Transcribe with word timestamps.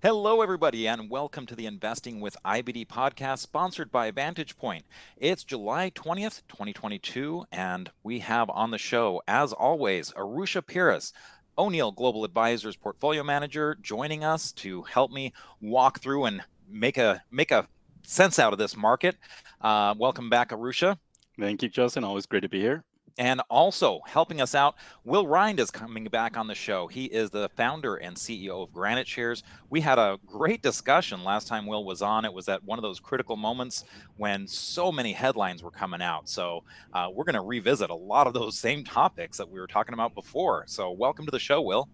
Hello, 0.00 0.42
everybody, 0.42 0.86
and 0.86 1.10
welcome 1.10 1.44
to 1.46 1.56
the 1.56 1.66
Investing 1.66 2.20
with 2.20 2.36
IBD 2.44 2.86
podcast 2.86 3.38
sponsored 3.38 3.90
by 3.90 4.12
Vantage 4.12 4.56
Point. 4.56 4.84
It's 5.16 5.42
July 5.42 5.90
20th, 5.90 6.42
2022, 6.46 7.46
and 7.50 7.90
we 8.04 8.20
have 8.20 8.48
on 8.50 8.70
the 8.70 8.78
show, 8.78 9.20
as 9.26 9.52
always, 9.52 10.12
Arusha 10.12 10.62
Peiris, 10.62 11.12
O'Neil 11.58 11.90
Global 11.90 12.22
Advisors 12.22 12.76
portfolio 12.76 13.24
manager, 13.24 13.76
joining 13.82 14.22
us 14.22 14.52
to 14.52 14.82
help 14.82 15.10
me 15.10 15.32
walk 15.60 15.98
through 15.98 16.26
and 16.26 16.42
make 16.70 16.96
a 16.96 17.24
make 17.32 17.50
a 17.50 17.66
sense 18.02 18.38
out 18.38 18.52
of 18.52 18.60
this 18.60 18.76
market. 18.76 19.16
Uh, 19.60 19.96
welcome 19.98 20.30
back, 20.30 20.50
Arusha. 20.50 20.98
Thank 21.40 21.64
you, 21.64 21.68
Justin. 21.68 22.04
Always 22.04 22.26
great 22.26 22.42
to 22.42 22.48
be 22.48 22.60
here. 22.60 22.84
And 23.18 23.42
also 23.50 24.00
helping 24.06 24.40
us 24.40 24.54
out, 24.54 24.76
Will 25.04 25.26
Rhind 25.26 25.58
is 25.58 25.72
coming 25.72 26.04
back 26.04 26.36
on 26.36 26.46
the 26.46 26.54
show. 26.54 26.86
He 26.86 27.06
is 27.06 27.30
the 27.30 27.48
founder 27.56 27.96
and 27.96 28.16
CEO 28.16 28.62
of 28.62 28.72
Granite 28.72 29.08
Shares. 29.08 29.42
We 29.68 29.80
had 29.80 29.98
a 29.98 30.20
great 30.24 30.62
discussion 30.62 31.24
last 31.24 31.48
time 31.48 31.66
Will 31.66 31.84
was 31.84 32.00
on. 32.00 32.24
It 32.24 32.32
was 32.32 32.48
at 32.48 32.62
one 32.62 32.78
of 32.78 32.82
those 32.82 33.00
critical 33.00 33.36
moments 33.36 33.84
when 34.16 34.46
so 34.46 34.92
many 34.92 35.12
headlines 35.12 35.64
were 35.64 35.72
coming 35.72 36.00
out. 36.00 36.28
So 36.28 36.62
uh, 36.92 37.08
we're 37.12 37.24
going 37.24 37.34
to 37.34 37.40
revisit 37.40 37.90
a 37.90 37.94
lot 37.94 38.28
of 38.28 38.34
those 38.34 38.56
same 38.56 38.84
topics 38.84 39.36
that 39.38 39.50
we 39.50 39.58
were 39.58 39.66
talking 39.66 39.94
about 39.94 40.14
before. 40.14 40.62
So 40.68 40.92
welcome 40.92 41.24
to 41.24 41.32
the 41.32 41.40
show, 41.40 41.60
Will. 41.60 41.88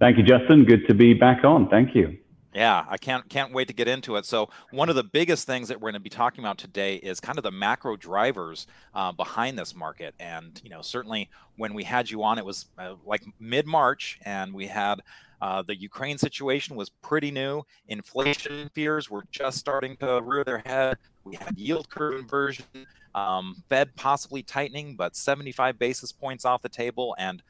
Thank 0.00 0.18
you, 0.18 0.24
Justin. 0.24 0.64
Good 0.64 0.88
to 0.88 0.94
be 0.94 1.14
back 1.14 1.44
on. 1.44 1.68
Thank 1.68 1.94
you. 1.94 2.18
Yeah, 2.54 2.84
I 2.86 2.98
can't 2.98 3.28
can't 3.30 3.52
wait 3.52 3.68
to 3.68 3.74
get 3.74 3.88
into 3.88 4.16
it. 4.16 4.26
So 4.26 4.50
one 4.70 4.90
of 4.90 4.94
the 4.94 5.04
biggest 5.04 5.46
things 5.46 5.68
that 5.68 5.80
we're 5.80 5.90
going 5.90 5.94
to 5.94 6.00
be 6.00 6.10
talking 6.10 6.44
about 6.44 6.58
today 6.58 6.96
is 6.96 7.18
kind 7.18 7.38
of 7.38 7.44
the 7.44 7.50
macro 7.50 7.96
drivers 7.96 8.66
uh, 8.94 9.10
behind 9.12 9.58
this 9.58 9.74
market. 9.74 10.14
And 10.20 10.60
you 10.62 10.68
know, 10.68 10.82
certainly 10.82 11.30
when 11.56 11.72
we 11.72 11.84
had 11.84 12.10
you 12.10 12.22
on, 12.22 12.38
it 12.38 12.44
was 12.44 12.66
uh, 12.78 12.94
like 13.06 13.24
mid 13.40 13.66
March, 13.66 14.18
and 14.24 14.52
we 14.52 14.66
had 14.66 15.00
uh, 15.40 15.62
the 15.62 15.74
Ukraine 15.74 16.18
situation 16.18 16.76
was 16.76 16.90
pretty 16.90 17.30
new. 17.30 17.62
Inflation 17.88 18.70
fears 18.74 19.10
were 19.10 19.24
just 19.30 19.58
starting 19.58 19.96
to 19.96 20.20
rear 20.22 20.44
their 20.44 20.62
head. 20.64 20.98
We 21.24 21.36
had 21.36 21.58
yield 21.58 21.88
curve 21.88 22.20
inversion, 22.20 22.66
um, 23.14 23.64
Fed 23.68 23.96
possibly 23.96 24.42
tightening, 24.42 24.94
but 24.94 25.16
75 25.16 25.78
basis 25.78 26.12
points 26.12 26.44
off 26.44 26.62
the 26.62 26.68
table, 26.68 27.16
and 27.18 27.42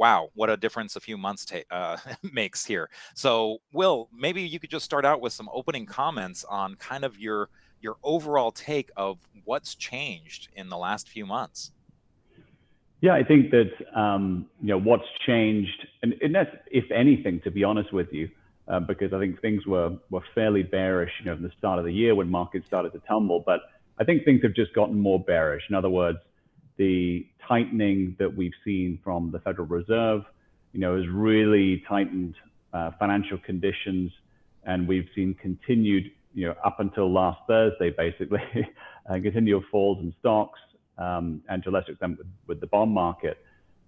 wow, 0.00 0.30
what 0.32 0.48
a 0.48 0.56
difference 0.56 0.96
a 0.96 1.00
few 1.00 1.18
months 1.18 1.46
uh, 1.70 1.98
makes 2.32 2.64
here. 2.64 2.88
So, 3.14 3.58
Will, 3.70 4.08
maybe 4.10 4.40
you 4.40 4.58
could 4.58 4.70
just 4.70 4.86
start 4.86 5.04
out 5.04 5.20
with 5.20 5.34
some 5.34 5.50
opening 5.52 5.84
comments 5.84 6.42
on 6.48 6.74
kind 6.76 7.04
of 7.04 7.18
your 7.18 7.50
your 7.82 7.96
overall 8.02 8.50
take 8.50 8.90
of 8.96 9.18
what's 9.44 9.74
changed 9.74 10.48
in 10.54 10.70
the 10.70 10.76
last 10.76 11.08
few 11.08 11.26
months. 11.26 11.72
Yeah, 13.00 13.14
I 13.14 13.22
think 13.22 13.50
that 13.50 13.70
um, 13.94 14.46
you 14.62 14.68
know 14.68 14.80
what's 14.80 15.10
changed, 15.26 15.86
and, 16.02 16.14
and 16.22 16.34
that's 16.34 16.54
if 16.70 16.90
anything, 16.90 17.40
to 17.44 17.50
be 17.50 17.62
honest 17.62 17.92
with 17.92 18.10
you, 18.10 18.30
uh, 18.68 18.80
because 18.80 19.12
I 19.12 19.18
think 19.18 19.40
things 19.42 19.66
were 19.66 19.98
were 20.08 20.22
fairly 20.34 20.62
bearish, 20.62 21.12
you 21.20 21.26
know, 21.26 21.34
in 21.34 21.42
the 21.42 21.52
start 21.58 21.78
of 21.78 21.84
the 21.84 21.92
year 21.92 22.14
when 22.14 22.30
markets 22.30 22.66
started 22.66 22.94
to 22.94 23.02
tumble. 23.06 23.42
But 23.44 23.60
I 23.98 24.04
think 24.04 24.24
things 24.24 24.42
have 24.44 24.54
just 24.54 24.72
gotten 24.72 24.98
more 24.98 25.20
bearish. 25.20 25.64
In 25.68 25.74
other 25.74 25.90
words, 25.90 26.18
the 26.76 27.26
tightening 27.46 28.16
that 28.18 28.34
we've 28.34 28.52
seen 28.64 28.98
from 29.02 29.30
the 29.30 29.38
Federal 29.40 29.66
Reserve, 29.66 30.22
you 30.72 30.80
know, 30.80 30.96
has 30.96 31.06
really 31.08 31.82
tightened 31.88 32.34
uh, 32.72 32.92
financial 32.98 33.38
conditions, 33.38 34.12
and 34.64 34.86
we've 34.86 35.08
seen 35.14 35.34
continued, 35.34 36.10
you 36.34 36.46
know, 36.46 36.54
up 36.64 36.80
until 36.80 37.12
last 37.12 37.40
Thursday, 37.46 37.90
basically, 37.90 38.42
uh, 39.10 39.14
continual 39.14 39.62
falls 39.70 39.98
in 39.98 40.14
stocks, 40.20 40.60
um, 40.98 41.42
and 41.48 41.62
to 41.64 41.70
a 41.70 41.72
lesser 41.72 41.92
extent 41.92 42.18
with, 42.18 42.26
with 42.46 42.60
the 42.60 42.66
bond 42.66 42.92
market. 42.92 43.38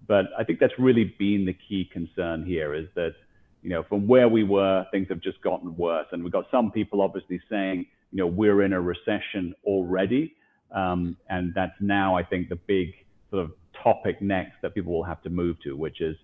But 0.07 0.25
I 0.37 0.43
think 0.43 0.59
that's 0.59 0.73
really 0.77 1.15
been 1.17 1.45
the 1.45 1.53
key 1.53 1.89
concern 1.91 2.45
here 2.45 2.73
is 2.73 2.87
that, 2.95 3.13
you 3.61 3.69
know, 3.69 3.83
from 3.83 4.07
where 4.07 4.27
we 4.27 4.43
were, 4.43 4.85
things 4.91 5.07
have 5.09 5.21
just 5.21 5.41
gotten 5.41 5.77
worse. 5.77 6.07
And 6.11 6.23
we've 6.23 6.33
got 6.33 6.45
some 6.51 6.71
people 6.71 7.01
obviously 7.01 7.39
saying, 7.49 7.85
you 8.11 8.17
know, 8.17 8.27
we're 8.27 8.63
in 8.63 8.73
a 8.73 8.81
recession 8.81 9.55
already. 9.63 10.35
Um, 10.73 11.17
and 11.29 11.53
that's 11.53 11.75
now, 11.79 12.17
I 12.17 12.23
think, 12.23 12.49
the 12.49 12.55
big 12.55 12.93
sort 13.29 13.43
of 13.43 13.51
topic 13.81 14.21
next 14.21 14.53
that 14.61 14.73
people 14.73 14.93
will 14.93 15.03
have 15.03 15.21
to 15.23 15.29
move 15.29 15.57
to, 15.63 15.75
which 15.75 16.01
is 16.01 16.15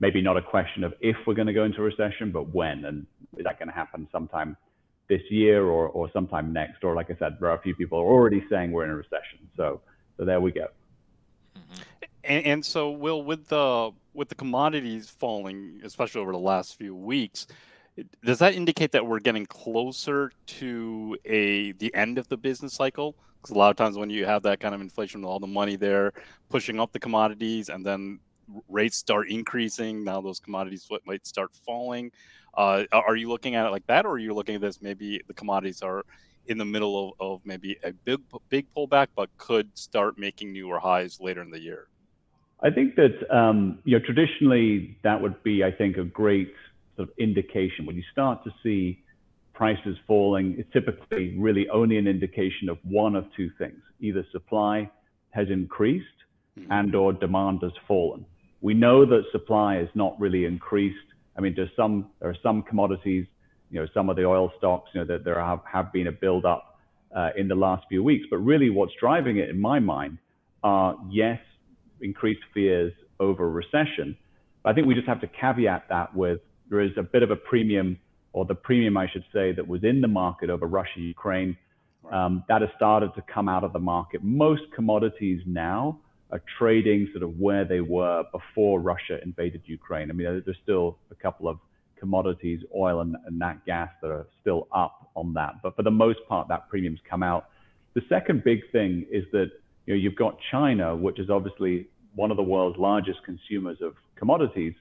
maybe 0.00 0.20
not 0.20 0.36
a 0.36 0.42
question 0.42 0.84
of 0.84 0.94
if 1.00 1.16
we're 1.26 1.34
going 1.34 1.46
to 1.46 1.52
go 1.52 1.64
into 1.64 1.80
a 1.80 1.84
recession, 1.84 2.32
but 2.32 2.54
when. 2.54 2.84
And 2.84 3.06
is 3.36 3.44
that 3.44 3.58
going 3.58 3.68
to 3.68 3.74
happen 3.74 4.08
sometime 4.10 4.56
this 5.08 5.22
year 5.30 5.64
or, 5.64 5.88
or 5.88 6.10
sometime 6.12 6.52
next? 6.52 6.84
Or, 6.84 6.94
like 6.94 7.10
I 7.10 7.16
said, 7.18 7.36
there 7.40 7.50
are 7.50 7.56
a 7.56 7.62
few 7.62 7.74
people 7.74 7.98
already 7.98 8.44
saying 8.50 8.72
we're 8.72 8.84
in 8.84 8.90
a 8.90 8.96
recession. 8.96 9.48
So, 9.56 9.80
so 10.16 10.24
there 10.24 10.40
we 10.40 10.52
go. 10.52 10.68
Mm-hmm. 11.56 11.82
And, 12.24 12.46
and 12.46 12.64
so, 12.64 12.90
Will, 12.90 13.22
with 13.22 13.48
the 13.48 13.92
with 14.14 14.28
the 14.28 14.34
commodities 14.34 15.08
falling, 15.08 15.80
especially 15.84 16.20
over 16.20 16.32
the 16.32 16.38
last 16.38 16.76
few 16.76 16.94
weeks, 16.94 17.46
does 18.24 18.38
that 18.40 18.54
indicate 18.54 18.92
that 18.92 19.06
we're 19.06 19.20
getting 19.20 19.46
closer 19.46 20.32
to 20.46 21.16
a 21.24 21.72
the 21.72 21.94
end 21.94 22.18
of 22.18 22.28
the 22.28 22.36
business 22.36 22.74
cycle? 22.74 23.16
Because 23.40 23.54
a 23.54 23.58
lot 23.58 23.70
of 23.70 23.76
times 23.76 23.96
when 23.96 24.10
you 24.10 24.26
have 24.26 24.42
that 24.42 24.60
kind 24.60 24.74
of 24.74 24.80
inflation, 24.80 25.20
with 25.20 25.28
all 25.28 25.40
the 25.40 25.46
money 25.46 25.76
there 25.76 26.12
pushing 26.48 26.80
up 26.80 26.92
the 26.92 26.98
commodities, 26.98 27.68
and 27.68 27.84
then 27.84 28.20
rates 28.68 28.96
start 28.96 29.28
increasing, 29.28 30.04
now 30.04 30.20
those 30.20 30.40
commodities 30.40 30.88
might 31.06 31.26
start 31.26 31.50
falling. 31.66 32.10
Uh, 32.54 32.84
are 32.92 33.16
you 33.16 33.28
looking 33.28 33.54
at 33.54 33.66
it 33.66 33.70
like 33.70 33.86
that, 33.86 34.04
or 34.04 34.12
are 34.12 34.18
you 34.18 34.34
looking 34.34 34.56
at 34.56 34.60
this 34.60 34.82
maybe 34.82 35.20
the 35.28 35.34
commodities 35.34 35.82
are 35.82 36.04
in 36.46 36.58
the 36.58 36.64
middle 36.64 37.14
of, 37.20 37.20
of 37.20 37.40
maybe 37.44 37.76
a 37.84 37.92
big 37.92 38.20
big 38.48 38.66
pullback, 38.74 39.08
but 39.14 39.28
could 39.38 39.76
start 39.78 40.18
making 40.18 40.52
newer 40.52 40.78
highs 40.78 41.20
later 41.20 41.42
in 41.42 41.50
the 41.50 41.60
year? 41.60 41.88
I 42.60 42.70
think 42.70 42.96
that 42.96 43.14
um, 43.34 43.78
you 43.84 43.98
know 43.98 44.04
traditionally 44.04 44.98
that 45.04 45.20
would 45.20 45.42
be, 45.42 45.62
I 45.62 45.70
think, 45.70 45.96
a 45.96 46.04
great 46.04 46.52
sort 46.96 47.08
of 47.08 47.14
indication. 47.18 47.86
When 47.86 47.96
you 47.96 48.02
start 48.10 48.42
to 48.44 48.50
see 48.62 49.02
prices 49.58 49.96
falling, 50.06 50.54
is 50.56 50.64
typically 50.72 51.36
really 51.36 51.68
only 51.70 51.98
an 51.98 52.06
indication 52.06 52.68
of 52.68 52.78
one 52.84 53.16
of 53.16 53.24
two 53.36 53.50
things. 53.58 53.80
Either 54.00 54.24
supply 54.30 54.88
has 55.30 55.48
increased 55.50 56.06
mm-hmm. 56.56 56.70
and 56.70 56.94
or 56.94 57.12
demand 57.12 57.58
has 57.62 57.72
fallen. 57.88 58.24
We 58.60 58.74
know 58.74 59.04
that 59.04 59.22
supply 59.32 59.74
has 59.78 59.88
not 59.96 60.18
really 60.20 60.44
increased. 60.44 61.08
I 61.36 61.40
mean, 61.40 61.54
there's 61.56 61.74
some 61.74 62.06
there 62.20 62.30
are 62.30 62.36
some 62.40 62.62
commodities, 62.62 63.26
you 63.72 63.80
know, 63.80 63.88
some 63.92 64.08
of 64.08 64.14
the 64.14 64.24
oil 64.24 64.52
stocks, 64.58 64.90
you 64.94 65.00
know, 65.00 65.06
that 65.12 65.24
there 65.24 65.40
have, 65.40 65.60
have 65.70 65.92
been 65.92 66.06
a 66.06 66.12
build 66.12 66.44
up 66.44 66.78
uh, 67.16 67.30
in 67.36 67.48
the 67.48 67.56
last 67.56 67.84
few 67.88 68.04
weeks. 68.04 68.26
But 68.30 68.38
really, 68.38 68.70
what's 68.70 68.92
driving 69.00 69.38
it, 69.38 69.48
in 69.48 69.60
my 69.60 69.80
mind, 69.80 70.18
are 70.62 70.96
yes, 71.10 71.40
increased 72.00 72.44
fears 72.54 72.92
over 73.18 73.50
recession. 73.50 74.16
But 74.62 74.70
I 74.70 74.74
think 74.74 74.86
we 74.86 74.94
just 74.94 75.08
have 75.08 75.20
to 75.22 75.30
caveat 75.40 75.86
that 75.88 76.14
with 76.14 76.40
there 76.70 76.80
is 76.80 76.92
a 76.96 77.02
bit 77.02 77.24
of 77.24 77.32
a 77.32 77.36
premium, 77.36 77.98
or 78.32 78.44
the 78.44 78.54
premium, 78.54 78.96
I 78.96 79.08
should 79.08 79.24
say, 79.32 79.52
that 79.52 79.66
was 79.66 79.84
in 79.84 80.00
the 80.00 80.08
market 80.08 80.50
over 80.50 80.66
Russia, 80.66 81.00
Ukraine. 81.00 81.56
Um, 82.10 82.44
that 82.48 82.62
has 82.62 82.70
started 82.76 83.14
to 83.16 83.22
come 83.22 83.48
out 83.48 83.64
of 83.64 83.72
the 83.72 83.78
market. 83.78 84.22
Most 84.22 84.62
commodities 84.74 85.42
now 85.46 85.98
are 86.30 86.42
trading 86.58 87.08
sort 87.12 87.22
of 87.22 87.38
where 87.38 87.64
they 87.64 87.80
were 87.80 88.24
before 88.32 88.80
Russia 88.80 89.18
invaded 89.22 89.62
Ukraine. 89.66 90.10
I 90.10 90.14
mean, 90.14 90.42
there's 90.44 90.56
still 90.62 90.98
a 91.10 91.14
couple 91.14 91.48
of 91.48 91.58
commodities, 91.98 92.60
oil 92.76 93.00
and, 93.00 93.16
and 93.26 93.38
nat 93.38 93.64
gas, 93.66 93.90
that 94.02 94.10
are 94.10 94.26
still 94.40 94.68
up 94.72 95.10
on 95.14 95.34
that. 95.34 95.54
But 95.62 95.74
for 95.76 95.82
the 95.82 95.90
most 95.90 96.20
part, 96.28 96.48
that 96.48 96.68
premium's 96.68 97.00
come 97.08 97.22
out. 97.22 97.48
The 97.94 98.02
second 98.08 98.44
big 98.44 98.60
thing 98.70 99.06
is 99.10 99.24
that 99.32 99.50
you 99.86 99.94
know, 99.94 99.98
you've 99.98 100.16
got 100.16 100.36
China, 100.50 100.94
which 100.94 101.18
is 101.18 101.30
obviously 101.30 101.88
one 102.14 102.30
of 102.30 102.36
the 102.36 102.42
world's 102.42 102.78
largest 102.78 103.22
consumers 103.24 103.78
of 103.80 103.94
commodities, 104.16 104.74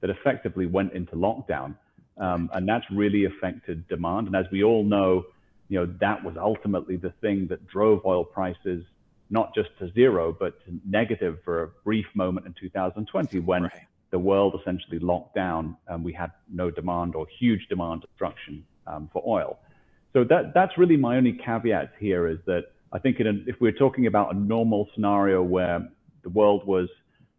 that 0.00 0.10
effectively 0.10 0.66
went 0.66 0.92
into 0.92 1.12
lockdown. 1.12 1.76
Um, 2.18 2.50
and 2.52 2.68
that's 2.68 2.84
really 2.90 3.24
affected 3.24 3.88
demand. 3.88 4.26
And 4.26 4.36
as 4.36 4.46
we 4.52 4.62
all 4.62 4.84
know, 4.84 5.24
you 5.68 5.80
know, 5.80 5.94
that 6.00 6.22
was 6.22 6.36
ultimately 6.36 6.96
the 6.96 7.12
thing 7.20 7.46
that 7.48 7.66
drove 7.66 8.04
oil 8.04 8.24
prices 8.24 8.84
not 9.30 9.54
just 9.54 9.70
to 9.78 9.90
zero, 9.92 10.36
but 10.38 10.62
to 10.66 10.78
negative 10.86 11.38
for 11.42 11.62
a 11.62 11.68
brief 11.84 12.04
moment 12.14 12.46
in 12.46 12.54
2020 12.60 13.40
when 13.40 13.62
right. 13.62 13.72
the 14.10 14.18
world 14.18 14.54
essentially 14.60 14.98
locked 14.98 15.34
down 15.34 15.74
and 15.88 16.04
we 16.04 16.12
had 16.12 16.30
no 16.52 16.70
demand 16.70 17.14
or 17.14 17.26
huge 17.38 17.66
demand 17.68 18.02
destruction 18.02 18.62
um, 18.86 19.08
for 19.10 19.22
oil. 19.26 19.58
So 20.12 20.22
that, 20.24 20.52
that's 20.54 20.76
really 20.76 20.98
my 20.98 21.16
only 21.16 21.32
caveat 21.32 21.92
here 21.98 22.28
is 22.28 22.38
that 22.44 22.72
I 22.92 22.98
think 22.98 23.20
a, 23.20 23.30
if 23.46 23.56
we're 23.58 23.72
talking 23.72 24.06
about 24.06 24.34
a 24.34 24.38
normal 24.38 24.88
scenario 24.94 25.42
where 25.42 25.88
the 26.22 26.28
world 26.28 26.66
was 26.66 26.88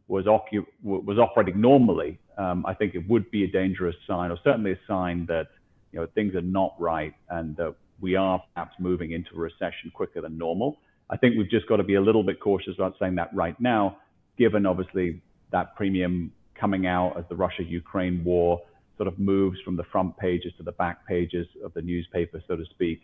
was, 0.09 0.25
ocu- 0.25 0.65
was 0.83 1.17
operating 1.17 1.61
normally, 1.61 2.19
um, 2.37 2.65
I 2.65 2.73
think 2.73 2.95
it 2.95 3.07
would 3.09 3.29
be 3.31 3.43
a 3.43 3.47
dangerous 3.47 3.95
sign, 4.07 4.31
or 4.31 4.37
certainly 4.43 4.71
a 4.71 4.79
sign 4.87 5.25
that 5.27 5.47
you 5.91 5.99
know 5.99 6.07
things 6.15 6.35
are 6.35 6.41
not 6.41 6.75
right 6.79 7.13
and 7.29 7.55
that 7.57 7.75
we 8.01 8.15
are 8.15 8.43
perhaps 8.53 8.75
moving 8.79 9.11
into 9.11 9.35
a 9.35 9.39
recession 9.39 9.91
quicker 9.93 10.21
than 10.21 10.37
normal. 10.37 10.77
I 11.09 11.17
think 11.17 11.35
we've 11.37 11.49
just 11.49 11.67
got 11.67 11.77
to 11.77 11.83
be 11.83 11.95
a 11.95 12.01
little 12.01 12.23
bit 12.23 12.39
cautious 12.39 12.73
about 12.75 12.95
saying 12.99 13.15
that 13.15 13.33
right 13.33 13.59
now, 13.59 13.97
given 14.37 14.65
obviously 14.65 15.21
that 15.51 15.75
premium 15.75 16.31
coming 16.55 16.87
out 16.87 17.17
as 17.17 17.25
the 17.29 17.35
Russia-Ukraine 17.35 18.23
war 18.23 18.61
sort 18.97 19.07
of 19.07 19.19
moves 19.19 19.59
from 19.61 19.75
the 19.75 19.83
front 19.91 20.15
pages 20.17 20.51
to 20.57 20.63
the 20.63 20.71
back 20.71 21.05
pages 21.07 21.47
of 21.63 21.73
the 21.73 21.81
newspaper, 21.81 22.41
so 22.47 22.55
to 22.55 22.65
speak, 22.65 23.01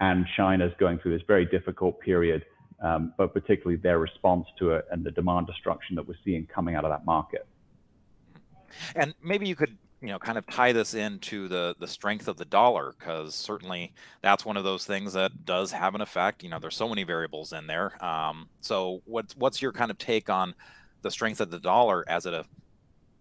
and 0.00 0.26
China's 0.36 0.72
going 0.78 0.98
through 0.98 1.16
this 1.16 1.26
very 1.26 1.44
difficult 1.46 2.00
period, 2.00 2.44
um, 2.82 3.12
but 3.18 3.32
particularly 3.34 3.76
their 3.76 3.98
response 3.98 4.46
to 4.58 4.72
it 4.72 4.86
and 4.90 5.04
the 5.04 5.10
demand 5.10 5.46
destruction 5.46 5.96
that 5.96 6.06
we're 6.06 6.14
seeing 6.24 6.46
coming 6.46 6.74
out 6.74 6.84
of 6.84 6.90
that 6.90 7.04
market. 7.04 7.46
And 8.94 9.14
maybe 9.22 9.48
you 9.48 9.56
could 9.56 9.76
you 10.00 10.08
know 10.08 10.18
kind 10.18 10.38
of 10.38 10.46
tie 10.46 10.72
this 10.72 10.94
into 10.94 11.48
the 11.48 11.74
the 11.78 11.86
strength 11.86 12.26
of 12.28 12.36
the 12.36 12.44
dollar 12.44 12.94
because 12.98 13.34
certainly 13.34 13.92
that's 14.22 14.44
one 14.44 14.56
of 14.56 14.64
those 14.64 14.86
things 14.86 15.12
that 15.12 15.44
does 15.44 15.72
have 15.72 15.94
an 15.94 16.00
effect. 16.00 16.42
You 16.42 16.50
know, 16.50 16.58
there's 16.58 16.76
so 16.76 16.88
many 16.88 17.04
variables 17.04 17.52
in 17.52 17.66
there. 17.66 18.02
Um, 18.04 18.48
so 18.60 19.02
what's 19.04 19.36
what's 19.36 19.60
your 19.60 19.72
kind 19.72 19.90
of 19.90 19.98
take 19.98 20.30
on 20.30 20.54
the 21.02 21.10
strength 21.10 21.40
of 21.40 21.50
the 21.50 21.58
dollar 21.58 22.04
as 22.08 22.26
it 22.26 22.34
uh, 22.34 22.44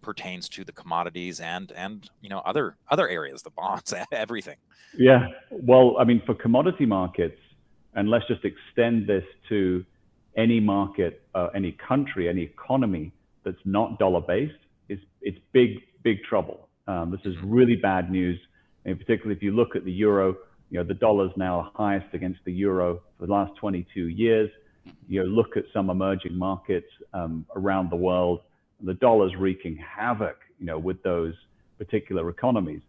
pertains 0.01 0.47
to 0.49 0.63
the 0.63 0.71
commodities 0.71 1.39
and 1.39 1.71
and 1.73 2.09
you 2.21 2.29
know 2.29 2.39
other 2.39 2.77
other 2.89 3.07
areas, 3.07 3.41
the 3.41 3.51
bonds, 3.51 3.93
everything? 4.11 4.57
Yeah, 4.97 5.27
well, 5.51 5.97
I 5.99 6.03
mean, 6.03 6.21
for 6.25 6.33
commodity 6.33 6.85
markets, 6.85 7.39
and 7.93 8.09
let's 8.09 8.27
just 8.27 8.43
extend 8.43 9.05
this 9.05 9.25
to 9.49 9.85
any 10.35 10.59
market, 10.59 11.21
uh, 11.35 11.49
any 11.53 11.73
country, 11.73 12.27
any 12.29 12.41
economy 12.43 13.11
that's 13.43 13.59
not 13.65 13.99
dollar 13.99 14.21
based, 14.21 14.53
it's 15.21 15.37
big 15.51 15.79
big 16.03 16.23
trouble. 16.23 16.67
Um, 16.87 17.11
this 17.11 17.21
is 17.25 17.35
really 17.43 17.75
bad 17.75 18.11
news, 18.11 18.39
and 18.85 18.97
particularly 18.97 19.35
if 19.35 19.43
you 19.43 19.51
look 19.51 19.75
at 19.75 19.85
the 19.85 19.91
euro. 19.91 20.35
You 20.71 20.77
know, 20.77 20.83
the 20.83 20.93
dollar's 20.93 21.31
now 21.35 21.71
highest 21.73 22.13
against 22.13 22.41
the 22.45 22.53
euro 22.53 23.01
for 23.17 23.25
the 23.25 23.31
last 23.31 23.55
22 23.55 24.07
years. 24.09 24.51
You 25.07 25.21
know, 25.21 25.25
look 25.25 25.57
at 25.57 25.63
some 25.73 25.89
emerging 25.89 26.35
markets 26.37 26.85
um, 27.11 27.45
around 27.55 27.89
the 27.89 27.95
world. 27.95 28.41
The 28.81 28.93
dollar's 28.93 29.35
wreaking 29.35 29.77
havoc, 29.77 30.37
you 30.59 30.67
know, 30.67 30.77
with 30.77 31.01
those 31.01 31.33
particular 31.79 32.29
economies. 32.29 32.81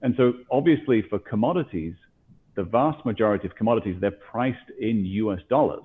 And 0.00 0.14
so, 0.16 0.32
obviously, 0.50 1.02
for 1.02 1.18
commodities, 1.18 1.94
the 2.54 2.62
vast 2.62 3.04
majority 3.04 3.46
of 3.46 3.54
commodities 3.56 3.96
they're 4.00 4.10
priced 4.10 4.70
in 4.80 5.04
U.S. 5.04 5.40
dollars. 5.50 5.84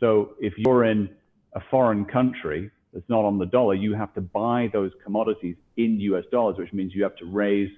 So, 0.00 0.34
if 0.40 0.54
you're 0.56 0.84
in 0.84 1.10
a 1.52 1.60
foreign 1.70 2.04
country 2.04 2.70
that's 2.98 3.08
not 3.08 3.24
on 3.24 3.38
the 3.38 3.46
dollar, 3.46 3.74
you 3.74 3.94
have 3.94 4.12
to 4.14 4.20
buy 4.20 4.68
those 4.72 4.90
commodities 5.04 5.54
in 5.76 6.00
US 6.00 6.24
dollars, 6.32 6.58
which 6.58 6.72
means 6.72 6.92
you 6.94 7.04
have 7.04 7.14
to 7.16 7.26
raise, 7.26 7.70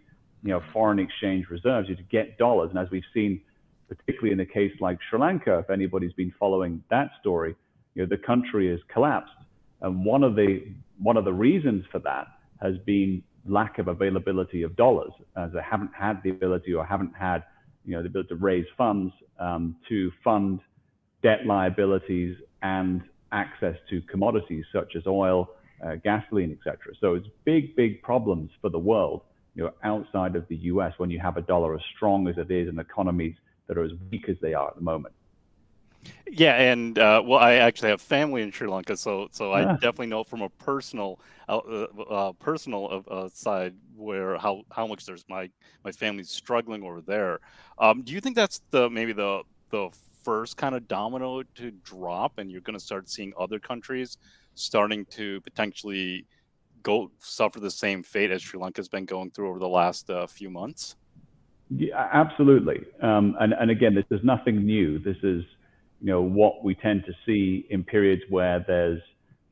you 0.42 0.48
know, 0.48 0.62
foreign 0.72 0.98
exchange 0.98 1.48
reserves 1.50 1.88
to 1.88 1.94
get 2.10 2.38
dollars. 2.38 2.70
And 2.70 2.78
as 2.78 2.88
we've 2.90 3.02
seen, 3.12 3.42
particularly 3.86 4.32
in 4.32 4.40
a 4.40 4.46
case 4.46 4.72
like 4.80 4.98
Sri 5.10 5.18
Lanka, 5.18 5.58
if 5.58 5.68
anybody's 5.68 6.14
been 6.14 6.32
following 6.40 6.82
that 6.88 7.10
story, 7.20 7.54
you 7.94 8.02
know, 8.02 8.08
the 8.08 8.16
country 8.16 8.70
has 8.70 8.80
collapsed. 8.88 9.34
And 9.82 10.06
one 10.06 10.22
of 10.22 10.36
the 10.36 10.72
one 11.02 11.18
of 11.18 11.26
the 11.26 11.34
reasons 11.34 11.84
for 11.92 11.98
that 11.98 12.26
has 12.62 12.78
been 12.86 13.22
lack 13.46 13.78
of 13.78 13.88
availability 13.88 14.62
of 14.62 14.74
dollars, 14.74 15.12
as 15.36 15.52
they 15.52 15.60
haven't 15.62 15.92
had 15.94 16.22
the 16.22 16.30
ability 16.30 16.72
or 16.72 16.84
haven't 16.84 17.14
had, 17.14 17.44
you 17.84 17.94
know, 17.94 18.02
the 18.02 18.08
ability 18.08 18.28
to 18.30 18.36
raise 18.36 18.66
funds 18.78 19.12
um, 19.38 19.76
to 19.88 20.10
fund 20.24 20.60
debt 21.22 21.44
liabilities 21.44 22.36
and 22.62 23.02
access 23.32 23.76
to 23.88 24.00
commodities 24.02 24.64
such 24.72 24.96
as 24.96 25.06
oil, 25.06 25.50
uh, 25.84 25.96
gasoline, 25.96 26.52
etc. 26.52 26.94
So 27.00 27.14
it's 27.14 27.26
big, 27.44 27.76
big 27.76 28.02
problems 28.02 28.50
for 28.60 28.68
the 28.68 28.78
world, 28.78 29.22
you 29.54 29.64
know, 29.64 29.72
outside 29.82 30.36
of 30.36 30.46
the 30.48 30.56
U.S. 30.56 30.94
when 30.98 31.10
you 31.10 31.20
have 31.20 31.36
a 31.36 31.42
dollar 31.42 31.74
as 31.74 31.82
strong 31.96 32.28
as 32.28 32.38
it 32.38 32.50
is 32.50 32.68
in 32.68 32.78
economies 32.78 33.34
that 33.66 33.78
are 33.78 33.84
as 33.84 33.92
weak 34.10 34.28
as 34.28 34.36
they 34.40 34.54
are 34.54 34.68
at 34.68 34.74
the 34.74 34.82
moment. 34.82 35.14
Yeah, 36.30 36.54
and 36.54 36.98
uh, 36.98 37.22
well, 37.24 37.38
I 37.38 37.54
actually 37.54 37.90
have 37.90 38.00
family 38.00 38.42
in 38.42 38.50
Sri 38.52 38.68
Lanka, 38.68 38.96
so 38.96 39.28
so 39.32 39.50
yeah. 39.50 39.72
I 39.72 39.72
definitely 39.74 40.06
know 40.06 40.24
from 40.24 40.42
a 40.42 40.48
personal 40.48 41.20
uh, 41.48 41.58
uh, 41.58 41.86
uh 42.08 42.32
personal 42.32 43.04
uh, 43.10 43.28
side 43.28 43.74
where 43.96 44.38
how 44.38 44.62
how 44.70 44.86
much 44.86 45.04
there's 45.04 45.24
my 45.28 45.50
my 45.84 45.92
family's 45.92 46.30
struggling 46.30 46.82
over 46.84 47.00
there. 47.00 47.40
Um, 47.78 48.02
do 48.02 48.12
you 48.12 48.20
think 48.20 48.36
that's 48.36 48.62
the 48.70 48.88
maybe 48.88 49.12
the 49.12 49.42
the 49.70 49.90
first 50.24 50.56
kind 50.56 50.74
of 50.74 50.88
domino 50.88 51.42
to 51.54 51.70
drop, 51.70 52.38
and 52.38 52.50
you're 52.50 52.60
going 52.60 52.78
to 52.78 52.84
start 52.84 53.08
seeing 53.08 53.32
other 53.38 53.58
countries 53.58 54.18
starting 54.54 55.04
to 55.06 55.40
potentially 55.42 56.26
go 56.82 57.10
suffer 57.18 57.60
the 57.60 57.70
same 57.70 58.02
fate 58.02 58.30
as 58.30 58.42
Sri 58.42 58.58
Lanka's 58.58 58.88
been 58.88 59.04
going 59.04 59.30
through 59.30 59.50
over 59.50 59.58
the 59.58 59.68
last 59.68 60.10
uh, 60.10 60.26
few 60.26 60.50
months? 60.50 60.96
Yeah, 61.70 62.08
absolutely. 62.12 62.80
Um, 63.02 63.36
and, 63.40 63.52
and 63.52 63.70
again, 63.70 63.94
this 63.94 64.04
is 64.10 64.20
nothing 64.24 64.64
new. 64.64 64.98
This 64.98 65.16
is, 65.22 65.44
you 66.00 66.06
know, 66.06 66.20
what 66.20 66.64
we 66.64 66.74
tend 66.74 67.04
to 67.06 67.12
see 67.24 67.66
in 67.70 67.84
periods 67.84 68.22
where 68.28 68.64
there's, 68.66 69.00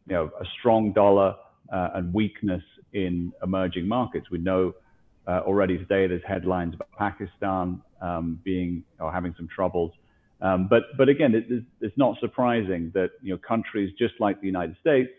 you 0.09 0.15
know, 0.15 0.31
a 0.41 0.45
strong 0.59 0.93
dollar 0.93 1.37
uh, 1.73 1.91
and 1.95 2.13
weakness 2.13 2.63
in 2.93 3.33
emerging 3.43 3.87
markets. 3.87 4.31
We 4.31 4.39
know 4.39 4.75
uh, 5.27 5.41
already 5.41 5.77
today 5.79 6.07
there's 6.07 6.23
headlines 6.27 6.75
about 6.75 6.91
Pakistan 6.99 7.83
um, 8.01 8.41
being 8.43 8.83
or 8.99 9.13
having 9.13 9.35
some 9.37 9.47
troubles. 9.47 9.93
Um, 10.41 10.69
but 10.69 10.85
but 10.97 11.09
again, 11.09 11.35
it, 11.35 11.65
it's 11.81 11.97
not 11.97 12.19
surprising 12.21 12.93
that 12.95 13.11
you 13.23 13.35
know 13.35 13.39
countries 13.39 13.93
just 13.99 14.15
like 14.21 14.41
the 14.41 14.47
United 14.47 14.77
States, 14.81 15.11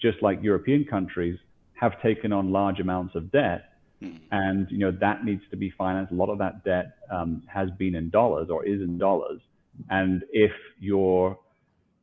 just 0.00 0.22
like 0.22 0.42
European 0.42 0.84
countries, 0.84 1.38
have 1.74 2.00
taken 2.02 2.32
on 2.32 2.52
large 2.52 2.78
amounts 2.80 3.14
of 3.14 3.32
debt, 3.32 3.72
mm. 4.02 4.20
and 4.32 4.70
you 4.70 4.78
know 4.78 4.92
that 5.00 5.24
needs 5.24 5.42
to 5.50 5.56
be 5.56 5.70
financed. 5.70 6.12
A 6.12 6.14
lot 6.14 6.28
of 6.28 6.38
that 6.38 6.62
debt 6.64 6.96
um, 7.10 7.42
has 7.46 7.70
been 7.78 7.94
in 7.94 8.10
dollars 8.10 8.48
or 8.50 8.66
is 8.66 8.82
in 8.82 8.98
dollars, 8.98 9.40
and 9.88 10.22
if 10.30 10.52
you're 10.78 11.38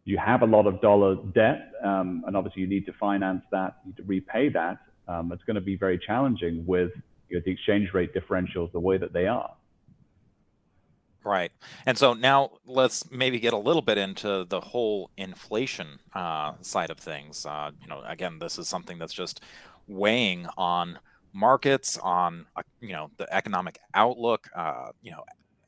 you 0.06 0.18
have 0.18 0.42
a 0.42 0.46
lot 0.46 0.68
of 0.68 0.82
dollar 0.82 1.16
debt, 1.34 1.72
um, 1.84 2.24
and 2.28 2.36
obviously 2.36 2.62
you 2.62 2.68
need 2.68 2.86
to 2.86 2.94
finance 2.94 3.44
that, 3.52 3.78
you 3.84 3.92
need 3.92 3.98
to 3.98 4.04
repay 4.04 4.50
that. 4.50 4.80
Um, 5.08 5.32
it's 5.32 5.44
going 5.44 5.56
to 5.56 5.62
be 5.62 5.78
very 5.78 5.98
challenging 5.98 6.66
with 6.66 6.92
you 7.30 7.38
know, 7.38 7.44
the 7.46 7.52
exchange 7.52 7.94
rate 7.94 8.14
differentials 8.14 8.72
the 8.72 8.80
way 8.80 8.98
that 8.98 9.14
they 9.14 9.28
are. 9.28 9.54
Right. 11.26 11.52
And 11.86 11.98
so 11.98 12.14
now 12.14 12.52
let's 12.66 13.10
maybe 13.10 13.40
get 13.40 13.54
a 13.54 13.58
little 13.58 13.82
bit 13.82 13.98
into 13.98 14.46
the 14.50 14.60
whole 14.60 15.10
inflation 15.16 16.00
uh, 16.14 16.54
side 16.62 16.90
of 16.90 16.98
things. 17.00 17.46
Uh, 17.46 17.72
you 17.82 17.88
know, 17.88 18.02
again, 18.06 18.40
this 18.40 18.58
is 18.58 18.68
something 18.68 18.98
that's 18.98 19.14
just 19.14 19.40
weighing 19.88 20.48
on 20.58 21.00
markets, 21.32 21.98
on 22.00 22.46
uh, 22.58 22.62
you 22.82 22.92
know 22.92 23.10
the 23.18 23.34
economic 23.34 23.80
outlook. 23.94 24.50
Uh, 24.54 24.90
you 25.02 25.12
know, 25.12 25.24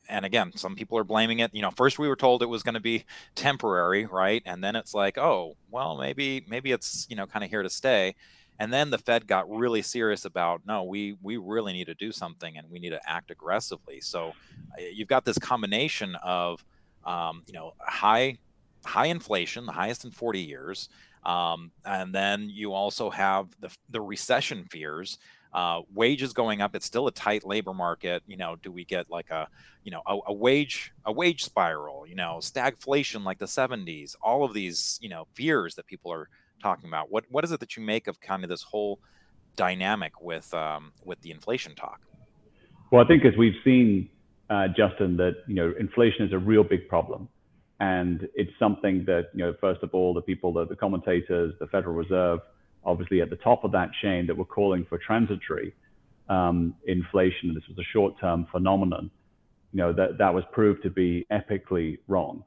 and 0.09 0.25
again, 0.25 0.51
some 0.57 0.75
people 0.75 0.97
are 0.97 1.05
blaming 1.05 1.39
it. 1.39 1.51
You 1.53 1.61
know, 1.61 1.71
first 1.71 1.99
we 1.99 2.09
were 2.09 2.17
told 2.17 2.43
it 2.43 2.47
was 2.49 2.63
going 2.63 2.73
to 2.75 2.81
be 2.81 3.05
temporary, 3.33 4.05
right? 4.05 4.43
And 4.45 4.61
then 4.61 4.75
it's 4.75 4.93
like, 4.93 5.17
oh, 5.17 5.55
well, 5.71 5.95
maybe 5.95 6.45
maybe 6.49 6.73
it's 6.73 7.07
you 7.09 7.15
know 7.15 7.27
kind 7.27 7.45
of 7.45 7.49
here 7.49 7.63
to 7.63 7.69
stay. 7.69 8.15
And 8.59 8.71
then 8.71 8.89
the 8.89 8.97
Fed 8.97 9.27
got 9.27 9.49
really 9.49 9.81
serious 9.81 10.25
about 10.25 10.61
no, 10.65 10.83
we 10.83 11.17
we 11.21 11.37
really 11.37 11.73
need 11.73 11.85
to 11.85 11.93
do 11.93 12.11
something 12.11 12.57
and 12.57 12.69
we 12.69 12.79
need 12.79 12.91
to 12.91 13.09
act 13.09 13.31
aggressively. 13.31 13.99
So 14.01 14.29
uh, 14.77 14.81
you've 14.93 15.07
got 15.07 15.25
this 15.25 15.37
combination 15.37 16.15
of 16.23 16.63
um, 17.03 17.43
you 17.47 17.53
know 17.53 17.73
high 17.79 18.37
high 18.85 19.07
inflation, 19.07 19.65
the 19.65 19.71
highest 19.71 20.05
in 20.05 20.11
40 20.11 20.39
years, 20.39 20.89
um, 21.25 21.71
and 21.83 22.13
then 22.13 22.49
you 22.49 22.73
also 22.73 23.09
have 23.09 23.47
the 23.59 23.75
the 23.89 24.01
recession 24.01 24.65
fears. 24.65 25.17
Uh, 25.53 25.83
wages 25.93 26.33
going 26.33 26.59
up. 26.59 26.75
It's 26.75 26.85
still 26.85 27.07
a 27.07 27.13
tight 27.13 27.45
labor 27.45 27.73
market. 27.73 28.21
You 28.27 28.35
know, 28.35 28.57
do 28.61 28.73
we 28.73 28.83
get 28.83 29.09
like 29.09 29.29
a, 29.29 29.47
you 29.85 29.91
know, 29.91 30.01
a, 30.05 30.17
a, 30.27 30.33
wage 30.33 30.91
a 31.05 31.13
wage 31.13 31.45
spiral? 31.45 32.05
You 32.05 32.15
know, 32.15 32.39
stagflation 32.41 33.23
like 33.23 33.37
the 33.37 33.45
70s. 33.45 34.17
All 34.21 34.43
of 34.43 34.53
these, 34.53 34.99
you 35.01 35.07
know, 35.07 35.27
fears 35.33 35.75
that 35.75 35.87
people 35.87 36.11
are 36.11 36.27
talking 36.61 36.89
about. 36.89 37.11
What 37.11 37.25
what 37.29 37.43
is 37.43 37.51
it 37.51 37.59
that 37.59 37.75
you 37.75 37.83
make 37.83 38.07
of 38.07 38.19
kind 38.19 38.43
of 38.43 38.49
this 38.49 38.63
whole 38.63 38.99
dynamic 39.55 40.21
with 40.21 40.53
um, 40.53 40.91
with 41.03 41.21
the 41.21 41.31
inflation 41.31 41.75
talk? 41.75 42.01
Well, 42.91 43.03
I 43.03 43.07
think 43.07 43.25
as 43.25 43.35
we've 43.37 43.55
seen, 43.63 44.09
uh, 44.49 44.67
Justin, 44.69 45.17
that 45.17 45.43
you 45.47 45.55
know 45.55 45.73
inflation 45.79 46.25
is 46.25 46.33
a 46.33 46.37
real 46.37 46.63
big 46.63 46.87
problem, 46.87 47.27
and 47.79 48.27
it's 48.35 48.51
something 48.59 49.05
that 49.05 49.29
you 49.33 49.43
know 49.43 49.55
first 49.59 49.81
of 49.83 49.93
all 49.93 50.13
the 50.13 50.21
people, 50.21 50.53
the, 50.53 50.65
the 50.65 50.75
commentators, 50.75 51.53
the 51.59 51.67
Federal 51.67 51.95
Reserve, 51.95 52.39
obviously 52.83 53.21
at 53.21 53.29
the 53.29 53.37
top 53.37 53.63
of 53.63 53.71
that 53.71 53.89
chain 54.01 54.27
that 54.27 54.37
were 54.37 54.45
calling 54.45 54.85
for 54.87 54.97
transitory 54.97 55.73
um, 56.29 56.75
inflation. 56.85 57.53
This 57.53 57.67
was 57.67 57.77
a 57.77 57.87
short-term 57.91 58.47
phenomenon. 58.51 59.09
You 59.73 59.77
know 59.77 59.93
that 59.93 60.17
that 60.19 60.33
was 60.33 60.43
proved 60.51 60.83
to 60.83 60.89
be 60.89 61.25
epically 61.31 61.97
wrong, 62.07 62.43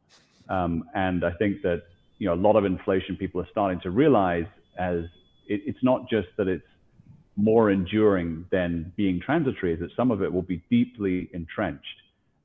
um, 0.48 0.84
and 0.94 1.24
I 1.24 1.32
think 1.32 1.62
that 1.62 1.82
you 2.18 2.26
know, 2.26 2.34
a 2.34 2.42
lot 2.48 2.56
of 2.56 2.64
inflation 2.64 3.16
people 3.16 3.40
are 3.40 3.48
starting 3.50 3.80
to 3.80 3.90
realize 3.90 4.46
as 4.78 5.04
it, 5.46 5.62
it's 5.66 5.82
not 5.82 6.08
just 6.08 6.28
that 6.36 6.48
it's 6.48 6.64
more 7.36 7.70
enduring 7.70 8.44
than 8.50 8.92
being 8.96 9.20
transitory, 9.20 9.74
is 9.74 9.80
that 9.80 9.90
some 9.96 10.10
of 10.10 10.22
it 10.22 10.32
will 10.32 10.42
be 10.42 10.62
deeply 10.70 11.30
entrenched. 11.32 11.84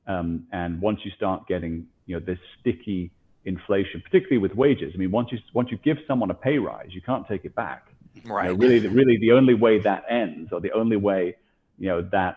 Um, 0.06 0.46
and 0.52 0.80
once 0.80 1.00
you 1.04 1.10
start 1.16 1.48
getting, 1.48 1.86
you 2.06 2.18
know, 2.18 2.24
this 2.24 2.38
sticky 2.60 3.10
inflation, 3.44 4.00
particularly 4.02 4.38
with 4.38 4.54
wages, 4.54 4.92
I 4.94 4.98
mean, 4.98 5.10
once 5.10 5.32
you 5.32 5.38
once 5.52 5.70
you 5.70 5.78
give 5.78 5.98
someone 6.06 6.30
a 6.30 6.34
pay 6.34 6.58
rise, 6.58 6.88
you 6.90 7.00
can't 7.00 7.26
take 7.26 7.44
it 7.44 7.54
back. 7.54 7.88
Right. 8.24 8.50
You 8.50 8.52
know, 8.52 8.58
really, 8.58 8.86
really, 8.86 9.18
the 9.18 9.32
only 9.32 9.54
way 9.54 9.80
that 9.80 10.04
ends, 10.08 10.52
or 10.52 10.60
the 10.60 10.72
only 10.72 10.96
way, 10.96 11.36
you 11.78 11.88
know, 11.88 12.02
that 12.12 12.36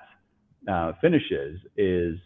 uh, 0.68 0.94
finishes, 1.00 1.60
is 1.76 2.18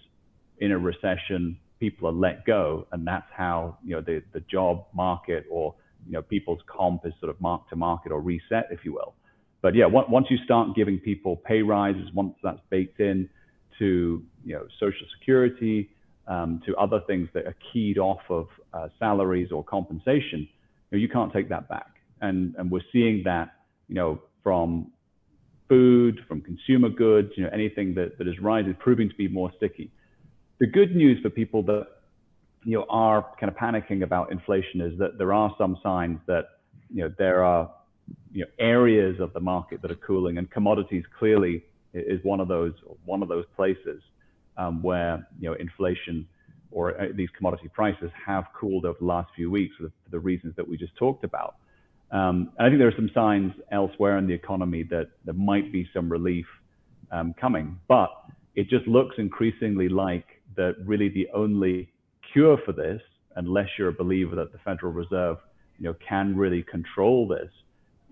in 0.60 0.72
a 0.72 0.78
recession 0.78 1.58
people 1.82 2.08
are 2.08 2.14
let 2.14 2.46
go, 2.46 2.88
and 2.94 3.06
that's 3.06 3.26
how 3.36 3.78
you 3.84 3.96
know 3.96 4.02
the 4.02 4.22
the 4.32 4.40
job 4.42 4.86
market 4.94 5.46
or 5.52 5.76
you 6.06 6.14
know 6.14 6.22
people's 6.22 6.62
comp 6.68 7.06
is 7.06 7.14
sort 7.20 7.32
of 7.32 7.42
mark 7.42 7.68
to 7.70 7.76
market 7.76 8.14
or 8.14 8.22
reset, 8.22 8.68
if 8.72 8.86
you 8.86 8.94
will. 8.94 9.14
But 9.62 9.76
yeah, 9.76 9.88
once 9.88 10.28
you 10.30 10.38
start 10.46 10.76
giving 10.76 11.00
people 11.00 11.36
pay 11.36 11.62
rises, 11.62 12.08
once 12.14 12.36
that's 12.42 12.62
baked 12.70 13.00
in 13.00 13.28
to 13.80 14.24
you 14.46 14.54
know 14.56 14.66
social 14.80 15.08
security, 15.18 15.90
um, 16.28 16.62
to 16.66 16.76
other 16.78 17.02
things 17.08 17.28
that 17.34 17.46
are 17.48 17.56
keyed 17.74 17.98
off 17.98 18.22
of 18.30 18.48
uh, 18.74 18.88
salaries 19.00 19.52
or 19.52 19.64
compensation, 19.64 20.40
you, 20.42 20.92
know, 20.92 20.98
you 21.00 21.10
can't 21.10 21.34
take 21.34 21.50
that 21.50 21.68
back. 21.68 21.92
And 22.22 22.56
and 22.58 22.72
we're 22.72 22.88
seeing 22.94 23.24
that 23.26 23.56
you 23.88 23.96
know 23.96 24.22
from 24.44 24.92
food, 25.68 26.20
from 26.28 26.42
consumer 26.42 26.90
goods, 26.90 27.30
you 27.38 27.44
know, 27.44 27.50
anything 27.54 27.96
that, 27.96 28.18
that 28.18 28.28
is 28.28 28.38
rising, 28.42 28.76
proving 28.76 29.08
to 29.08 29.16
be 29.16 29.28
more 29.28 29.52
sticky. 29.56 29.90
The 30.62 30.68
good 30.68 30.96
news 30.96 31.20
for 31.24 31.32
people 31.32 31.64
that 31.64 31.88
you 32.64 32.78
know 32.78 32.86
are 32.88 33.26
kind 33.40 33.52
of 33.52 33.58
panicking 33.58 34.04
about 34.04 34.32
inflation 34.32 34.80
is 34.80 34.96
that 35.00 35.18
there 35.18 35.34
are 35.34 35.52
some 35.58 35.76
signs 35.82 36.20
that 36.28 36.50
you 36.94 37.02
know 37.02 37.12
there 37.18 37.44
are 37.44 37.72
you 38.32 38.42
know 38.42 38.52
areas 38.60 39.20
of 39.20 39.34
the 39.34 39.40
market 39.40 39.82
that 39.82 39.90
are 39.90 39.96
cooling, 39.96 40.38
and 40.38 40.52
commodities 40.52 41.04
clearly 41.18 41.64
is 41.96 42.24
one 42.24 42.40
of 42.40 42.48
those 42.48 42.74
one 43.06 43.24
of 43.24 43.28
those 43.28 43.46
places 43.56 44.04
um, 44.56 44.84
where 44.84 45.28
you 45.40 45.50
know 45.50 45.56
inflation 45.56 46.28
or 46.70 46.92
uh, 47.02 47.08
these 47.16 47.30
commodity 47.36 47.68
prices 47.74 48.12
have 48.24 48.44
cooled 48.54 48.86
over 48.86 49.00
the 49.00 49.06
last 49.06 49.32
few 49.36 49.50
weeks 49.50 49.76
for 49.78 49.86
the, 49.86 49.92
for 50.04 50.12
the 50.12 50.20
reasons 50.20 50.56
that 50.58 50.68
we 50.68 50.78
just 50.78 50.96
talked 50.96 51.24
about. 51.24 51.56
Um, 52.12 52.52
and 52.60 52.68
I 52.68 52.70
think 52.70 52.78
there 52.78 52.88
are 52.88 52.96
some 52.96 53.10
signs 53.16 53.52
elsewhere 53.72 54.20
in 54.20 54.28
the 54.28 54.34
economy 54.36 54.84
that 54.92 55.08
there 55.26 55.34
might 55.34 55.72
be 55.72 55.90
some 55.92 56.08
relief 56.08 56.46
um, 57.12 57.34
coming, 57.34 57.80
but 57.88 58.12
it 58.56 58.70
just 58.70 58.86
looks 58.88 59.16
increasingly 59.18 59.90
like 59.90 60.41
that 60.56 60.76
really 60.86 61.10
the 61.10 61.28
only 61.34 61.92
cure 62.34 62.58
for 62.66 62.72
this, 62.72 63.02
unless 63.36 63.68
you're 63.78 63.90
a 63.90 63.94
believer 63.94 64.36
that 64.36 64.52
the 64.52 64.58
Federal 64.60 64.92
Reserve, 64.92 65.38
you 65.78 65.86
know, 65.86 65.96
can 66.08 66.36
really 66.36 66.64
control 66.64 67.28
this, 67.28 67.50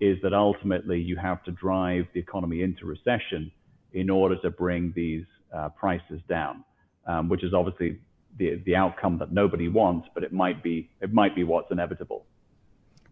is 0.00 0.20
that 0.22 0.32
ultimately 0.32 0.98
you 1.00 1.16
have 1.16 1.42
to 1.44 1.52
drive 1.52 2.06
the 2.14 2.20
economy 2.20 2.62
into 2.62 2.86
recession 2.86 3.50
in 3.92 4.08
order 4.08 4.36
to 4.40 4.50
bring 4.50 4.92
these 4.96 5.24
uh, 5.54 5.68
prices 5.70 6.20
down, 6.28 6.64
um, 7.06 7.28
which 7.28 7.44
is 7.44 7.52
obviously 7.52 7.98
the 8.38 8.62
the 8.64 8.76
outcome 8.76 9.18
that 9.18 9.32
nobody 9.32 9.68
wants, 9.68 10.08
but 10.14 10.22
it 10.22 10.32
might 10.32 10.62
be 10.62 10.88
it 11.00 11.12
might 11.12 11.34
be 11.34 11.44
what's 11.44 11.70
inevitable. 11.70 12.24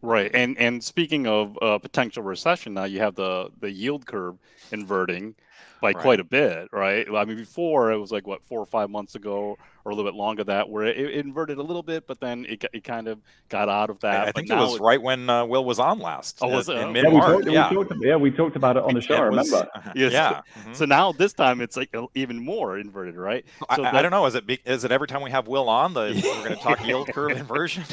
Right, 0.01 0.31
and 0.33 0.57
and 0.59 0.83
speaking 0.83 1.27
of 1.27 1.59
uh, 1.61 1.79
potential 1.79 2.23
recession, 2.23 2.75
now 2.75 2.85
you 2.85 3.01
have 3.01 3.17
the 3.17 3.51
the 3.59 3.71
yield 3.71 4.07
curve 4.07 4.37
inverting 4.71 5.35
by 5.81 5.89
right. 5.89 5.97
quite 5.97 6.21
a 6.21 6.25
bit, 6.25 6.69
right? 6.73 7.07
I 7.13 7.25
mean, 7.25 7.37
before 7.37 7.93
it 7.93 7.99
was 7.99 8.11
like 8.11 8.27
what 8.27 8.43
four 8.45 8.61
or 8.61 8.67
five 8.67 8.91
months 8.91 9.15
ago, 9.15 9.57
or 9.89 9.93
a 9.93 9.95
little 9.95 10.11
bit 10.11 10.17
longer 10.17 10.45
that 10.45 10.69
where 10.69 10.85
it, 10.85 10.99
it 10.99 11.25
inverted 11.25 11.57
a 11.57 11.63
little 11.63 11.83
bit, 11.83 12.07
but 12.07 12.21
then 12.21 12.45
it, 12.47 12.65
it 12.73 12.85
kind 12.85 13.09
of 13.09 13.21
got 13.49 13.69
out 13.69 13.89
of 13.89 14.01
that. 14.01 14.27
I, 14.27 14.29
I 14.29 14.33
think 14.33 14.51
it 14.51 14.55
was 14.55 14.77
it, 14.77 14.83
right 14.83 15.01
when 15.01 15.31
uh, 15.31 15.47
Will 15.47 15.65
was 15.65 15.79
on 15.79 15.99
last. 15.99 16.39
Oh, 16.43 16.49
was 16.49 16.69
it? 16.69 16.77
In 16.77 16.93
mid 16.93 17.11
March. 17.11 17.47
Yeah, 17.47 17.71
yeah. 17.73 17.85
yeah, 18.01 18.17
we 18.17 18.31
talked 18.31 18.57
about 18.57 18.77
it 18.77 18.83
on 18.83 18.95
the 18.95 19.01
show. 19.09 19.31
Was, 19.31 19.51
remember? 19.51 19.71
yes. 19.95 20.13
Yeah. 20.13 20.41
Mm-hmm. 20.59 20.73
So 20.73 20.87
now 20.87 21.13
this 21.13 21.33
time 21.33 21.61
it's 21.61 21.77
like 21.77 21.95
even 22.15 22.45
more 22.45 22.79
inverted, 22.79 23.17
right? 23.17 23.45
So 23.77 23.85
I, 23.85 23.99
I, 23.99 24.03
don't 24.03 24.11
know. 24.11 24.27
Is 24.27 24.35
it 24.35 24.45
is 24.65 24.83
it 24.83 24.91
every 24.91 25.07
time 25.07 25.23
we 25.23 25.31
have 25.31 25.47
Will 25.47 25.69
on, 25.69 25.95
the 25.95 26.21
we're 26.25 26.45
going 26.45 26.57
to 26.57 26.63
talk 26.63 26.85
yield 26.85 27.09
curve 27.09 27.31
inversion? 27.33 27.85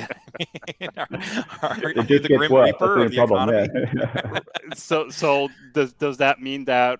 are, 0.97 1.07
are, 1.61 1.71
are 1.71 2.03
the 2.03 2.19
grim 2.27 2.51
worse. 2.51 2.67
reaper 2.67 3.03
of 3.03 3.11
the 3.11 3.17
problem, 3.17 3.49
economy? 3.49 4.39
so 4.75 5.09
so 5.09 5.49
does 5.73 5.93
does 5.93 6.17
that 6.17 6.41
mean 6.41 6.65
that 6.65 6.99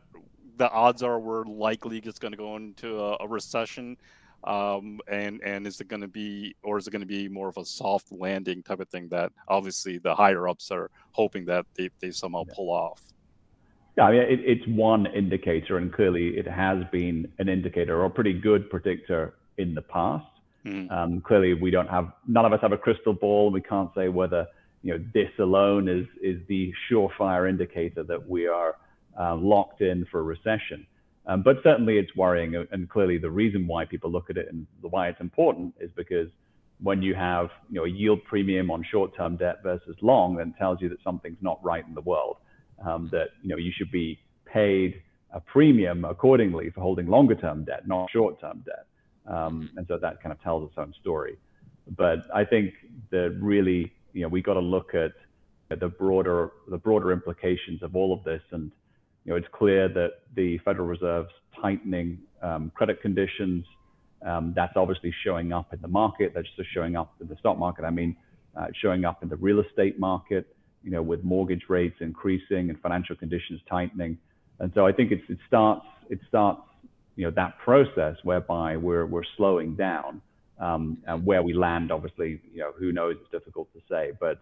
the 0.57 0.69
odds 0.71 1.03
are 1.03 1.19
we're 1.19 1.45
likely 1.45 2.01
just 2.01 2.19
going 2.19 2.31
to 2.31 2.37
go 2.37 2.55
into 2.55 2.99
a, 2.99 3.17
a 3.21 3.27
recession 3.27 3.97
um, 4.43 4.99
and 5.07 5.41
and 5.43 5.65
is 5.65 5.81
it 5.81 5.87
going 5.87 6.01
to 6.01 6.07
be 6.07 6.55
or 6.63 6.77
is 6.77 6.87
it 6.87 6.91
going 6.91 7.01
to 7.01 7.07
be 7.07 7.27
more 7.27 7.49
of 7.49 7.57
a 7.57 7.65
soft 7.65 8.11
landing 8.11 8.61
type 8.61 8.79
of 8.79 8.89
thing 8.89 9.07
that 9.09 9.31
obviously 9.47 9.97
the 9.97 10.13
higher 10.13 10.47
ups 10.47 10.71
are 10.71 10.89
hoping 11.11 11.45
that 11.45 11.65
they, 11.75 11.89
they 11.99 12.11
somehow 12.11 12.43
pull 12.53 12.69
off 12.69 13.01
yeah, 13.97 14.03
I 14.03 14.11
mean, 14.11 14.21
it, 14.23 14.39
it's 14.43 14.67
one 14.67 15.05
indicator, 15.07 15.77
and 15.77 15.93
clearly 15.93 16.37
it 16.37 16.47
has 16.47 16.83
been 16.91 17.31
an 17.39 17.47
indicator 17.47 18.01
or 18.01 18.05
a 18.05 18.09
pretty 18.09 18.33
good 18.33 18.69
predictor 18.69 19.35
in 19.57 19.73
the 19.73 19.81
past. 19.81 20.25
Mm. 20.65 20.91
Um, 20.91 21.21
clearly, 21.21 21.53
we 21.53 21.71
don't 21.71 21.89
have 21.89 22.11
none 22.27 22.45
of 22.45 22.51
us 22.51 22.59
have 22.61 22.73
a 22.73 22.77
crystal 22.77 23.13
ball. 23.13 23.51
We 23.51 23.61
can't 23.61 23.89
say 23.95 24.09
whether 24.09 24.47
you 24.83 24.97
know 24.97 25.05
this 25.13 25.29
alone 25.39 25.87
is 25.87 26.05
is 26.21 26.41
the 26.47 26.73
surefire 26.89 27.49
indicator 27.49 28.03
that 28.03 28.27
we 28.27 28.47
are 28.47 28.75
uh, 29.19 29.35
locked 29.35 29.81
in 29.81 30.05
for 30.11 30.19
a 30.19 30.23
recession. 30.23 30.85
Um, 31.27 31.41
but 31.41 31.57
certainly 31.63 31.97
it's 31.97 32.15
worrying. 32.15 32.55
And 32.71 32.89
clearly 32.89 33.17
the 33.17 33.29
reason 33.29 33.67
why 33.67 33.85
people 33.85 34.11
look 34.11 34.29
at 34.29 34.37
it 34.37 34.47
and 34.51 34.67
why 34.81 35.07
it's 35.07 35.21
important 35.21 35.73
is 35.79 35.89
because 35.95 36.29
when 36.81 37.01
you 37.01 37.15
have 37.15 37.49
you 37.69 37.79
know, 37.79 37.85
a 37.85 37.89
yield 37.89 38.23
premium 38.25 38.69
on 38.69 38.83
short-term 38.91 39.37
debt 39.37 39.63
versus 39.63 39.95
long, 40.01 40.35
then 40.35 40.53
tells 40.57 40.81
you 40.81 40.89
that 40.89 41.01
something's 41.03 41.37
not 41.41 41.63
right 41.63 41.85
in 41.87 41.93
the 41.93 42.01
world. 42.01 42.37
Um, 42.85 43.07
that 43.13 43.29
you 43.41 43.49
know 43.49 43.55
you 43.55 43.71
should 43.75 43.89
be 43.89 44.19
paid 44.45 45.01
a 45.31 45.39
premium 45.39 46.03
accordingly 46.03 46.69
for 46.71 46.81
holding 46.81 47.07
longer-term 47.07 47.63
debt, 47.63 47.87
not 47.87 48.11
short-term 48.11 48.63
debt. 48.65 48.85
Um, 49.25 49.69
and 49.77 49.87
so 49.87 49.97
that 49.97 50.21
kind 50.21 50.33
of 50.33 50.41
tells 50.41 50.69
its 50.69 50.77
own 50.77 50.93
story. 50.99 51.37
But 51.97 52.19
I 52.33 52.43
think 52.43 52.73
that 53.11 53.37
really, 53.39 53.93
you 54.13 54.23
know, 54.23 54.27
we 54.27 54.41
got 54.41 54.55
to 54.55 54.59
look 54.59 54.93
at 54.93 55.13
the 55.79 55.87
broader 55.87 56.51
the 56.67 56.77
broader 56.77 57.11
implications 57.11 57.81
of 57.81 57.95
all 57.95 58.13
of 58.13 58.23
this 58.23 58.41
and 58.51 58.71
you 59.25 59.31
know, 59.31 59.37
it's 59.37 59.47
clear 59.51 59.89
that 59.89 60.19
the 60.35 60.59
Federal 60.59 60.87
Reserve's 60.87 61.33
tightening 61.59 62.19
um, 62.41 62.71
credit 62.75 63.01
conditions, 63.01 63.65
um, 64.25 64.53
that's 64.55 64.73
obviously 64.75 65.13
showing 65.23 65.51
up 65.51 65.73
in 65.73 65.81
the 65.81 65.87
market. 65.87 66.31
That's 66.35 66.47
just 66.55 66.69
showing 66.73 66.95
up 66.95 67.15
in 67.19 67.27
the 67.27 67.35
stock 67.37 67.57
market. 67.57 67.85
I 67.85 67.89
mean, 67.89 68.15
uh, 68.55 68.67
showing 68.81 69.03
up 69.03 69.23
in 69.23 69.29
the 69.29 69.35
real 69.35 69.59
estate 69.59 69.99
market, 69.99 70.55
you 70.83 70.91
know, 70.91 71.01
with 71.01 71.23
mortgage 71.23 71.63
rates 71.67 71.95
increasing 71.99 72.69
and 72.69 72.79
financial 72.79 73.15
conditions 73.15 73.59
tightening. 73.69 74.17
And 74.59 74.71
so 74.75 74.85
I 74.85 74.91
think 74.91 75.11
it 75.11 75.21
starts, 75.47 75.85
it 76.09 76.19
starts, 76.27 76.61
you 77.15 77.25
know, 77.25 77.31
that 77.31 77.57
process 77.57 78.15
whereby 78.23 78.77
we're, 78.77 79.05
we're 79.05 79.23
slowing 79.37 79.75
down. 79.75 80.21
Um, 80.57 80.99
and 81.05 81.25
where 81.25 81.43
we 81.43 81.53
land, 81.53 81.91
obviously, 81.91 82.39
you 82.53 82.59
know, 82.59 82.71
who 82.79 82.93
knows? 82.93 83.17
It's 83.19 83.29
difficult 83.29 83.67
to 83.73 83.81
say. 83.89 84.11
But 84.17 84.39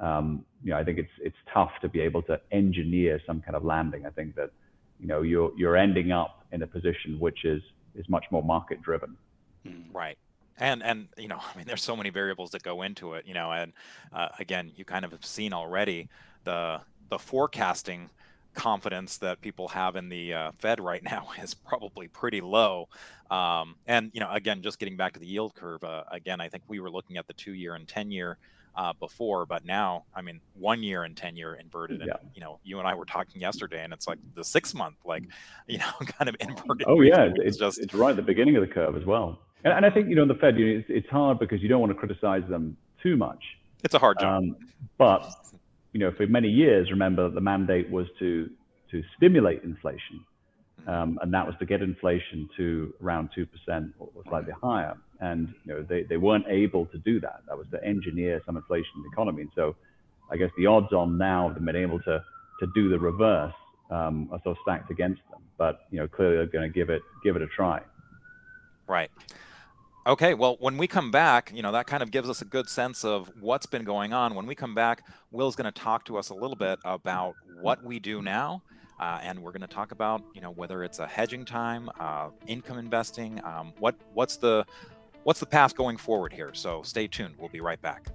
um, 0.00 0.44
you 0.64 0.70
know, 0.70 0.78
I 0.78 0.84
think 0.84 0.98
it's 0.98 1.10
it's 1.20 1.36
tough 1.52 1.70
to 1.82 1.88
be 1.88 2.00
able 2.00 2.22
to 2.22 2.40
engineer 2.50 3.20
some 3.26 3.40
kind 3.40 3.54
of 3.54 3.64
landing. 3.64 4.06
I 4.06 4.10
think 4.10 4.34
that 4.36 4.50
you 4.98 5.06
know 5.06 5.22
you're 5.22 5.52
you're 5.56 5.76
ending 5.76 6.10
up 6.10 6.44
in 6.52 6.62
a 6.62 6.66
position 6.66 7.18
which 7.18 7.44
is 7.44 7.62
is 7.94 8.08
much 8.08 8.24
more 8.30 8.42
market 8.42 8.82
driven. 8.82 9.16
Hmm. 9.66 9.92
Right. 9.92 10.18
And 10.58 10.82
and 10.82 11.08
you 11.16 11.28
know, 11.28 11.38
I 11.54 11.56
mean, 11.56 11.66
there's 11.66 11.82
so 11.82 11.96
many 11.96 12.10
variables 12.10 12.50
that 12.50 12.62
go 12.62 12.82
into 12.82 13.14
it. 13.14 13.26
You 13.26 13.34
know, 13.34 13.52
and 13.52 13.72
uh, 14.12 14.28
again, 14.38 14.72
you 14.76 14.84
kind 14.84 15.04
of 15.04 15.12
have 15.12 15.24
seen 15.24 15.52
already 15.52 16.08
the 16.44 16.80
the 17.08 17.18
forecasting 17.18 18.10
confidence 18.52 19.18
that 19.18 19.40
people 19.40 19.68
have 19.68 19.94
in 19.94 20.08
the 20.08 20.34
uh, 20.34 20.52
Fed 20.58 20.80
right 20.80 21.02
now 21.04 21.28
is 21.42 21.54
probably 21.54 22.08
pretty 22.08 22.40
low. 22.40 22.88
Um, 23.30 23.76
and 23.86 24.10
you 24.14 24.20
know, 24.20 24.30
again, 24.30 24.62
just 24.62 24.78
getting 24.78 24.96
back 24.96 25.12
to 25.12 25.20
the 25.20 25.26
yield 25.26 25.54
curve, 25.54 25.84
uh, 25.84 26.04
again, 26.10 26.40
I 26.40 26.48
think 26.48 26.64
we 26.68 26.80
were 26.80 26.90
looking 26.90 27.16
at 27.16 27.26
the 27.26 27.34
two-year 27.34 27.74
and 27.74 27.86
ten-year 27.86 28.38
uh, 28.74 28.92
before, 28.98 29.46
but 29.46 29.64
now, 29.64 30.04
I 30.14 30.22
mean, 30.22 30.40
one 30.54 30.82
year 30.82 31.02
and 31.04 31.16
10 31.16 31.36
year 31.36 31.54
inverted. 31.54 32.00
And, 32.00 32.12
you 32.34 32.40
know, 32.40 32.60
you 32.62 32.78
and 32.78 32.86
I 32.86 32.94
were 32.94 33.04
talking 33.04 33.40
yesterday 33.40 33.82
and 33.82 33.92
it's 33.92 34.06
like 34.06 34.18
the 34.34 34.44
six 34.44 34.74
month, 34.74 34.96
like, 35.04 35.24
you 35.66 35.78
know, 35.78 35.92
kind 36.06 36.28
of 36.28 36.36
inverted. 36.40 36.86
Oh, 36.88 37.00
yeah. 37.00 37.24
It's, 37.24 37.38
it's, 37.40 37.56
just, 37.56 37.78
it's 37.78 37.94
right 37.94 38.10
at 38.10 38.16
the 38.16 38.22
beginning 38.22 38.56
of 38.56 38.62
the 38.62 38.72
curve 38.72 38.96
as 38.96 39.04
well. 39.04 39.38
And, 39.64 39.72
and 39.72 39.86
I 39.86 39.90
think, 39.90 40.08
you 40.08 40.14
know, 40.14 40.26
the 40.26 40.34
Fed, 40.34 40.58
you 40.58 40.66
know, 40.66 40.78
it's, 40.80 40.88
it's, 40.88 41.08
hard 41.10 41.38
because 41.38 41.60
you 41.60 41.68
don't 41.68 41.80
want 41.80 41.92
to 41.92 41.98
criticize 41.98 42.42
them 42.48 42.76
too 43.02 43.16
much. 43.16 43.42
It's 43.84 43.94
a 43.94 43.98
hard 43.98 44.18
job. 44.18 44.42
Um, 44.42 44.56
but, 44.98 45.26
you 45.92 46.00
know, 46.00 46.12
for 46.12 46.26
many 46.26 46.48
years, 46.48 46.90
remember 46.90 47.28
the 47.28 47.40
mandate 47.40 47.90
was 47.90 48.06
to, 48.18 48.48
to 48.90 49.02
stimulate 49.16 49.62
inflation. 49.62 50.24
Um, 50.86 51.18
and 51.20 51.32
that 51.34 51.46
was 51.46 51.54
to 51.58 51.66
get 51.66 51.82
inflation 51.82 52.48
to 52.56 52.94
around 53.02 53.30
2% 53.36 53.46
or 53.98 54.08
slightly 54.28 54.52
higher. 54.62 54.96
And 55.20 55.52
you 55.64 55.74
know, 55.74 55.82
they, 55.82 56.02
they 56.02 56.16
weren't 56.16 56.46
able 56.48 56.86
to 56.86 56.98
do 56.98 57.20
that. 57.20 57.42
That 57.48 57.56
was 57.56 57.66
to 57.72 57.84
engineer 57.84 58.42
some 58.46 58.56
inflation 58.56 58.90
in 58.96 59.02
the 59.02 59.08
economy. 59.08 59.42
And 59.42 59.50
so 59.54 59.76
I 60.30 60.36
guess 60.36 60.50
the 60.56 60.66
odds 60.66 60.92
on 60.92 61.18
now 61.18 61.48
of 61.48 61.54
them 61.54 61.66
being 61.66 61.76
able 61.76 62.00
to, 62.00 62.24
to 62.60 62.66
do 62.74 62.88
the 62.88 62.98
reverse 62.98 63.52
um, 63.90 64.28
are 64.32 64.40
sort 64.42 64.56
of 64.56 64.62
stacked 64.62 64.90
against 64.90 65.20
them. 65.30 65.40
But 65.58 65.86
you 65.90 65.98
know, 65.98 66.08
clearly 66.08 66.36
they're 66.36 66.46
going 66.46 66.70
to 66.70 66.74
give 66.74 66.88
it 66.88 67.02
give 67.22 67.36
it 67.36 67.42
a 67.42 67.46
try. 67.46 67.82
Right. 68.86 69.10
Okay, 70.06 70.32
well, 70.32 70.56
when 70.60 70.78
we 70.78 70.86
come 70.86 71.10
back, 71.10 71.52
you 71.54 71.62
know, 71.62 71.72
that 71.72 71.86
kind 71.86 72.02
of 72.02 72.10
gives 72.10 72.30
us 72.30 72.40
a 72.40 72.46
good 72.46 72.70
sense 72.70 73.04
of 73.04 73.30
what's 73.38 73.66
been 73.66 73.84
going 73.84 74.14
on. 74.14 74.34
When 74.34 74.46
we 74.46 74.54
come 74.54 74.74
back, 74.74 75.06
Will's 75.30 75.54
going 75.54 75.70
to 75.70 75.78
talk 75.78 76.06
to 76.06 76.16
us 76.16 76.30
a 76.30 76.34
little 76.34 76.56
bit 76.56 76.78
about 76.84 77.34
what 77.60 77.84
we 77.84 77.98
do 77.98 78.22
now 78.22 78.62
uh, 79.00 79.18
and 79.22 79.42
we're 79.42 79.50
going 79.50 79.62
to 79.62 79.66
talk 79.66 79.92
about, 79.92 80.22
you 80.34 80.42
know, 80.42 80.50
whether 80.50 80.84
it's 80.84 80.98
a 80.98 81.06
hedging 81.06 81.44
time, 81.44 81.88
uh, 81.98 82.28
income 82.46 82.78
investing, 82.78 83.42
um, 83.44 83.72
what 83.78 83.96
what's 84.12 84.36
the 84.36 84.64
what's 85.24 85.40
the 85.40 85.46
path 85.46 85.74
going 85.74 85.96
forward 85.96 86.32
here. 86.32 86.52
So 86.54 86.82
stay 86.82 87.06
tuned. 87.06 87.34
We'll 87.38 87.48
be 87.48 87.60
right 87.60 87.80
back. 87.80 88.06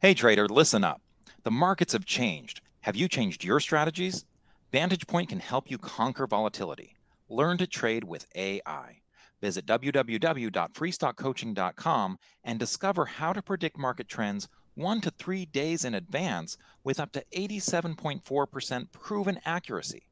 Hey 0.00 0.14
trader, 0.14 0.48
listen 0.48 0.84
up. 0.84 1.00
The 1.42 1.50
markets 1.50 1.92
have 1.92 2.04
changed. 2.04 2.60
Have 2.82 2.96
you 2.96 3.08
changed 3.08 3.44
your 3.44 3.60
strategies? 3.60 4.24
Vantage 4.70 5.06
Point 5.06 5.30
can 5.30 5.40
help 5.40 5.70
you 5.70 5.78
conquer 5.78 6.26
volatility. 6.26 6.94
Learn 7.28 7.58
to 7.58 7.66
trade 7.66 8.04
with 8.04 8.26
AI. 8.34 9.00
Visit 9.40 9.66
www.freestockcoaching.com 9.66 12.18
and 12.44 12.58
discover 12.58 13.04
how 13.04 13.32
to 13.32 13.42
predict 13.42 13.78
market 13.78 14.08
trends 14.08 14.48
one 14.74 15.00
to 15.00 15.10
three 15.10 15.44
days 15.44 15.84
in 15.84 15.94
advance 15.94 16.56
with 16.84 17.00
up 17.00 17.12
to 17.12 17.24
87.4% 17.34 18.92
proven 18.92 19.40
accuracy. 19.44 20.08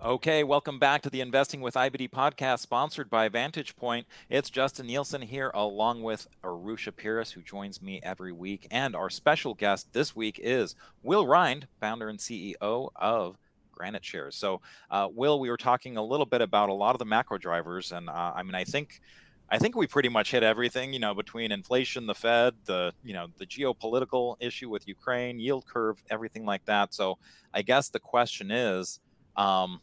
Okay, 0.04 0.44
welcome 0.44 0.78
back 0.78 1.02
to 1.02 1.10
the 1.10 1.20
Investing 1.20 1.60
with 1.60 1.74
IBD 1.74 2.10
podcast, 2.10 2.60
sponsored 2.60 3.10
by 3.10 3.28
Vantage 3.28 3.74
Point. 3.74 4.06
It's 4.30 4.48
Justin 4.48 4.86
Nielsen 4.86 5.22
here, 5.22 5.50
along 5.54 6.04
with 6.04 6.28
Arusha 6.44 6.92
Peiris, 6.92 7.32
who 7.32 7.42
joins 7.42 7.82
me 7.82 7.98
every 8.04 8.30
week. 8.30 8.68
And 8.70 8.94
our 8.94 9.10
special 9.10 9.54
guest 9.54 9.92
this 9.92 10.14
week 10.14 10.38
is 10.40 10.76
Will 11.02 11.26
Rhind, 11.26 11.66
founder 11.80 12.08
and 12.08 12.20
CEO 12.20 12.90
of 12.94 13.38
Granite 13.72 14.04
Shares. 14.04 14.36
So, 14.36 14.60
uh, 14.88 15.08
Will, 15.12 15.40
we 15.40 15.50
were 15.50 15.56
talking 15.56 15.96
a 15.96 16.04
little 16.04 16.26
bit 16.26 16.42
about 16.42 16.68
a 16.68 16.74
lot 16.74 16.94
of 16.94 17.00
the 17.00 17.04
macro 17.04 17.36
drivers, 17.36 17.90
and 17.90 18.08
uh, 18.08 18.32
I 18.36 18.44
mean, 18.44 18.54
I 18.54 18.64
think. 18.64 19.00
I 19.50 19.56
think 19.56 19.76
we 19.76 19.86
pretty 19.86 20.10
much 20.10 20.32
hit 20.32 20.42
everything, 20.42 20.92
you 20.92 20.98
know, 20.98 21.14
between 21.14 21.52
inflation, 21.52 22.04
the 22.06 22.14
Fed, 22.14 22.52
the 22.66 22.92
you 23.02 23.14
know 23.14 23.28
the 23.38 23.46
geopolitical 23.46 24.36
issue 24.40 24.68
with 24.68 24.86
Ukraine, 24.86 25.40
yield 25.40 25.64
curve, 25.64 26.02
everything 26.10 26.44
like 26.44 26.66
that. 26.66 26.92
So 26.92 27.16
I 27.54 27.62
guess 27.62 27.88
the 27.88 27.98
question 27.98 28.50
is, 28.50 29.00
um, 29.38 29.80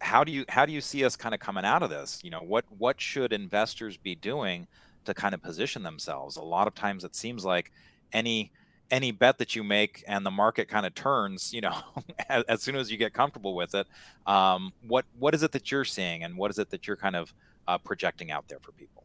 how 0.00 0.24
do 0.24 0.32
you 0.32 0.44
how 0.48 0.66
do 0.66 0.72
you 0.72 0.80
see 0.80 1.04
us 1.04 1.16
kind 1.16 1.34
of 1.34 1.40
coming 1.40 1.64
out 1.64 1.82
of 1.82 1.90
this? 1.90 2.20
You 2.22 2.30
know, 2.30 2.40
what 2.40 2.64
what 2.76 3.00
should 3.00 3.32
investors 3.32 3.96
be 3.96 4.14
doing 4.14 4.66
to 5.04 5.14
kind 5.14 5.34
of 5.34 5.42
position 5.42 5.82
themselves? 5.82 6.36
A 6.36 6.42
lot 6.42 6.66
of 6.66 6.74
times 6.74 7.04
it 7.04 7.14
seems 7.14 7.44
like 7.44 7.70
any 8.12 8.50
any 8.90 9.12
bet 9.12 9.38
that 9.38 9.54
you 9.54 9.62
make 9.62 10.02
and 10.08 10.26
the 10.26 10.30
market 10.30 10.68
kind 10.68 10.84
of 10.84 10.94
turns, 10.94 11.52
you 11.54 11.60
know, 11.60 11.76
as, 12.28 12.42
as, 12.48 12.62
soon 12.62 12.74
as 12.74 12.90
you 12.90 12.96
get 12.96 13.12
comfortable 13.12 13.54
with 13.54 13.74
it. 13.74 13.86
Um, 14.26 14.72
what 14.86 15.04
what 15.18 15.34
is 15.34 15.42
it 15.42 15.52
that 15.52 15.70
you're 15.70 15.84
seeing, 15.84 16.24
and 16.24 16.36
what 16.36 16.50
is 16.50 16.58
it 16.58 16.70
that 16.70 16.86
you're 16.86 16.96
kind 16.96 17.16
of 17.16 17.32
uh, 17.68 17.78
projecting 17.78 18.30
out 18.30 18.48
there 18.48 18.58
for 18.60 18.72
people? 18.72 19.04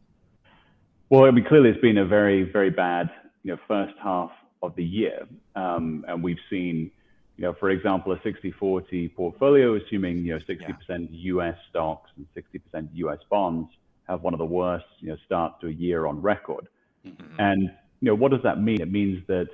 Well, 1.08 1.24
I 1.24 1.30
mean, 1.30 1.44
clearly 1.44 1.70
it's 1.70 1.80
been 1.80 1.98
a 1.98 2.06
very 2.06 2.42
very 2.42 2.70
bad 2.70 3.10
you 3.42 3.52
know 3.52 3.58
first 3.68 3.94
half 4.02 4.30
of 4.62 4.74
the 4.76 4.84
year, 4.84 5.26
um, 5.54 6.04
and 6.08 6.22
we've 6.22 6.40
seen 6.50 6.90
you 7.36 7.42
know, 7.42 7.54
for 7.58 7.70
example, 7.70 8.12
a 8.12 8.16
60-40 8.16 9.14
portfolio, 9.14 9.76
assuming, 9.76 10.18
you 10.18 10.34
know, 10.34 10.40
60% 10.48 11.08
yeah. 11.10 11.34
US 11.34 11.56
stocks 11.68 12.10
and 12.16 12.26
60% 12.34 12.88
US 12.94 13.18
bonds 13.28 13.70
have 14.08 14.22
one 14.22 14.32
of 14.32 14.38
the 14.38 14.46
worst, 14.46 14.86
you 15.00 15.08
know, 15.08 15.16
starts 15.26 15.56
to 15.60 15.66
a 15.66 15.70
year 15.70 16.06
on 16.06 16.22
record. 16.22 16.68
Mm-hmm. 17.06 17.38
And, 17.38 17.62
you 18.00 18.06
know, 18.08 18.14
what 18.14 18.30
does 18.30 18.42
that 18.42 18.60
mean? 18.60 18.80
It 18.80 18.90
means 18.90 19.22
that, 19.26 19.48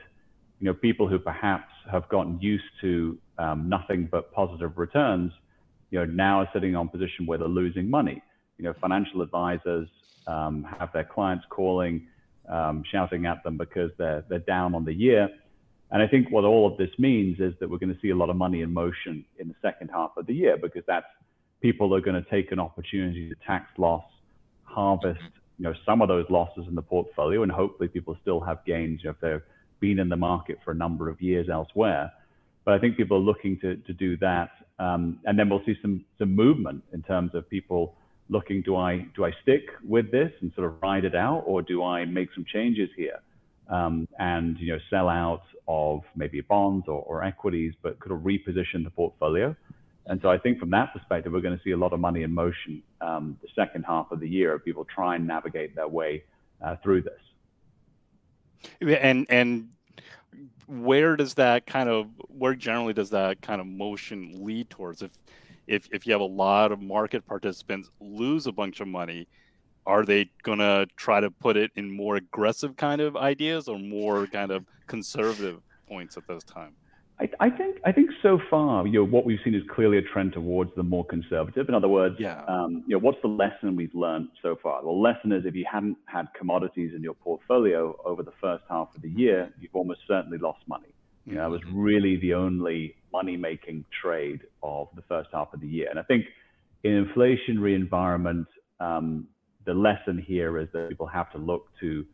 you 0.61 0.67
know, 0.67 0.75
people 0.75 1.09
who 1.09 1.19
perhaps 1.19 1.73
have 1.91 2.09
gotten 2.09 2.41
used 2.41 2.65
to 2.83 3.19
um, 3.39 3.69
nothing 3.69 4.09
but 4.11 4.33
positive 4.33 4.79
returns, 4.79 5.33
you 5.91 5.99
know, 5.99 6.05
now 6.05 6.41
are 6.41 6.49
sitting 6.53 6.77
on 6.77 6.87
a 6.87 6.89
position 6.89 7.27
where 7.27 7.39
they're 7.39 7.49
losing 7.49 7.91
money. 7.91 8.23
You 8.59 8.65
know, 8.67 8.75
financial 8.81 9.23
advisors 9.23 9.89
um, 10.29 10.65
have 10.79 10.93
their 10.93 11.05
clients 11.05 11.45
calling, 11.51 12.07
um, 12.49 12.85
shouting 12.93 13.27
at 13.27 13.43
them 13.43 13.57
because 13.57 13.91
they're, 13.99 14.25
they're 14.29 14.39
down 14.39 14.77
on 14.77 14.85
the 14.85 14.95
year 14.95 15.29
and 15.93 16.03
I 16.03 16.09
think 16.09 16.31
what 16.31 16.45
all 16.45 16.67
of 16.67 16.79
this 16.79 16.91
means 16.99 17.39
is 17.39 17.53
that 17.61 17.69
we're 17.69 17.79
going 17.79 17.95
to 17.95 18.01
see 18.01 18.11
a 18.11 18.17
lot 18.17 18.31
of 18.31 18.37
money 18.37 18.63
in 18.63 18.73
motion 18.73 19.25
in 19.39 19.49
the 19.49 19.55
second 19.61 19.91
half 19.93 20.13
of 20.17 20.27
the 20.27 20.33
year 20.33 20.57
because 20.57 20.83
that's 20.87 21.07
people 21.61 21.95
are 21.95 22.01
going 22.01 22.21
to 22.21 22.29
take 22.31 22.51
an 22.51 22.59
opportunity 22.59 23.29
to 23.29 23.35
tax 23.47 23.67
loss, 23.79 24.05
harvest, 24.65 25.21
you 25.59 25.65
know, 25.65 25.75
some 25.85 26.01
of 26.01 26.09
those 26.09 26.25
losses 26.31 26.65
in 26.67 26.75
the 26.75 26.83
portfolio, 26.83 27.43
and 27.43 27.53
hopefully 27.53 27.89
people 27.89 28.17
still 28.23 28.41
have 28.41 28.65
gains 28.65 29.01
you 29.05 29.09
know, 29.09 29.11
if 29.11 29.21
they've 29.21 29.49
been 29.81 29.99
in 29.99 30.09
the 30.09 30.17
market 30.17 30.59
for 30.65 30.71
a 30.71 30.75
number 30.75 31.11
of 31.11 31.21
years 31.21 31.49
elsewhere. 31.51 32.11
But 32.65 32.75
I 32.75 32.79
think 32.79 32.97
people 32.97 33.19
are 33.19 33.21
looking 33.21 33.59
to, 33.61 33.77
to 33.77 33.93
do 33.93 34.17
that, 34.19 34.51
um, 34.79 35.21
and 35.27 35.39
then 35.39 35.49
we'll 35.49 35.65
see 35.67 35.77
some 35.83 36.05
some 36.19 36.35
movement 36.35 36.83
in 36.93 37.03
terms 37.03 37.35
of 37.35 37.49
people 37.51 37.95
looking: 38.29 38.63
do 38.63 38.77
I 38.77 39.07
do 39.15 39.25
I 39.25 39.33
stick 39.43 39.63
with 39.87 40.11
this 40.11 40.33
and 40.41 40.53
sort 40.55 40.69
of 40.69 40.81
ride 40.81 41.05
it 41.05 41.15
out, 41.15 41.43
or 41.45 41.61
do 41.61 41.85
I 41.85 42.05
make 42.05 42.29
some 42.35 42.47
changes 42.51 42.89
here? 42.97 43.21
Um, 43.69 44.09
and 44.19 44.59
you 44.59 44.73
know 44.73 44.79
sell 44.91 45.09
out 45.09 45.43
of 45.69 46.03
maybe 46.17 46.41
bonds 46.41 46.89
or, 46.89 47.03
or 47.03 47.25
equities, 47.25 47.75
but 47.83 47.99
could 48.01 48.13
reposition 48.13 48.85
the 48.85 48.91
portfolio. 48.91 49.55
And 50.07 50.21
so 50.21 50.31
I 50.31 50.39
think 50.39 50.59
from 50.59 50.71
that 50.71 50.93
perspective, 50.93 51.33
we're 51.33 51.41
going 51.41 51.57
to 51.57 51.63
see 51.63 51.71
a 51.71 51.77
lot 51.77 51.93
of 51.93 52.01
money 52.01 52.23
in 52.25 52.35
motion 52.35 52.83
um, 53.01 53.39
the 53.41 53.49
second 53.55 53.85
half 53.85 54.11
of 54.11 54.19
the 54.19 54.29
year. 54.29 54.59
People 54.59 54.85
try 54.85 55.15
and 55.15 55.27
navigate 55.27 55.77
their 55.77 55.87
way 55.87 56.25
uh, 56.61 56.77
through 56.83 57.03
this. 57.03 57.21
And 59.01 59.27
and 59.29 59.69
where 60.67 61.17
does 61.17 61.35
that 61.35 61.67
kind 61.67 61.89
of 61.89 62.09
where 62.29 62.55
generally 62.55 62.93
does 62.93 63.11
that 63.11 63.43
kind 63.43 63.61
of 63.61 63.67
motion 63.67 64.45
lead 64.45 64.71
towards? 64.71 65.03
If 65.03 65.13
if 65.67 65.89
if 65.93 66.07
you 66.07 66.13
have 66.13 66.21
a 66.21 66.25
lot 66.25 66.73
of 66.73 66.81
market 66.81 67.27
participants 67.27 67.91
lose 68.01 68.47
a 68.47 68.53
bunch 68.53 68.81
of 68.81 68.89
money, 68.89 69.29
are 69.87 70.05
they 70.05 70.31
going 70.43 70.59
to 70.59 70.87
try 70.97 71.21
to 71.21 71.31
put 71.31 71.57
it 71.57 71.71
in 71.75 71.91
more 71.91 72.17
aggressive 72.17 72.77
kind 72.77 73.01
of 73.01 73.17
ideas 73.17 73.69
or 73.69 73.79
more 73.79 74.27
kind 74.27 74.51
of 74.51 74.65
conservative 74.87 75.61
points 75.89 76.17
at 76.17 76.27
this 76.29 76.45
time? 76.45 76.75
I, 77.21 77.29
I, 77.39 77.51
think 77.51 77.77
I 77.85 77.93
think 77.93 78.11
so 78.21 78.41
far, 78.51 78.87
you 78.87 78.95
know, 78.95 79.05
what 79.05 79.25
we've 79.25 79.39
seen 79.45 79.55
is 79.55 79.63
clearly 79.71 79.99
a 79.99 80.03
trend 80.03 80.33
towards 80.33 80.75
the 80.75 80.83
more 80.83 81.05
conservative. 81.05 81.69
In 81.69 81.75
other 81.75 81.89
words, 81.89 82.17
yeah. 82.19 82.43
um, 82.49 82.83
you 82.87 82.97
know, 82.97 82.99
what's 82.99 83.21
the 83.23 83.29
lesson 83.29 83.77
we've 83.77 83.95
learned 83.95 84.29
so 84.41 84.59
far? 84.61 84.83
The 84.83 84.89
lesson 84.89 85.31
is 85.31 85.45
if 85.45 85.55
you 85.55 85.67
hadn't 85.71 85.99
had 86.07 86.27
commodities 86.37 86.93
in 86.97 87.03
your 87.03 87.15
portfolio 87.15 87.97
over 88.05 88.23
the 88.23 88.33
first 88.41 88.65
half 88.69 88.89
of 88.97 89.03
the 89.03 89.11
year, 89.11 89.53
you've 89.61 89.75
almost 89.75 90.01
certainly 90.09 90.39
lost 90.39 90.67
money. 90.67 90.95
You 91.25 91.35
know, 91.35 91.47
it 91.47 91.51
was 91.51 91.61
mm-hmm. 91.61 91.79
really 91.79 92.17
the 92.17 92.35
only 92.35 92.97
money-making 93.13 93.85
trade 94.03 94.41
of 94.63 94.89
the 94.97 95.03
first 95.03 95.29
half 95.33 95.55
of 95.55 95.61
the 95.61 95.69
year. 95.69 95.89
And 95.89 95.99
I 95.99 96.03
think 96.03 96.25
in 96.83 96.93
an 96.93 97.05
inflationary 97.07 97.77
environment, 97.77 98.49
um, 98.81 99.29
the 99.65 99.75
lesson 99.75 100.19
here 100.19 100.59
is 100.59 100.69
that 100.73 100.89
people 100.89 101.07
have 101.07 101.31
to 101.33 101.39
look 101.39 101.67
to 101.81 102.05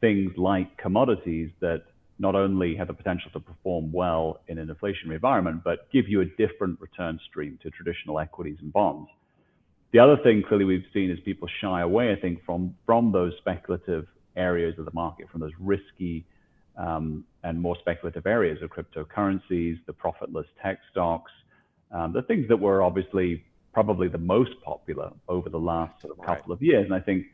things 0.00 0.32
like 0.36 0.76
commodities 0.76 1.50
that 1.60 1.84
not 2.18 2.34
only 2.34 2.76
have 2.76 2.88
the 2.88 2.94
potential 2.94 3.30
to 3.32 3.40
perform 3.40 3.90
well 3.92 4.40
in 4.48 4.58
an 4.58 4.68
inflationary 4.68 5.14
environment, 5.14 5.62
but 5.64 5.90
give 5.90 6.08
you 6.08 6.20
a 6.20 6.24
different 6.24 6.80
return 6.80 7.18
stream 7.28 7.58
to 7.62 7.70
traditional 7.70 8.18
equities 8.18 8.58
and 8.60 8.72
bonds. 8.72 9.08
The 9.92 9.98
other 9.98 10.16
thing 10.22 10.42
clearly 10.46 10.66
we've 10.66 10.84
seen 10.92 11.10
is 11.10 11.18
people 11.24 11.48
shy 11.60 11.80
away, 11.80 12.12
I 12.12 12.20
think, 12.20 12.44
from, 12.44 12.76
from 12.86 13.10
those 13.10 13.32
speculative 13.38 14.06
areas 14.36 14.78
of 14.78 14.84
the 14.84 14.92
market, 14.92 15.28
from 15.30 15.40
those 15.40 15.52
risky 15.58 16.24
um, 16.76 17.24
and 17.42 17.60
more 17.60 17.76
speculative 17.80 18.26
areas 18.26 18.58
of 18.62 18.70
cryptocurrencies, 18.70 19.78
the 19.86 19.92
profitless 19.92 20.46
tech 20.62 20.78
stocks, 20.90 21.32
um, 21.90 22.12
the 22.12 22.22
things 22.22 22.46
that 22.48 22.56
were 22.56 22.82
obviously 22.82 23.44
probably 23.72 24.08
the 24.08 24.18
most 24.18 24.50
popular 24.64 25.12
over 25.28 25.48
the 25.48 25.58
last 25.58 26.00
sort 26.00 26.16
of 26.16 26.24
couple 26.24 26.54
right. 26.54 26.56
of 26.56 26.62
years. 26.62 26.84
And 26.84 26.94
I 26.94 27.00
think, 27.00 27.26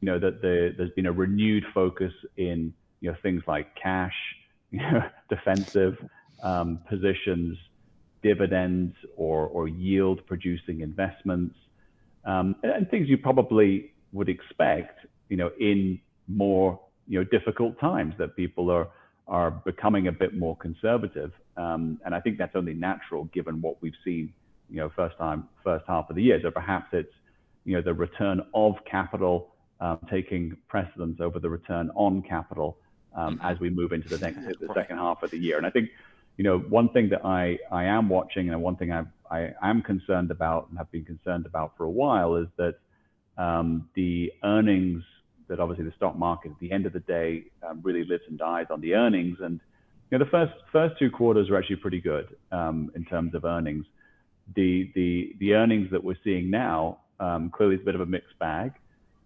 you 0.00 0.06
know, 0.06 0.18
that 0.18 0.40
the, 0.40 0.74
there's 0.76 0.90
been 0.92 1.06
a 1.06 1.12
renewed 1.12 1.64
focus 1.74 2.12
in, 2.36 2.72
you 3.00 3.10
know, 3.10 3.16
things 3.22 3.42
like 3.46 3.74
cash, 3.76 4.14
you 4.70 4.80
know, 4.80 5.02
defensive 5.28 5.96
um, 6.42 6.80
positions, 6.88 7.58
dividends 8.22 8.94
or, 9.16 9.46
or 9.48 9.68
yield 9.68 10.24
producing 10.26 10.80
investments, 10.80 11.56
um, 12.24 12.54
and 12.62 12.88
things 12.90 13.08
you 13.08 13.18
probably 13.18 13.92
would 14.12 14.28
expect, 14.28 15.06
you 15.28 15.36
know, 15.36 15.50
in 15.58 15.98
more, 16.28 16.78
you 17.08 17.18
know, 17.18 17.24
difficult 17.24 17.78
times 17.80 18.14
that 18.18 18.36
people 18.36 18.70
are, 18.70 18.88
are 19.26 19.50
becoming 19.50 20.06
a 20.06 20.12
bit 20.12 20.36
more 20.36 20.56
conservative. 20.56 21.32
Um, 21.56 22.00
and 22.04 22.14
I 22.14 22.20
think 22.20 22.38
that's 22.38 22.54
only 22.54 22.74
natural 22.74 23.24
given 23.24 23.60
what 23.60 23.80
we've 23.82 23.94
seen 24.04 24.32
you 24.70 24.76
know, 24.76 24.90
first 24.94 25.16
time, 25.18 25.48
first 25.64 25.84
half 25.88 26.08
of 26.10 26.16
the 26.16 26.22
year. 26.22 26.40
So 26.42 26.50
perhaps 26.50 26.88
it's, 26.92 27.12
you 27.64 27.74
know, 27.74 27.82
the 27.82 27.94
return 27.94 28.42
of 28.54 28.74
capital 28.90 29.54
um, 29.80 29.98
taking 30.10 30.56
precedence 30.68 31.20
over 31.20 31.38
the 31.38 31.48
return 31.48 31.90
on 31.94 32.22
capital 32.22 32.78
um, 33.16 33.36
mm-hmm. 33.36 33.46
as 33.46 33.58
we 33.60 33.70
move 33.70 33.92
into 33.92 34.08
the 34.08 34.18
next, 34.18 34.36
the 34.60 34.68
second 34.74 34.98
half 34.98 35.22
of 35.22 35.30
the 35.30 35.38
year. 35.38 35.56
And 35.56 35.66
I 35.66 35.70
think, 35.70 35.90
you 36.36 36.44
know, 36.44 36.58
one 36.58 36.90
thing 36.90 37.08
that 37.10 37.24
I, 37.24 37.58
I 37.70 37.84
am 37.84 38.08
watching 38.08 38.50
and 38.50 38.62
one 38.62 38.76
thing 38.76 38.92
I, 38.92 39.04
I 39.30 39.52
am 39.62 39.82
concerned 39.82 40.30
about 40.30 40.68
and 40.68 40.78
have 40.78 40.90
been 40.90 41.04
concerned 41.04 41.46
about 41.46 41.76
for 41.76 41.84
a 41.84 41.90
while 41.90 42.36
is 42.36 42.46
that 42.56 42.76
um, 43.36 43.88
the 43.94 44.32
earnings 44.44 45.02
that 45.48 45.60
obviously 45.60 45.84
the 45.84 45.92
stock 45.96 46.16
market 46.16 46.52
at 46.52 46.58
the 46.60 46.70
end 46.70 46.86
of 46.86 46.92
the 46.92 47.00
day 47.00 47.44
um, 47.68 47.80
really 47.82 48.04
lives 48.04 48.22
and 48.28 48.38
dies 48.38 48.66
on 48.70 48.80
the 48.80 48.94
earnings. 48.94 49.38
And 49.40 49.60
you 50.10 50.18
know, 50.18 50.24
the 50.24 50.30
first 50.30 50.52
first 50.72 50.98
two 50.98 51.10
quarters 51.10 51.50
are 51.50 51.56
actually 51.56 51.76
pretty 51.76 52.00
good 52.00 52.36
um, 52.52 52.90
in 52.94 53.04
terms 53.04 53.34
of 53.34 53.44
earnings 53.44 53.84
the 54.54 54.90
the 54.94 55.34
the 55.38 55.54
earnings 55.54 55.90
that 55.90 56.02
we're 56.02 56.18
seeing 56.24 56.50
now 56.50 56.98
um, 57.18 57.50
clearly 57.50 57.76
is 57.76 57.82
a 57.82 57.84
bit 57.84 57.94
of 57.94 58.00
a 58.00 58.06
mixed 58.06 58.38
bag, 58.38 58.72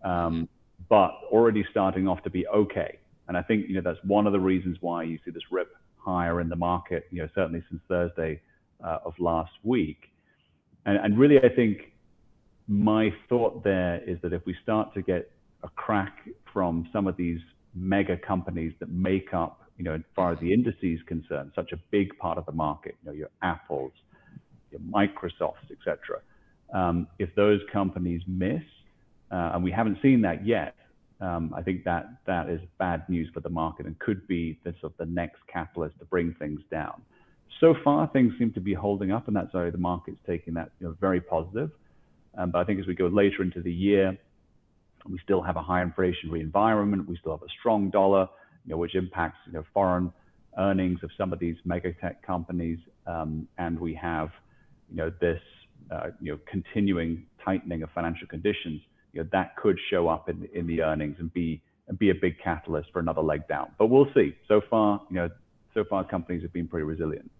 um, 0.04 0.48
but 0.88 1.12
already 1.30 1.64
starting 1.70 2.08
off 2.08 2.22
to 2.24 2.30
be 2.30 2.46
okay. 2.48 2.98
And 3.28 3.36
I 3.36 3.42
think 3.42 3.68
you 3.68 3.74
know 3.74 3.80
that's 3.82 4.02
one 4.04 4.26
of 4.26 4.32
the 4.32 4.40
reasons 4.40 4.78
why 4.80 5.02
you 5.04 5.18
see 5.24 5.30
this 5.30 5.44
rip 5.50 5.72
higher 5.96 6.40
in 6.40 6.48
the 6.48 6.56
market. 6.56 7.06
You 7.10 7.22
know, 7.22 7.28
certainly 7.34 7.62
since 7.70 7.80
Thursday 7.88 8.40
uh, 8.82 8.98
of 9.04 9.14
last 9.18 9.52
week. 9.62 10.10
And, 10.86 10.98
and 10.98 11.18
really, 11.18 11.38
I 11.38 11.48
think 11.54 11.92
my 12.68 13.12
thought 13.28 13.64
there 13.64 14.02
is 14.06 14.18
that 14.22 14.32
if 14.32 14.44
we 14.46 14.54
start 14.62 14.94
to 14.94 15.02
get 15.02 15.30
a 15.62 15.68
crack 15.68 16.28
from 16.52 16.88
some 16.92 17.06
of 17.06 17.16
these 17.16 17.40
mega 17.74 18.16
companies 18.16 18.72
that 18.80 18.90
make 18.90 19.34
up, 19.34 19.62
you 19.78 19.84
know, 19.84 19.94
as 19.94 20.00
far 20.14 20.32
as 20.32 20.38
the 20.40 20.52
indices 20.52 21.00
concerned, 21.06 21.52
such 21.54 21.72
a 21.72 21.76
big 21.90 22.16
part 22.18 22.38
of 22.38 22.46
the 22.46 22.52
market, 22.52 22.96
you 23.02 23.10
know, 23.10 23.16
your 23.16 23.30
Apples, 23.42 23.92
Microsoft, 24.78 25.70
etc. 25.70 26.20
Um, 26.72 27.06
if 27.18 27.34
those 27.34 27.60
companies 27.72 28.22
miss, 28.26 28.62
uh, 29.30 29.52
and 29.54 29.64
we 29.64 29.70
haven't 29.70 29.98
seen 30.02 30.20
that 30.22 30.46
yet, 30.46 30.74
um, 31.20 31.54
I 31.56 31.62
think 31.62 31.84
that 31.84 32.06
that 32.26 32.50
is 32.50 32.60
bad 32.78 33.08
news 33.08 33.30
for 33.32 33.40
the 33.40 33.48
market 33.48 33.86
and 33.86 33.98
could 33.98 34.26
be 34.26 34.58
the 34.64 34.74
sort 34.80 34.92
of 34.92 34.98
the 34.98 35.06
next 35.06 35.38
catalyst 35.52 35.98
to 36.00 36.04
bring 36.04 36.34
things 36.38 36.60
down. 36.70 37.02
So 37.60 37.74
far, 37.84 38.08
things 38.08 38.32
seem 38.38 38.52
to 38.54 38.60
be 38.60 38.74
holding 38.74 39.12
up, 39.12 39.28
and 39.28 39.36
that's 39.36 39.54
why 39.54 39.70
the 39.70 39.78
market's 39.78 40.18
taking 40.26 40.54
that 40.54 40.70
you 40.80 40.88
know, 40.88 40.96
very 41.00 41.20
positive. 41.20 41.70
Um, 42.36 42.50
but 42.50 42.58
I 42.58 42.64
think 42.64 42.80
as 42.80 42.86
we 42.86 42.94
go 42.94 43.06
later 43.06 43.42
into 43.42 43.62
the 43.62 43.72
year, 43.72 44.18
we 45.08 45.18
still 45.22 45.42
have 45.42 45.56
a 45.56 45.62
high 45.62 45.84
inflationary 45.84 46.40
environment. 46.40 47.08
We 47.08 47.16
still 47.16 47.32
have 47.32 47.42
a 47.42 47.52
strong 47.60 47.90
dollar, 47.90 48.28
you 48.64 48.72
know, 48.72 48.78
which 48.78 48.94
impacts 48.94 49.38
you 49.46 49.52
know 49.52 49.64
foreign 49.72 50.12
earnings 50.58 51.00
of 51.02 51.10
some 51.16 51.32
of 51.32 51.38
these 51.38 51.56
mega 51.64 51.92
tech 51.92 52.22
companies, 52.26 52.78
um, 53.06 53.46
and 53.58 53.78
we 53.78 53.94
have 53.94 54.30
you 54.90 54.96
know 54.96 55.12
this 55.20 55.40
uh, 55.90 56.08
you 56.20 56.32
know 56.32 56.38
continuing 56.50 57.26
tightening 57.44 57.82
of 57.82 57.90
financial 57.94 58.26
conditions. 58.26 58.80
You 59.12 59.22
know 59.22 59.28
that 59.32 59.56
could 59.56 59.78
show 59.90 60.08
up 60.08 60.28
in 60.28 60.48
in 60.54 60.66
the 60.66 60.82
earnings 60.82 61.16
and 61.18 61.32
be 61.32 61.60
and 61.88 61.98
be 61.98 62.10
a 62.10 62.14
big 62.14 62.36
catalyst 62.42 62.90
for 62.92 63.00
another 63.00 63.22
leg 63.22 63.46
down. 63.48 63.68
But 63.78 63.86
we'll 63.86 64.08
see. 64.14 64.34
So 64.48 64.62
far, 64.70 65.02
you 65.10 65.16
know, 65.16 65.28
so 65.74 65.84
far 65.84 66.02
companies 66.04 66.42
have 66.42 66.52
been 66.52 66.66
pretty 66.66 66.84
resilient 66.84 67.30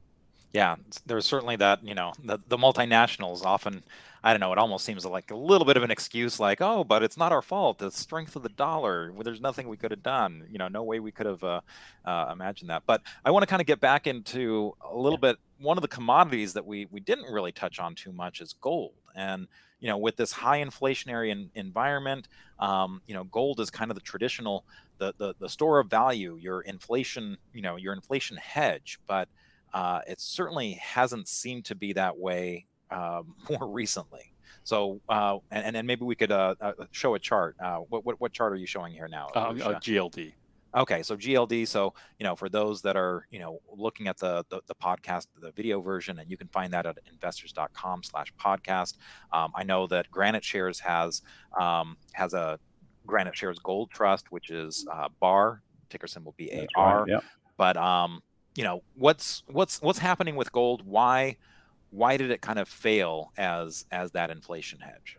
yeah, 0.55 0.77
there's 1.05 1.27
certainly 1.27 1.57
that, 1.57 1.85
you 1.85 1.97
know, 1.97 2.13
the, 2.23 2.39
the 2.47 2.57
multinationals 2.57 3.45
often, 3.45 3.83
I 4.23 4.33
don't 4.33 4.39
know, 4.39 4.53
it 4.53 4.59
almost 4.59 4.85
seems 4.85 5.05
like 5.05 5.33
a 5.33 5.37
little 5.37 5.65
bit 5.65 5.77
of 5.77 5.83
an 5.83 5.91
excuse 5.91 6.39
like, 6.39 6.61
oh, 6.61 6.85
but 6.85 7.03
it's 7.03 7.17
not 7.17 7.33
our 7.33 7.43
fault. 7.43 7.79
The 7.79 7.91
strength 7.91 8.37
of 8.37 8.45
the 8.45 8.51
dollar, 8.51 9.13
there's 9.25 9.41
nothing 9.41 9.69
we 9.69 9.77
could 9.77 9.91
have 9.91 10.05
done. 10.05 10.47
You 10.53 10.59
know, 10.59 10.69
no 10.69 10.85
way 10.85 11.01
we 11.01 11.11
could 11.11 11.27
have 11.27 11.43
uh, 11.43 11.61
uh, 12.05 12.31
imagined 12.33 12.71
that. 12.71 12.85
But 12.87 13.03
I 13.25 13.33
want 13.33 13.43
to 13.43 13.49
kind 13.49 13.61
of 13.61 13.67
get 13.67 13.81
back 13.81 14.07
into 14.07 14.77
a 14.89 14.97
little 14.97 15.19
bit. 15.19 15.39
One 15.59 15.77
of 15.77 15.83
the 15.83 15.89
commodities 15.89 16.53
that 16.53 16.65
we, 16.65 16.87
we 16.89 17.01
didn't 17.01 17.33
really 17.33 17.51
touch 17.51 17.81
on 17.81 17.97
too 17.97 18.13
much 18.13 18.41
is 18.41 18.55
gold. 18.61 18.95
And, 19.17 19.49
you 19.81 19.89
know, 19.89 19.99
with 19.99 20.15
this 20.15 20.31
high 20.31 20.65
inflationary 20.65 21.31
in, 21.31 21.51
environment, 21.57 22.29
um, 22.61 23.03
you 23.09 23.15
know, 23.15 23.25
gold 23.25 23.59
is 23.59 23.71
kind 23.71 23.91
of 23.91 23.97
the 23.97 24.03
traditional, 24.03 24.65
the, 24.99 25.15
the, 25.19 25.35
the 25.41 25.49
store 25.49 25.81
of 25.81 25.91
value, 25.91 26.39
your 26.41 26.61
inflation, 26.61 27.39
you 27.53 27.61
know, 27.61 27.75
your 27.75 27.93
inflation 27.93 28.37
hedge. 28.37 29.01
But, 29.09 29.29
uh, 29.75 30.01
it 30.07 30.21
certainly 30.21 30.73
hasn't 30.75 31.29
seemed 31.29 31.67
to 31.67 31.75
be 31.75 31.93
that 31.93 32.17
way 32.17 32.67
um, 32.91 33.35
more 33.51 33.69
recently. 33.69 34.33
So, 34.63 35.01
uh, 35.11 35.39
and, 35.51 35.77
and 35.77 35.87
maybe 35.87 36.05
we 36.07 36.15
could 36.15 36.33
uh, 36.33 36.55
uh, 36.61 36.73
show 36.91 37.15
a 37.15 37.19
chart. 37.19 37.57
Uh, 37.63 37.79
what, 37.79 38.07
what, 38.07 38.21
what 38.21 38.33
chart 38.33 38.53
are 38.53 38.57
you 38.57 38.67
showing 38.67 38.95
here 38.95 39.09
now? 39.09 39.29
Um, 39.35 39.59
GLD. 39.59 40.33
Okay, 40.75 41.03
so 41.03 41.17
GLD. 41.17 41.69
So 41.69 41.95
you 42.19 42.25
know, 42.25 42.35
for 42.35 42.49
those 42.49 42.83
that 42.83 42.97
are 42.97 43.27
you 43.31 43.39
know 43.39 43.61
looking 43.77 44.09
at 44.09 44.19
the 44.19 44.45
the, 44.49 44.61
the 44.67 44.75
podcast, 44.75 45.29
the 45.39 45.53
video 45.53 45.81
version, 45.81 46.19
and 46.19 46.29
you 46.29 46.37
can 46.37 46.49
find 46.49 46.73
that 46.73 46.85
at 46.85 46.99
investors.com/podcast. 47.13 48.95
Um, 49.33 49.53
I 49.55 49.63
know 49.63 49.87
that 49.87 50.11
Granite 50.11 50.45
Shares 50.45 50.81
has 50.81 51.23
um, 51.59 51.97
has 52.13 52.35
a 52.35 52.59
Granite 53.07 53.37
Shares 53.37 53.61
Gold 53.61 53.91
Trust, 53.93 54.33
which 54.33 54.51
is 54.51 54.85
uh, 54.91 55.09
BAR 55.21 55.63
ticker 55.91 56.09
symbol 56.09 56.35
B 56.37 56.51
A 56.51 56.67
R. 56.75 57.03
Right, 57.03 57.09
yep. 57.09 57.25
But 57.57 57.77
um, 57.77 58.21
you 58.55 58.65
know 58.65 58.83
what's 58.95 59.43
what's 59.47 59.81
what's 59.83 59.99
happening 59.99 60.37
with 60.37 60.53
gold? 60.53 60.83
Why 60.87 61.37
why 61.91 62.17
did 62.17 62.31
it 62.31 62.41
kind 62.41 62.59
of 62.59 62.69
fail 62.69 63.33
as 63.37 63.85
as 63.91 64.13
that 64.13 64.31
inflation 64.31 64.81
hedge? 64.81 65.17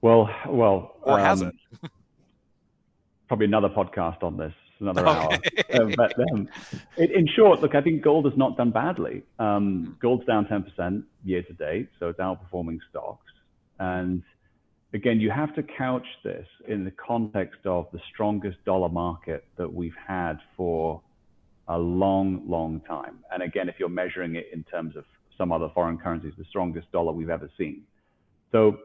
Well 0.00 0.28
well 0.48 0.96
or 1.02 1.18
um, 1.18 1.20
has 1.20 1.42
it? 1.42 1.54
probably 3.28 3.46
another 3.46 3.68
podcast 3.68 4.22
on 4.22 4.36
this 4.36 4.52
another 4.78 5.06
okay. 5.06 5.38
hour. 5.72 5.82
Um, 5.82 5.94
but 5.96 6.14
um, 6.32 6.48
in, 6.96 7.10
in, 7.10 7.26
short 7.26 7.60
look 7.60 7.74
i 7.74 7.80
think 7.80 8.02
gold 8.02 8.24
has 8.26 8.36
not 8.36 8.56
done 8.56 8.70
badly. 8.70 9.22
Um, 9.38 9.96
gold's 10.00 10.26
down 10.26 10.46
10% 10.46 11.02
year 11.24 11.42
to 11.42 11.52
date 11.52 11.88
so 11.98 12.08
it's 12.08 12.20
outperforming 12.20 12.78
stocks. 12.90 13.32
And 13.80 14.22
again 14.92 15.18
you 15.18 15.30
have 15.30 15.54
to 15.56 15.62
couch 15.62 16.06
this 16.22 16.46
in 16.68 16.84
the 16.84 16.92
context 16.92 17.60
of 17.64 17.88
the 17.92 18.00
strongest 18.12 18.64
dollar 18.64 18.88
market 18.88 19.44
that 19.56 19.72
we've 19.72 19.96
had 20.06 20.38
for 20.56 21.00
a 21.68 21.78
long, 21.78 22.42
long 22.46 22.80
time. 22.80 23.18
And 23.32 23.42
again, 23.42 23.68
if 23.68 23.76
you're 23.78 23.88
measuring 23.88 24.36
it 24.36 24.48
in 24.52 24.62
terms 24.64 24.96
of 24.96 25.04
some 25.36 25.52
other 25.52 25.68
foreign 25.74 25.98
currencies, 25.98 26.32
the 26.38 26.44
strongest 26.48 26.90
dollar 26.92 27.12
we've 27.12 27.30
ever 27.30 27.50
seen. 27.58 27.82
So 28.52 28.78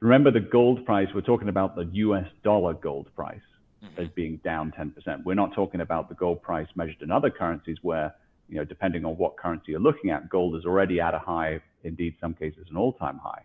remember 0.00 0.30
the 0.30 0.40
gold 0.40 0.84
price, 0.84 1.08
we're 1.14 1.20
talking 1.20 1.48
about 1.48 1.76
the 1.76 1.84
US 1.84 2.26
dollar 2.42 2.74
gold 2.74 3.08
price 3.14 3.40
mm-hmm. 3.82 4.00
as 4.00 4.08
being 4.14 4.38
down 4.44 4.72
10%. 4.78 5.24
We're 5.24 5.34
not 5.34 5.54
talking 5.54 5.80
about 5.80 6.08
the 6.08 6.14
gold 6.14 6.42
price 6.42 6.68
measured 6.74 7.02
in 7.02 7.10
other 7.10 7.30
currencies 7.30 7.76
where, 7.82 8.14
you 8.48 8.56
know, 8.56 8.64
depending 8.64 9.04
on 9.04 9.16
what 9.16 9.36
currency 9.36 9.72
you're 9.72 9.80
looking 9.80 10.10
at, 10.10 10.28
gold 10.28 10.56
is 10.56 10.64
already 10.64 11.00
at 11.00 11.14
a 11.14 11.18
high, 11.18 11.60
indeed, 11.84 12.14
some 12.20 12.34
cases 12.34 12.66
an 12.70 12.76
all-time 12.76 13.18
high. 13.22 13.42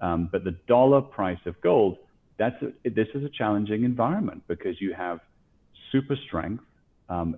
Um, 0.00 0.28
but 0.30 0.44
the 0.44 0.56
dollar 0.68 1.00
price 1.00 1.38
of 1.46 1.58
gold, 1.62 1.98
that's 2.38 2.56
a, 2.62 2.90
this 2.90 3.08
is 3.14 3.24
a 3.24 3.30
challenging 3.30 3.84
environment 3.84 4.42
because 4.46 4.80
you 4.80 4.92
have 4.92 5.20
super 5.90 6.16
strength 6.26 6.62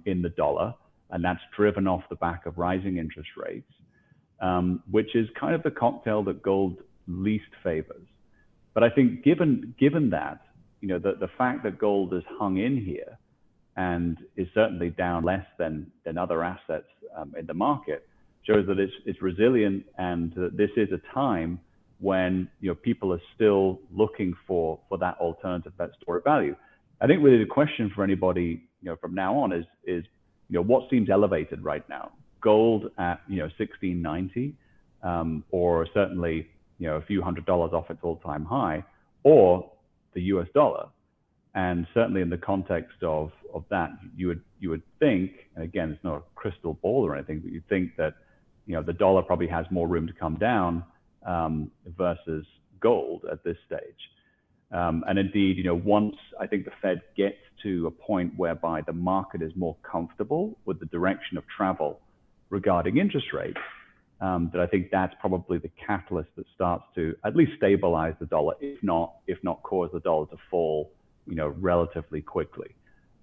in 0.06 0.22
the 0.22 0.30
dollar, 0.30 0.74
and 1.10 1.24
that's 1.24 1.40
driven 1.56 1.86
off 1.86 2.02
the 2.08 2.16
back 2.16 2.46
of 2.46 2.58
rising 2.58 2.98
interest 2.98 3.30
rates, 3.36 3.70
um, 4.40 4.82
which 4.90 5.14
is 5.14 5.28
kind 5.38 5.54
of 5.54 5.62
the 5.62 5.70
cocktail 5.70 6.22
that 6.24 6.42
gold 6.42 6.78
least 7.06 7.50
favors. 7.62 8.06
But 8.74 8.82
I 8.82 8.90
think 8.90 9.24
given 9.24 9.74
given 9.78 10.10
that, 10.10 10.40
you 10.80 10.88
know, 10.88 10.98
the, 10.98 11.14
the 11.18 11.28
fact 11.36 11.64
that 11.64 11.78
gold 11.78 12.12
has 12.12 12.22
hung 12.38 12.58
in 12.58 12.76
here 12.76 13.18
and 13.76 14.18
is 14.36 14.46
certainly 14.54 14.90
down 14.90 15.24
less 15.24 15.44
than 15.58 15.90
than 16.04 16.18
other 16.18 16.44
assets 16.44 16.88
um, 17.16 17.34
in 17.38 17.46
the 17.46 17.54
market, 17.54 18.06
shows 18.44 18.66
that 18.66 18.78
it's 18.78 18.92
it's 19.04 19.20
resilient 19.22 19.84
and 19.98 20.32
that 20.34 20.56
this 20.56 20.70
is 20.76 20.88
a 20.92 21.00
time 21.14 21.58
when 22.00 22.48
you 22.60 22.68
know 22.68 22.74
people 22.74 23.12
are 23.12 23.20
still 23.34 23.80
looking 23.90 24.34
for 24.46 24.78
for 24.88 24.98
that 24.98 25.16
alternative, 25.18 25.72
that 25.78 25.90
store 26.00 26.18
of 26.18 26.24
value. 26.24 26.54
I 27.00 27.06
think 27.06 27.22
really 27.22 27.38
the 27.38 27.46
question 27.50 27.90
for 27.94 28.04
anybody 28.04 28.67
you 28.82 28.90
know, 28.90 28.96
from 28.96 29.14
now 29.14 29.36
on 29.36 29.52
is, 29.52 29.64
is, 29.84 30.04
you 30.48 30.54
know, 30.54 30.62
what 30.62 30.88
seems 30.90 31.10
elevated 31.10 31.62
right 31.62 31.86
now? 31.88 32.12
Gold 32.40 32.90
at, 32.98 33.20
you 33.28 33.36
know, 33.36 33.50
1690, 33.58 34.54
um, 35.02 35.44
or 35.50 35.86
certainly, 35.92 36.48
you 36.78 36.86
know, 36.86 36.96
a 36.96 37.02
few 37.02 37.22
hundred 37.22 37.46
dollars 37.46 37.72
off 37.72 37.90
its 37.90 38.00
all-time 38.02 38.44
high, 38.44 38.84
or 39.24 39.70
the 40.14 40.22
US 40.22 40.48
dollar. 40.54 40.86
And 41.54 41.86
certainly 41.92 42.20
in 42.20 42.30
the 42.30 42.38
context 42.38 43.02
of, 43.02 43.32
of 43.52 43.64
that, 43.70 43.90
you 44.16 44.28
would, 44.28 44.42
you 44.60 44.70
would 44.70 44.82
think, 45.00 45.32
and 45.56 45.64
again, 45.64 45.90
it's 45.90 46.04
not 46.04 46.16
a 46.16 46.22
crystal 46.34 46.74
ball 46.74 47.04
or 47.04 47.16
anything, 47.16 47.40
but 47.40 47.50
you 47.50 47.62
think 47.68 47.96
that, 47.96 48.14
you 48.66 48.74
know, 48.74 48.82
the 48.82 48.92
dollar 48.92 49.22
probably 49.22 49.48
has 49.48 49.66
more 49.70 49.88
room 49.88 50.06
to 50.06 50.12
come 50.12 50.36
down 50.36 50.84
um, 51.26 51.70
versus 51.96 52.46
gold 52.80 53.24
at 53.30 53.42
this 53.42 53.56
stage. 53.66 53.80
Um, 54.70 55.04
and 55.08 55.18
indeed, 55.18 55.56
you 55.56 55.64
know, 55.64 55.74
once 55.74 56.16
I 56.38 56.46
think 56.46 56.64
the 56.64 56.72
Fed 56.82 57.00
gets 57.16 57.38
to 57.62 57.86
a 57.86 57.90
point 57.90 58.34
whereby 58.36 58.82
the 58.82 58.92
market 58.92 59.42
is 59.42 59.52
more 59.56 59.76
comfortable 59.82 60.58
with 60.64 60.78
the 60.78 60.86
direction 60.86 61.38
of 61.38 61.44
travel 61.48 62.00
regarding 62.50 62.98
interest 62.98 63.32
rates, 63.32 63.58
um, 64.20 64.50
that 64.52 64.60
I 64.60 64.66
think 64.66 64.90
that's 64.90 65.14
probably 65.20 65.58
the 65.58 65.70
catalyst 65.86 66.30
that 66.36 66.44
starts 66.54 66.84
to 66.96 67.14
at 67.24 67.36
least 67.36 67.52
stabilize 67.56 68.14
the 68.20 68.26
dollar, 68.26 68.54
if 68.60 68.82
not 68.82 69.14
if 69.26 69.38
not 69.42 69.62
cause 69.62 69.90
the 69.92 70.00
dollar 70.00 70.26
to 70.26 70.36
fall, 70.50 70.90
you 71.26 71.36
know, 71.36 71.48
relatively 71.48 72.20
quickly. 72.20 72.74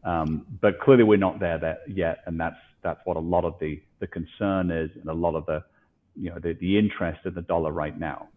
Um, 0.04 0.46
but 0.62 0.80
clearly, 0.80 1.04
we're 1.04 1.18
not 1.18 1.40
there, 1.40 1.58
there 1.58 1.80
yet, 1.88 2.20
and 2.26 2.40
that's 2.40 2.56
that's 2.82 3.00
what 3.06 3.18
a 3.18 3.20
lot 3.20 3.44
of 3.44 3.56
the 3.60 3.82
the 4.00 4.08
concern 4.08 4.72
is, 4.72 4.90
and 4.96 5.10
a 5.10 5.14
lot 5.14 5.36
of 5.36 5.46
the 5.48 5.64
you 6.16 6.30
know 6.30 6.40
the, 6.40 6.54
the 6.54 6.78
interest 6.78 7.20
in 7.26 7.34
the 7.34 7.42
dollar 7.42 7.72
right 7.72 7.98
now. 8.00 8.30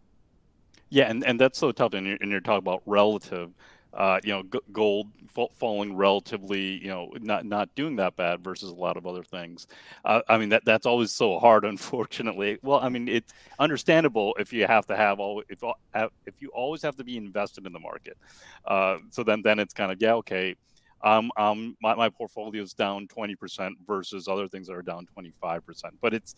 Yeah, 0.90 1.04
and, 1.10 1.24
and 1.24 1.38
that's 1.40 1.58
so 1.58 1.72
tough. 1.72 1.92
And 1.94 2.06
you're, 2.06 2.18
and 2.20 2.30
you're 2.30 2.40
talking 2.40 2.58
about 2.58 2.82
relative, 2.86 3.50
uh, 3.92 4.20
you 4.24 4.32
know, 4.32 4.42
g- 4.44 4.60
gold 4.72 5.08
falling 5.58 5.94
relatively, 5.96 6.82
you 6.82 6.88
know, 6.88 7.12
not 7.20 7.44
not 7.44 7.68
doing 7.76 7.96
that 7.96 8.16
bad 8.16 8.42
versus 8.42 8.70
a 8.70 8.74
lot 8.74 8.96
of 8.96 9.06
other 9.06 9.22
things. 9.22 9.66
Uh, 10.04 10.20
I 10.28 10.38
mean, 10.38 10.48
that 10.50 10.64
that's 10.64 10.86
always 10.86 11.12
so 11.12 11.38
hard, 11.38 11.64
unfortunately. 11.66 12.58
Well, 12.62 12.80
I 12.80 12.88
mean, 12.88 13.06
it's 13.08 13.32
understandable 13.58 14.34
if 14.38 14.52
you 14.52 14.66
have 14.66 14.86
to 14.86 14.96
have 14.96 15.20
all 15.20 15.42
if 15.48 15.62
if 16.26 16.34
you 16.40 16.48
always 16.54 16.82
have 16.82 16.96
to 16.96 17.04
be 17.04 17.16
invested 17.16 17.66
in 17.66 17.72
the 17.72 17.80
market. 17.80 18.16
Uh, 18.64 18.98
so 19.10 19.22
then 19.22 19.42
then 19.42 19.58
it's 19.58 19.74
kind 19.74 19.92
of 19.92 19.98
yeah, 20.00 20.14
okay. 20.14 20.56
Um, 21.04 21.30
um, 21.36 21.76
my, 21.80 21.94
my 21.94 22.08
portfolio 22.08 22.60
is 22.62 22.72
down 22.74 23.06
20% 23.06 23.76
versus 23.86 24.26
other 24.26 24.48
things 24.48 24.66
that 24.66 24.74
are 24.74 24.82
down 24.82 25.06
25%. 25.14 25.94
But 26.00 26.12
it's 26.12 26.34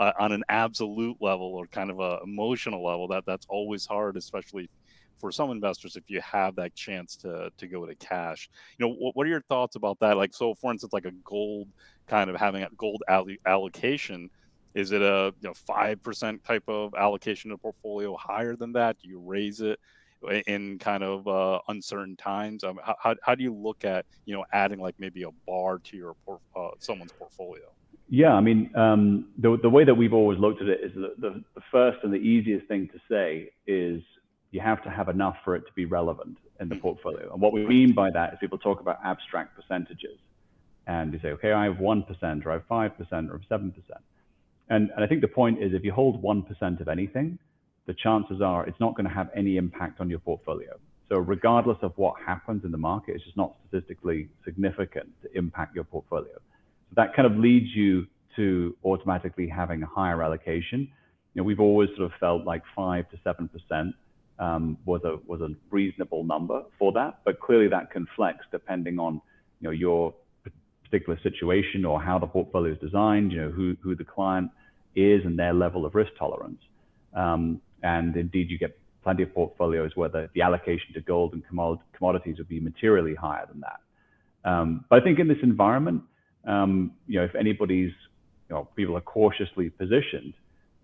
uh, 0.00 0.12
on 0.18 0.32
an 0.32 0.42
absolute 0.48 1.18
level 1.20 1.54
or 1.54 1.66
kind 1.66 1.90
of 1.90 2.00
a 2.00 2.18
emotional 2.24 2.84
level 2.84 3.06
that 3.06 3.24
that's 3.26 3.46
always 3.50 3.84
hard 3.84 4.16
especially 4.16 4.68
for 5.18 5.30
some 5.30 5.50
investors 5.50 5.94
if 5.94 6.04
you 6.08 6.18
have 6.22 6.56
that 6.56 6.74
chance 6.74 7.14
to 7.14 7.50
to 7.58 7.66
go 7.68 7.84
to 7.84 7.94
cash. 7.96 8.48
You 8.78 8.86
know 8.86 8.94
what, 8.94 9.14
what 9.14 9.26
are 9.26 9.30
your 9.30 9.42
thoughts 9.42 9.76
about 9.76 10.00
that? 10.00 10.16
Like 10.16 10.34
so 10.34 10.54
for 10.54 10.72
instance 10.72 10.94
like 10.94 11.04
a 11.04 11.12
gold 11.22 11.68
kind 12.06 12.30
of 12.30 12.36
having 12.36 12.62
a 12.62 12.70
gold 12.76 13.02
allocation 13.46 14.30
is 14.74 14.92
it 14.92 15.02
a 15.02 15.34
you 15.40 15.48
know 15.48 15.54
five 15.66 16.02
percent 16.02 16.42
type 16.44 16.64
of 16.66 16.94
allocation 16.94 17.50
to 17.50 17.58
portfolio 17.58 18.16
higher 18.16 18.56
than 18.56 18.72
that? 18.72 18.96
Do 19.02 19.08
you 19.08 19.20
raise 19.20 19.60
it 19.60 19.78
in 20.46 20.78
kind 20.78 21.02
of 21.02 21.28
uh, 21.28 21.60
uncertain 21.68 22.16
times? 22.16 22.64
Um, 22.64 22.80
how, 22.98 23.16
how 23.22 23.34
do 23.34 23.42
you 23.42 23.54
look 23.54 23.84
at 23.84 24.06
you 24.24 24.34
know 24.34 24.46
adding 24.50 24.80
like 24.80 24.94
maybe 24.98 25.24
a 25.24 25.30
bar 25.46 25.78
to 25.78 25.96
your 25.96 26.16
uh, 26.56 26.70
someone's 26.78 27.12
portfolio 27.12 27.66
yeah, 28.10 28.32
I 28.32 28.40
mean, 28.40 28.70
um, 28.76 29.28
the, 29.38 29.56
the 29.62 29.70
way 29.70 29.84
that 29.84 29.94
we've 29.94 30.12
always 30.12 30.38
looked 30.38 30.60
at 30.60 30.68
it 30.68 30.80
is 30.82 30.92
that 30.94 31.20
the, 31.20 31.44
the 31.54 31.62
first 31.70 31.98
and 32.02 32.12
the 32.12 32.18
easiest 32.18 32.66
thing 32.66 32.88
to 32.88 33.00
say 33.08 33.52
is 33.68 34.02
you 34.50 34.60
have 34.60 34.82
to 34.82 34.90
have 34.90 35.08
enough 35.08 35.36
for 35.44 35.54
it 35.54 35.60
to 35.60 35.72
be 35.76 35.84
relevant 35.84 36.36
in 36.58 36.68
the 36.68 36.74
portfolio. 36.74 37.32
And 37.32 37.40
what 37.40 37.52
we 37.52 37.64
mean 37.64 37.92
by 37.92 38.10
that 38.10 38.32
is 38.32 38.38
people 38.40 38.58
talk 38.58 38.80
about 38.80 38.98
abstract 39.04 39.54
percentages. 39.54 40.18
And 40.88 41.12
you 41.12 41.20
say, 41.22 41.28
okay, 41.28 41.52
I 41.52 41.66
have 41.66 41.76
1% 41.76 42.46
or 42.46 42.50
I 42.50 42.54
have 42.54 42.66
5% 42.68 42.68
or 42.68 42.76
I 42.80 42.86
have 42.88 43.60
7%. 43.60 43.72
And, 44.70 44.90
and 44.90 45.04
I 45.04 45.06
think 45.06 45.20
the 45.20 45.28
point 45.28 45.62
is 45.62 45.72
if 45.72 45.84
you 45.84 45.92
hold 45.92 46.20
1% 46.20 46.80
of 46.80 46.88
anything, 46.88 47.38
the 47.86 47.94
chances 47.94 48.40
are 48.42 48.66
it's 48.66 48.80
not 48.80 48.96
going 48.96 49.06
to 49.06 49.14
have 49.14 49.30
any 49.36 49.56
impact 49.56 50.00
on 50.00 50.10
your 50.10 50.18
portfolio. 50.18 50.76
So 51.08 51.18
regardless 51.18 51.78
of 51.82 51.92
what 51.96 52.14
happens 52.24 52.64
in 52.64 52.72
the 52.72 52.78
market, 52.78 53.14
it's 53.14 53.24
just 53.24 53.36
not 53.36 53.54
statistically 53.68 54.28
significant 54.44 55.10
to 55.22 55.38
impact 55.38 55.76
your 55.76 55.84
portfolio. 55.84 56.38
That 56.96 57.14
kind 57.14 57.26
of 57.26 57.36
leads 57.38 57.74
you 57.74 58.06
to 58.36 58.76
automatically 58.84 59.48
having 59.48 59.82
a 59.82 59.86
higher 59.86 60.22
allocation. 60.22 60.88
You 61.34 61.42
know, 61.42 61.44
we've 61.44 61.60
always 61.60 61.88
sort 61.96 62.02
of 62.02 62.12
felt 62.18 62.44
like 62.44 62.62
five 62.74 63.08
to 63.10 63.18
seven 63.22 63.48
percent 63.48 63.94
um, 64.38 64.78
was 64.84 65.02
a 65.04 65.16
was 65.26 65.40
a 65.40 65.48
reasonable 65.70 66.24
number 66.24 66.62
for 66.78 66.92
that, 66.92 67.20
but 67.24 67.40
clearly 67.40 67.68
that 67.68 67.90
can 67.90 68.06
flex 68.16 68.38
depending 68.50 68.98
on 68.98 69.20
you 69.60 69.68
know 69.68 69.70
your 69.70 70.14
particular 70.84 71.18
situation 71.22 71.84
or 71.84 72.00
how 72.00 72.18
the 72.18 72.26
portfolio 72.26 72.72
is 72.72 72.78
designed. 72.78 73.32
You 73.32 73.42
know 73.42 73.50
who 73.50 73.76
who 73.82 73.94
the 73.94 74.04
client 74.04 74.50
is 74.96 75.24
and 75.24 75.38
their 75.38 75.52
level 75.52 75.86
of 75.86 75.94
risk 75.94 76.10
tolerance. 76.18 76.60
Um, 77.14 77.60
and 77.82 78.16
indeed, 78.16 78.50
you 78.50 78.58
get 78.58 78.78
plenty 79.02 79.22
of 79.22 79.32
portfolios 79.34 79.92
where 79.94 80.08
the, 80.08 80.28
the 80.34 80.42
allocation 80.42 80.92
to 80.94 81.00
gold 81.00 81.32
and 81.32 81.42
commodities 81.46 82.36
would 82.38 82.48
be 82.48 82.60
materially 82.60 83.14
higher 83.14 83.46
than 83.46 83.60
that. 83.60 84.48
Um, 84.48 84.84
but 84.88 85.00
I 85.00 85.04
think 85.04 85.18
in 85.18 85.28
this 85.28 85.38
environment, 85.42 86.02
um, 86.46 86.92
you 87.06 87.18
know, 87.18 87.24
if 87.24 87.34
anybody's, 87.34 87.92
you 88.48 88.56
know, 88.56 88.68
people 88.76 88.96
are 88.96 89.02
cautiously 89.02 89.70
positioned, 89.70 90.34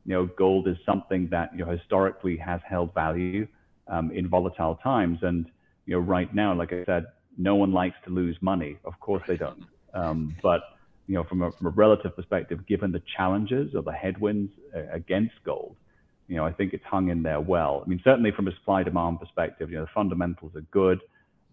you 0.04 0.14
know, 0.14 0.26
gold 0.38 0.68
is 0.68 0.76
something 0.86 1.28
that, 1.30 1.50
you 1.52 1.64
know, 1.64 1.70
historically 1.70 2.36
has 2.36 2.60
held 2.68 2.94
value 2.94 3.46
um, 3.88 4.10
in 4.12 4.28
volatile 4.28 4.76
times. 4.82 5.18
And, 5.22 5.46
you 5.86 5.94
know, 5.94 6.00
right 6.00 6.32
now, 6.34 6.54
like 6.54 6.72
I 6.72 6.84
said, 6.84 7.06
no 7.36 7.56
one 7.56 7.72
likes 7.72 7.96
to 8.04 8.10
lose 8.10 8.36
money. 8.40 8.78
Of 8.84 8.98
course 9.00 9.22
they 9.26 9.36
don't. 9.36 9.64
Um, 9.94 10.36
but, 10.42 10.60
you 11.06 11.14
know, 11.14 11.24
from 11.24 11.42
a, 11.42 11.50
from 11.52 11.66
a 11.68 11.70
relative 11.70 12.14
perspective, 12.14 12.66
given 12.66 12.92
the 12.92 13.02
challenges 13.16 13.74
or 13.74 13.82
the 13.82 13.92
headwinds 13.92 14.52
uh, 14.74 14.82
against 14.92 15.34
gold, 15.44 15.76
you 16.28 16.36
know, 16.36 16.44
I 16.44 16.52
think 16.52 16.72
it's 16.72 16.84
hung 16.84 17.08
in 17.08 17.22
there 17.22 17.40
well. 17.40 17.82
I 17.84 17.88
mean, 17.88 18.00
certainly 18.02 18.32
from 18.32 18.48
a 18.48 18.52
supply 18.52 18.82
demand 18.82 19.20
perspective, 19.20 19.70
you 19.70 19.76
know, 19.76 19.84
the 19.84 19.90
fundamentals 19.94 20.54
are 20.56 20.66
good. 20.72 21.00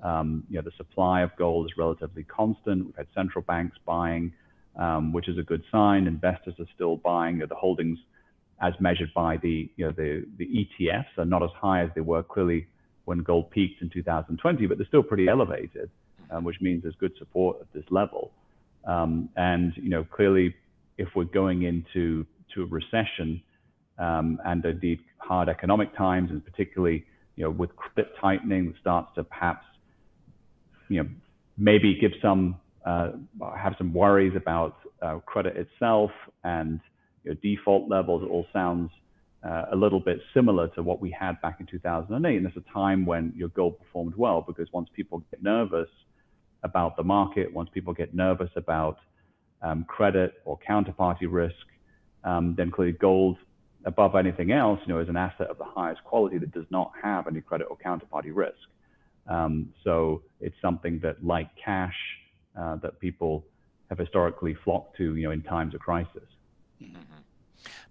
Um, 0.04 0.44
you 0.50 0.58
know, 0.58 0.62
the 0.62 0.72
supply 0.78 1.22
of 1.22 1.32
gold 1.38 1.66
is 1.66 1.78
relatively 1.78 2.24
constant. 2.24 2.86
We've 2.86 2.96
had 2.96 3.08
central 3.16 3.44
banks 3.44 3.78
buying, 3.86 4.34
um, 4.76 5.14
which 5.14 5.30
is 5.30 5.38
a 5.38 5.44
good 5.44 5.64
sign. 5.72 6.08
Investors 6.08 6.56
are 6.60 6.68
still 6.76 6.98
buying. 6.98 7.36
You 7.36 7.42
know, 7.42 7.48
the 7.48 7.56
holdings, 7.56 7.98
as 8.62 8.74
measured 8.80 9.14
by 9.16 9.38
the 9.38 9.70
you 9.78 9.86
know 9.86 9.92
the 9.92 10.26
the 10.38 10.46
ETFs, 10.46 11.18
are 11.18 11.26
not 11.26 11.42
as 11.42 11.52
high 11.60 11.84
as 11.84 11.90
they 11.96 12.02
were 12.02 12.22
clearly 12.22 12.68
when 13.06 13.20
gold 13.20 13.50
peaked 13.52 13.82
in 13.82 13.90
2020, 13.90 14.66
but 14.68 14.78
they're 14.78 14.88
still 14.88 15.04
pretty 15.04 15.28
elevated, 15.28 15.90
um, 16.32 16.44
which 16.44 16.56
means 16.62 16.84
there's 16.84 16.96
good 16.96 17.12
support 17.18 17.58
at 17.62 17.72
this 17.74 17.84
level. 17.90 18.32
Um, 18.86 19.30
and 19.38 19.74
you 19.78 19.90
know, 19.90 20.04
clearly, 20.04 20.54
if 20.98 21.10
we're 21.16 21.24
going 21.24 21.64
into 21.64 22.26
to 22.54 22.64
a 22.64 22.66
recession, 22.66 23.42
um, 23.98 24.40
and 24.44 24.66
indeed 24.66 25.00
hard 25.18 25.48
economic 25.48 25.96
times, 25.96 26.30
and 26.30 26.44
particularly 26.44 27.06
you 27.38 27.46
know 27.46 27.52
with 27.52 27.74
credit 27.78 28.12
tightening 28.20 28.74
starts 28.82 29.10
to 29.16 29.24
perhaps 29.24 29.66
you 30.94 31.04
know 31.04 31.10
maybe 31.58 31.98
give 32.00 32.12
some 32.22 32.56
uh, 32.86 33.12
have 33.58 33.76
some 33.78 33.94
worries 33.94 34.34
about 34.36 34.78
uh, 35.02 35.20
credit 35.26 35.56
itself 35.56 36.12
and 36.44 36.80
you 37.24 37.32
know, 37.32 37.38
default 37.42 37.90
levels. 37.90 38.24
It 38.24 38.30
all 38.30 38.46
sounds 38.52 38.92
uh, 39.44 39.66
a 39.72 39.76
little 39.76 40.00
bit 40.00 40.20
similar 40.34 40.68
to 40.70 40.84
what 40.84 41.00
we 41.00 41.12
had 41.18 41.40
back 41.42 41.58
in 41.60 41.66
2008. 41.66 42.36
And 42.36 42.46
there's 42.46 42.58
a 42.58 42.74
time 42.74 43.06
when 43.06 43.34
your 43.36 43.50
gold 43.50 43.80
performed 43.80 44.16
well 44.16 44.44
because 44.46 44.68
once 44.74 44.90
people 44.96 45.24
get 45.32 45.42
nervous 45.42 45.90
about 46.64 46.96
the 46.98 47.04
market, 47.04 47.54
once 47.54 47.70
people 47.74 47.94
get 47.94 48.14
nervous 48.14 48.50
about 48.56 48.98
um, 49.62 49.86
credit 49.86 50.36
or 50.46 50.60
counterparty 50.68 51.28
risk, 51.30 51.56
um, 52.24 52.54
then 52.58 52.72
clearly 52.72 52.94
gold 52.94 53.38
above 53.86 54.16
anything 54.16 54.52
else, 54.52 54.80
you 54.86 54.94
know, 54.94 55.00
is 55.00 55.10
an 55.10 55.18
asset 55.18 55.50
of 55.50 55.58
the 55.58 55.66
highest 55.66 56.04
quality 56.06 56.38
that 56.38 56.52
does 56.54 56.66
not 56.70 56.92
have 57.02 57.28
any 57.28 57.42
credit 57.42 57.68
or 57.70 57.78
counterparty 57.78 58.32
risk. 58.34 58.56
Um, 59.28 59.74
so 59.84 60.22
it's 60.42 60.56
something 60.62 61.00
that, 61.00 61.24
like 61.26 61.50
cash, 61.56 61.96
uh, 62.60 62.76
that 62.78 63.00
people 63.00 63.46
have 63.90 63.98
historically 63.98 64.54
flocked 64.54 64.98
to, 64.98 65.16
you 65.16 65.24
know, 65.24 65.32
in 65.32 65.42
times 65.42 65.74
of 65.74 65.82
crisis. 65.82 66.24
Mm-hmm. 66.82 67.22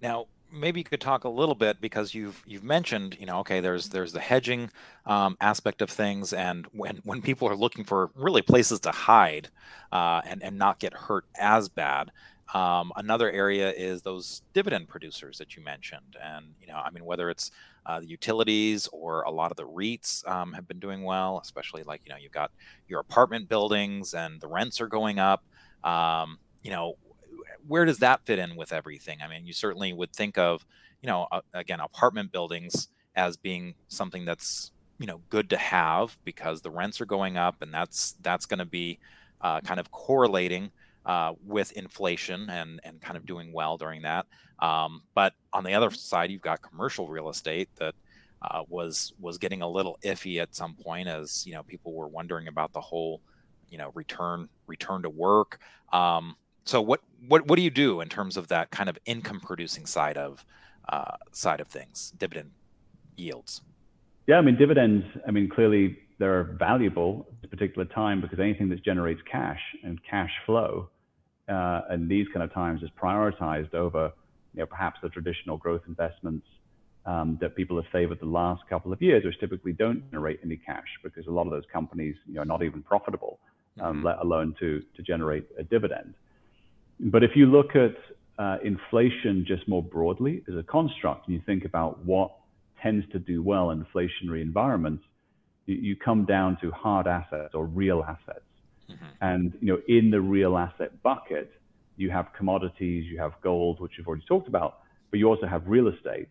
Now, 0.02 0.26
maybe 0.52 0.80
you 0.80 0.84
could 0.84 1.00
talk 1.00 1.24
a 1.24 1.28
little 1.28 1.54
bit 1.54 1.80
because 1.80 2.14
you've 2.14 2.42
you've 2.46 2.62
mentioned, 2.62 3.16
you 3.18 3.26
know, 3.26 3.38
okay, 3.38 3.60
there's 3.60 3.88
there's 3.88 4.12
the 4.12 4.20
hedging 4.20 4.70
um, 5.06 5.36
aspect 5.40 5.80
of 5.80 5.90
things, 5.90 6.32
and 6.32 6.66
when 6.72 7.00
when 7.04 7.22
people 7.22 7.48
are 7.48 7.56
looking 7.56 7.84
for 7.84 8.10
really 8.14 8.42
places 8.42 8.80
to 8.80 8.90
hide 8.90 9.48
uh, 9.90 10.20
and 10.26 10.42
and 10.42 10.58
not 10.58 10.78
get 10.78 10.92
hurt 10.92 11.24
as 11.38 11.68
bad, 11.68 12.12
um, 12.54 12.92
another 12.96 13.30
area 13.30 13.72
is 13.72 14.02
those 14.02 14.42
dividend 14.52 14.88
producers 14.88 15.38
that 15.38 15.56
you 15.56 15.64
mentioned, 15.64 16.16
and 16.22 16.54
you 16.60 16.66
know, 16.66 16.76
I 16.76 16.90
mean, 16.90 17.04
whether 17.04 17.30
it's 17.30 17.50
uh, 17.86 18.00
the 18.00 18.06
utilities 18.06 18.88
or 18.92 19.22
a 19.22 19.30
lot 19.30 19.50
of 19.50 19.56
the 19.56 19.66
REITs 19.66 20.26
um, 20.28 20.52
have 20.52 20.68
been 20.68 20.78
doing 20.78 21.02
well, 21.02 21.40
especially 21.42 21.82
like 21.82 22.02
you 22.04 22.10
know, 22.10 22.16
you've 22.18 22.32
got 22.32 22.50
your 22.88 23.00
apartment 23.00 23.48
buildings 23.48 24.14
and 24.14 24.40
the 24.40 24.48
rents 24.48 24.80
are 24.80 24.88
going 24.88 25.18
up. 25.18 25.44
Um, 25.84 26.38
you 26.62 26.70
know, 26.70 26.94
where 27.66 27.84
does 27.84 27.98
that 27.98 28.24
fit 28.24 28.38
in 28.38 28.56
with 28.56 28.72
everything? 28.72 29.18
I 29.22 29.28
mean, 29.28 29.46
you 29.46 29.52
certainly 29.52 29.92
would 29.92 30.12
think 30.12 30.38
of, 30.38 30.64
you 31.00 31.06
know, 31.06 31.26
uh, 31.32 31.40
again, 31.54 31.80
apartment 31.80 32.32
buildings 32.32 32.88
as 33.14 33.36
being 33.36 33.74
something 33.88 34.24
that's 34.24 34.72
you 34.98 35.06
know 35.06 35.20
good 35.30 35.50
to 35.50 35.56
have 35.56 36.16
because 36.24 36.62
the 36.62 36.70
rents 36.70 37.00
are 37.00 37.06
going 37.06 37.36
up, 37.36 37.62
and 37.62 37.72
that's 37.72 38.14
that's 38.22 38.46
going 38.46 38.58
to 38.58 38.64
be 38.64 38.98
uh, 39.40 39.60
kind 39.60 39.80
of 39.80 39.90
correlating 39.90 40.70
uh, 41.06 41.32
with 41.44 41.72
inflation 41.72 42.48
and 42.50 42.80
and 42.84 43.00
kind 43.00 43.16
of 43.16 43.26
doing 43.26 43.52
well 43.52 43.76
during 43.76 44.02
that. 44.02 44.26
Um, 44.58 45.02
but 45.14 45.34
on 45.52 45.64
the 45.64 45.74
other 45.74 45.90
side, 45.90 46.30
you've 46.30 46.42
got 46.42 46.62
commercial 46.62 47.08
real 47.08 47.28
estate 47.28 47.68
that 47.76 47.94
uh, 48.42 48.62
was 48.68 49.12
was 49.20 49.38
getting 49.38 49.62
a 49.62 49.68
little 49.68 49.98
iffy 50.04 50.40
at 50.40 50.54
some 50.54 50.74
point, 50.74 51.08
as 51.08 51.46
you 51.46 51.54
know 51.54 51.62
people 51.62 51.92
were 51.92 52.08
wondering 52.08 52.48
about 52.48 52.72
the 52.72 52.80
whole 52.80 53.20
you 53.70 53.78
know 53.78 53.90
return 53.94 54.48
return 54.66 55.02
to 55.02 55.10
work. 55.10 55.58
Um, 55.92 56.36
so 56.64 56.80
what 56.80 57.00
what 57.26 57.46
what 57.46 57.56
do 57.56 57.62
you 57.62 57.70
do 57.70 58.00
in 58.00 58.08
terms 58.08 58.36
of 58.36 58.48
that 58.48 58.70
kind 58.70 58.88
of 58.88 58.98
income 59.04 59.40
producing 59.40 59.86
side 59.86 60.16
of 60.16 60.44
uh, 60.88 61.16
side 61.32 61.60
of 61.60 61.68
things, 61.68 62.12
dividend 62.16 62.50
yields? 63.16 63.62
Yeah, 64.26 64.36
I 64.36 64.42
mean 64.42 64.56
dividends. 64.56 65.04
I 65.26 65.30
mean 65.30 65.48
clearly 65.48 65.98
they're 66.22 66.54
valuable 66.56 67.26
at 67.40 67.46
a 67.46 67.48
particular 67.48 67.84
time 67.84 68.20
because 68.20 68.38
anything 68.38 68.68
that 68.68 68.84
generates 68.84 69.20
cash 69.28 69.58
and 69.82 69.98
cash 70.08 70.30
flow 70.46 70.88
uh, 71.48 71.80
in 71.90 72.06
these 72.06 72.28
kind 72.32 72.44
of 72.44 72.54
times 72.54 72.80
is 72.80 72.90
prioritized 73.02 73.74
over 73.74 74.12
you 74.54 74.60
know, 74.60 74.66
perhaps 74.66 75.00
the 75.02 75.08
traditional 75.08 75.56
growth 75.56 75.80
investments 75.88 76.46
um, 77.06 77.38
that 77.40 77.56
people 77.56 77.74
have 77.74 77.90
favored 77.90 78.20
the 78.20 78.26
last 78.26 78.62
couple 78.68 78.92
of 78.92 79.02
years, 79.02 79.24
which 79.24 79.34
typically 79.40 79.72
don't 79.72 80.08
generate 80.12 80.38
any 80.44 80.56
cash 80.56 80.86
because 81.02 81.26
a 81.26 81.30
lot 81.30 81.44
of 81.48 81.50
those 81.50 81.64
companies 81.72 82.14
you 82.28 82.34
know, 82.34 82.42
are 82.42 82.44
not 82.44 82.62
even 82.62 82.84
profitable, 82.84 83.40
um, 83.80 83.96
mm-hmm. 83.96 84.06
let 84.06 84.18
alone 84.18 84.54
to, 84.60 84.80
to 84.96 85.02
generate 85.02 85.44
a 85.58 85.64
dividend. 85.64 86.14
But 87.00 87.24
if 87.24 87.32
you 87.34 87.46
look 87.46 87.74
at 87.74 87.96
uh, 88.38 88.58
inflation 88.62 89.44
just 89.44 89.66
more 89.66 89.82
broadly 89.82 90.44
as 90.48 90.54
a 90.54 90.62
construct, 90.62 91.26
and 91.26 91.34
you 91.34 91.42
think 91.44 91.64
about 91.64 92.04
what 92.04 92.30
tends 92.80 93.04
to 93.10 93.18
do 93.18 93.42
well 93.42 93.70
in 93.70 93.84
inflationary 93.84 94.40
environments, 94.40 95.02
you, 95.66 95.96
come 95.96 96.24
down 96.24 96.58
to 96.60 96.70
hard 96.70 97.06
assets 97.06 97.54
or 97.54 97.66
real 97.66 98.02
assets. 98.02 98.44
Mm-hmm. 98.90 99.04
And 99.20 99.52
you 99.60 99.72
know, 99.72 99.80
in 99.88 100.10
the 100.10 100.20
real 100.20 100.56
asset 100.56 101.02
bucket, 101.02 101.52
you 101.96 102.10
have 102.10 102.32
commodities, 102.36 103.06
you 103.10 103.18
have 103.18 103.32
gold, 103.42 103.80
which 103.80 103.92
you've 103.96 104.08
already 104.08 104.24
talked 104.26 104.48
about, 104.48 104.80
but 105.10 105.18
you 105.18 105.28
also 105.28 105.46
have 105.46 105.62
real 105.66 105.88
estate, 105.88 106.28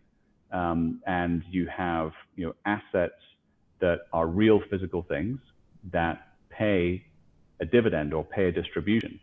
um, 0.52 1.00
and 1.06 1.42
you 1.50 1.66
have 1.66 2.12
you 2.36 2.46
know 2.46 2.54
assets 2.66 3.14
that 3.80 4.06
are 4.12 4.26
real 4.26 4.60
physical 4.70 5.02
things 5.02 5.38
that 5.90 6.28
pay 6.50 7.04
a 7.60 7.64
dividend 7.64 8.12
or 8.14 8.24
pay 8.24 8.46
a 8.46 8.52
distribution. 8.52 9.18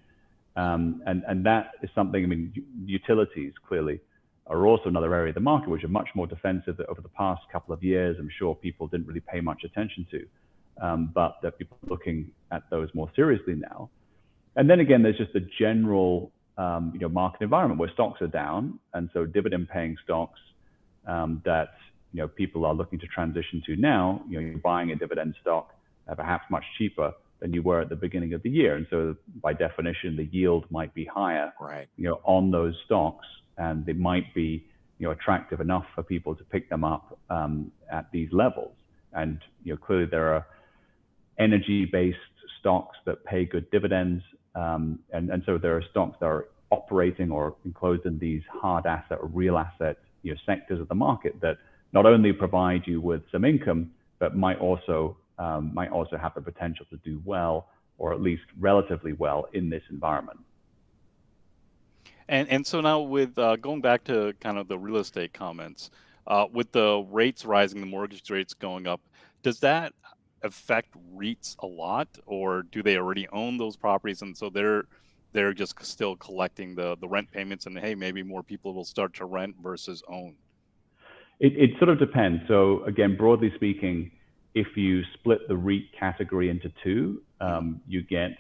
Um, 0.56 1.02
and, 1.06 1.24
and 1.28 1.45
that 1.45 1.72
is 1.82 1.89
something, 1.95 2.24
I 2.24 2.28
mean, 2.28 2.54
utilities 2.86 3.54
clearly 3.67 4.02
are 4.50 4.66
also 4.66 4.90
another 4.90 5.14
area 5.14 5.30
of 5.30 5.36
the 5.36 5.42
market 5.42 5.70
which 5.70 5.84
are 5.84 5.90
much 5.90 6.10
more 6.16 6.28
defensive 6.28 6.78
that 6.78 6.88
over 6.88 7.02
the 7.02 7.10
past 7.10 7.42
couple 7.52 7.74
of 7.74 7.84
years, 7.84 8.18
I'm 8.20 8.30
sure 8.38 8.56
people 8.56 8.88
didn't 8.88 9.08
really 9.08 9.20
pay 9.22 9.42
much 9.42 9.64
attention 9.64 10.08
to, 10.12 10.26
um, 10.86 11.12
but 11.14 11.38
that 11.44 11.58
people 11.58 11.78
are 11.84 11.90
looking 11.90 12.32
at 12.52 12.64
those 12.72 12.90
more 12.94 13.12
seriously 13.16 13.54
now. 13.54 13.90
And 14.56 14.70
then 14.70 14.80
again, 14.80 15.04
there's 15.04 15.18
just 15.18 15.34
the 15.34 15.48
general 15.60 16.32
um, 16.58 16.92
you 16.94 17.00
know, 17.00 17.10
market 17.10 17.42
environment 17.42 17.80
where 17.80 17.90
stocks 17.94 18.22
are 18.22 18.28
down, 18.28 18.80
and 18.94 19.10
so 19.14 19.26
dividend-paying 19.26 19.96
stocks 20.04 20.40
um, 21.08 21.42
that 21.46 21.70
you 22.12 22.22
know 22.22 22.28
people 22.28 22.66
are 22.66 22.74
looking 22.74 23.00
to 23.00 23.08
transition 23.08 23.64
to 23.66 23.78
now. 23.78 24.22
You 24.28 24.42
know, 24.42 24.48
you're 24.48 24.58
buying 24.58 24.92
a 24.92 24.96
dividend 24.96 25.36
stock 25.42 25.74
uh, 26.10 26.16
perhaps 26.16 26.44
much 26.52 26.66
cheaper 26.78 27.14
than 27.40 27.54
you 27.54 27.62
were 27.62 27.80
at 27.80 27.88
the 27.88 27.96
beginning 27.96 28.34
of 28.34 28.44
the 28.44 28.50
year, 28.50 28.76
and 28.76 28.86
so 28.90 29.16
by 29.42 29.54
definition, 29.54 30.18
the 30.18 30.26
yield 30.26 30.66
might 30.70 30.94
be 30.94 31.06
higher. 31.06 31.54
Right. 31.62 31.88
You 31.96 32.10
know, 32.10 32.22
on 32.26 32.52
those 32.52 32.76
stocks 32.86 33.26
and 33.60 33.86
they 33.86 33.93
might 33.93 34.34
be 34.34 34.65
you 34.98 35.06
know 35.06 35.12
attractive 35.12 35.62
enough 35.62 35.86
for 35.93 36.04
people 36.04 36.36
to 36.36 36.43
pick 36.43 36.69
them 36.69 36.84
up 36.84 37.19
um, 37.30 37.72
at 37.91 38.12
these 38.12 38.30
levels. 38.32 38.74
And 39.13 39.39
you 39.63 39.74
know 39.74 39.78
clearly 39.78 40.08
there 40.10 40.34
are 40.34 40.48
energy-based 41.38 42.17
stocks 42.60 42.98
that 43.06 43.24
pay 43.26 43.45
good 43.45 43.69
dividends, 43.72 44.24
um, 44.56 45.00
and 45.12 45.30
and 45.30 45.43
so 45.45 45.58
there 45.58 45.76
are 45.78 45.84
stocks 45.91 46.17
that 46.19 46.26
are 46.26 46.45
operating 46.72 47.32
or 47.32 47.56
enclosed 47.65 48.06
in 48.06 48.19
these 48.19 48.43
hard 48.52 48.86
asset 48.86 49.17
or 49.22 49.28
real 49.28 49.58
asset 49.58 49.98
you 50.24 50.32
know 50.32 50.39
sectors 50.45 50.80
of 50.80 50.88
the 50.88 50.95
market 50.95 51.36
that 51.41 51.58
not 51.91 52.06
only 52.06 52.32
provide 52.32 52.84
you 52.86 53.02
with 53.02 53.22
some 53.32 53.43
income, 53.43 53.91
but 54.19 54.36
might 54.36 54.60
also 54.60 55.17
um, 55.38 55.72
might 55.74 55.91
also 55.91 56.17
have 56.17 56.34
the 56.36 56.41
potential 56.41 56.86
to 56.89 56.98
do 56.98 57.22
well 57.26 57.67
or 57.98 58.13
at 58.13 58.22
least 58.22 58.43
relatively 58.60 59.13
well 59.13 59.48
in 59.54 59.69
this 59.69 59.84
environment. 59.89 60.39
And 62.30 62.48
and 62.50 62.65
so 62.65 62.80
now 62.80 63.00
with 63.02 63.38
uh, 63.38 63.56
going 63.56 63.82
back 63.82 64.04
to 64.06 64.34
kind 64.39 64.60
of 64.60 64.68
the 64.68 64.78
real 64.78 64.98
estate 64.98 65.34
comments, 65.34 65.89
uh, 66.28 66.46
with 66.54 66.72
the 66.72 67.04
rates 67.10 67.44
rising, 67.44 67.82
the 67.82 67.88
mortgage 67.88 68.30
rates 68.30 68.54
going 68.54 68.86
up, 68.86 69.02
does 69.42 69.60
that 69.62 69.94
affect 70.44 70.96
REITs 71.15 71.58
a 71.60 71.65
lot, 71.65 72.08
or 72.28 72.62
do 72.62 72.84
they 72.84 72.98
already 72.98 73.28
own 73.30 73.58
those 73.58 73.76
properties 73.76 74.22
and 74.22 74.38
so 74.38 74.50
they're 74.50 74.84
they're 75.34 75.54
just 75.54 75.84
still 75.84 76.15
collecting 76.15 76.76
the 76.76 76.96
the 77.02 77.08
rent 77.08 77.32
payments 77.32 77.65
and 77.65 77.78
hey 77.78 77.96
maybe 77.96 78.22
more 78.22 78.44
people 78.44 78.76
will 78.76 78.86
start 78.86 79.13
to 79.15 79.26
rent 79.26 79.56
versus 79.62 80.04
own? 80.08 80.36
It, 81.39 81.54
it 81.58 81.72
sort 81.80 81.89
of 81.89 81.98
depends. 81.98 82.44
So 82.48 82.84
again, 82.84 83.18
broadly 83.18 83.52
speaking, 83.56 84.12
if 84.54 84.68
you 84.78 85.02
split 85.15 85.48
the 85.48 85.58
REIT 85.58 85.86
category 85.98 86.50
into 86.52 86.72
two, 86.84 87.24
um, 87.42 87.82
you 87.88 88.04
get 88.04 88.38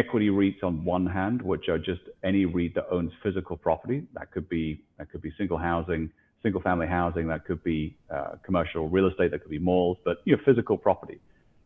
equity 0.00 0.30
REITs 0.30 0.62
on 0.62 0.84
one 0.84 1.06
hand, 1.06 1.42
which 1.42 1.68
are 1.68 1.78
just 1.78 2.00
any 2.24 2.44
REIT 2.46 2.74
that 2.74 2.86
owns 2.90 3.12
physical 3.22 3.56
property. 3.56 3.98
That 4.14 4.30
could 4.32 4.48
be 4.48 4.82
that 4.98 5.10
could 5.10 5.22
be 5.22 5.32
single 5.38 5.58
housing, 5.58 6.10
single 6.42 6.62
family 6.62 6.86
housing. 6.86 7.28
That 7.28 7.44
could 7.44 7.62
be 7.62 7.96
uh, 8.14 8.32
commercial 8.44 8.88
real 8.88 9.06
estate. 9.08 9.30
That 9.32 9.40
could 9.42 9.50
be 9.50 9.58
malls, 9.58 9.98
but 10.04 10.18
you 10.24 10.34
know 10.34 10.42
physical 10.44 10.76
property. 10.76 11.20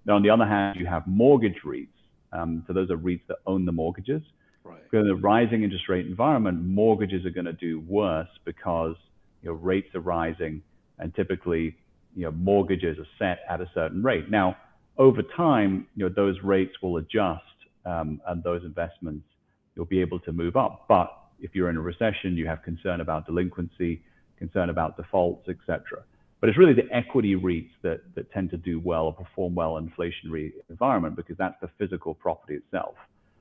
Now 0.05 0.17
on 0.17 0.23
the 0.23 0.31
other 0.31 0.47
hand, 0.47 0.79
you 0.79 0.87
have 0.87 1.07
mortgage 1.07 1.61
REITs. 1.65 1.89
Um, 2.33 2.65
so 2.67 2.73
those 2.73 2.91
are 2.91 2.97
REITs 2.97 3.27
that 3.29 3.39
own 3.47 3.65
the 3.65 3.73
mortgages. 3.73 4.23
Right. 4.65 4.83
In 4.93 5.09
a 5.09 5.15
rising 5.15 5.63
interest 5.63 5.89
rate 5.89 6.07
environment, 6.07 6.63
mortgages 6.63 7.25
are 7.27 7.31
going 7.31 7.45
to 7.47 7.53
do 7.53 7.81
worse 7.81 8.29
because 8.45 8.97
you 9.43 9.51
know 9.51 9.57
rates 9.57 9.95
are 9.95 10.01
rising, 10.01 10.63
and 10.99 11.15
typically 11.15 11.77
you 12.17 12.25
know 12.25 12.33
mortgages 12.33 12.99
are 12.99 13.11
set 13.19 13.39
at 13.49 13.61
a 13.61 13.71
certain 13.75 14.03
rate. 14.03 14.31
Now 14.31 14.57
over 14.97 15.23
time, 15.37 15.87
you 15.97 16.09
know 16.09 16.15
those 16.15 16.37
rates 16.43 16.75
will 16.83 16.97
adjust 16.97 17.43
um, 17.87 18.21
and 18.27 18.43
those 18.43 18.63
investments 18.65 19.27
you'll 19.75 19.85
be 19.85 20.01
able 20.01 20.21
to 20.21 20.33
move 20.33 20.57
up. 20.57 20.85
But 20.89 21.11
if 21.41 21.55
you're 21.55 21.71
in 21.71 21.77
a 21.77 21.81
recession, 21.81 22.37
you 22.37 22.47
have 22.47 22.63
concern 22.63 23.01
about 23.01 23.27
delinquency, 23.27 24.03
concern 24.39 24.71
about 24.71 24.97
defaults, 24.97 25.49
etc. 25.49 26.05
But 26.41 26.49
it's 26.49 26.59
really 26.59 26.75
the 26.75 26.89
equity 26.93 27.35
REITs 27.37 27.71
that, 27.83 28.03
that 28.15 28.31
tend 28.33 28.51
to 28.51 28.57
do 28.57 28.81
well 28.81 29.07
or 29.07 29.13
perform 29.13 29.55
well 29.55 29.77
in 29.79 29.89
inflationary 29.91 30.53
environment 30.69 31.17
because 31.17 31.37
that's 31.37 31.57
the 31.61 31.69
physical 31.79 32.15
property 32.15 32.55
itself. 32.55 32.95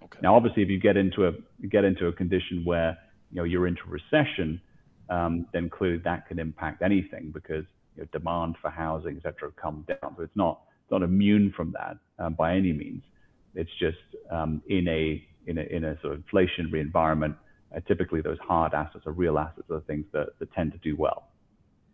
Okay. 0.03 0.19
Now, 0.21 0.35
obviously, 0.35 0.63
if 0.63 0.69
you 0.69 0.79
get 0.79 0.97
into 0.97 1.27
a 1.27 1.31
get 1.67 1.83
into 1.83 2.07
a 2.07 2.13
condition 2.13 2.63
where 2.65 2.97
you 3.31 3.37
know 3.37 3.43
you're 3.43 3.67
into 3.67 3.81
recession, 3.87 4.61
um, 5.09 5.45
then 5.53 5.69
clearly 5.69 5.99
that 6.03 6.27
can 6.27 6.39
impact 6.39 6.81
anything 6.81 7.31
because 7.33 7.65
you 7.95 8.03
know, 8.03 8.07
demand 8.11 8.55
for 8.61 8.69
housing, 8.69 9.17
etc., 9.17 9.51
come 9.61 9.85
down. 9.87 10.15
So 10.17 10.23
it's 10.23 10.35
not 10.35 10.61
it's 10.83 10.91
not 10.91 11.03
immune 11.03 11.53
from 11.55 11.73
that 11.73 11.97
um, 12.19 12.33
by 12.33 12.55
any 12.55 12.73
means. 12.73 13.03
It's 13.55 13.71
just 13.79 13.97
um, 14.31 14.61
in 14.67 14.87
a 14.87 15.25
in 15.47 15.57
a 15.57 15.61
in 15.61 15.83
a 15.83 15.99
sort 16.01 16.13
of 16.13 16.23
inflationary 16.25 16.81
environment. 16.81 17.35
Uh, 17.75 17.79
typically, 17.87 18.21
those 18.21 18.37
hard 18.39 18.73
assets 18.73 19.03
or 19.05 19.13
real 19.13 19.39
assets 19.39 19.67
are 19.69 19.79
the 19.79 19.85
things 19.85 20.05
that, 20.11 20.37
that 20.39 20.53
tend 20.53 20.71
to 20.71 20.77
do 20.79 20.95
well. 20.95 21.27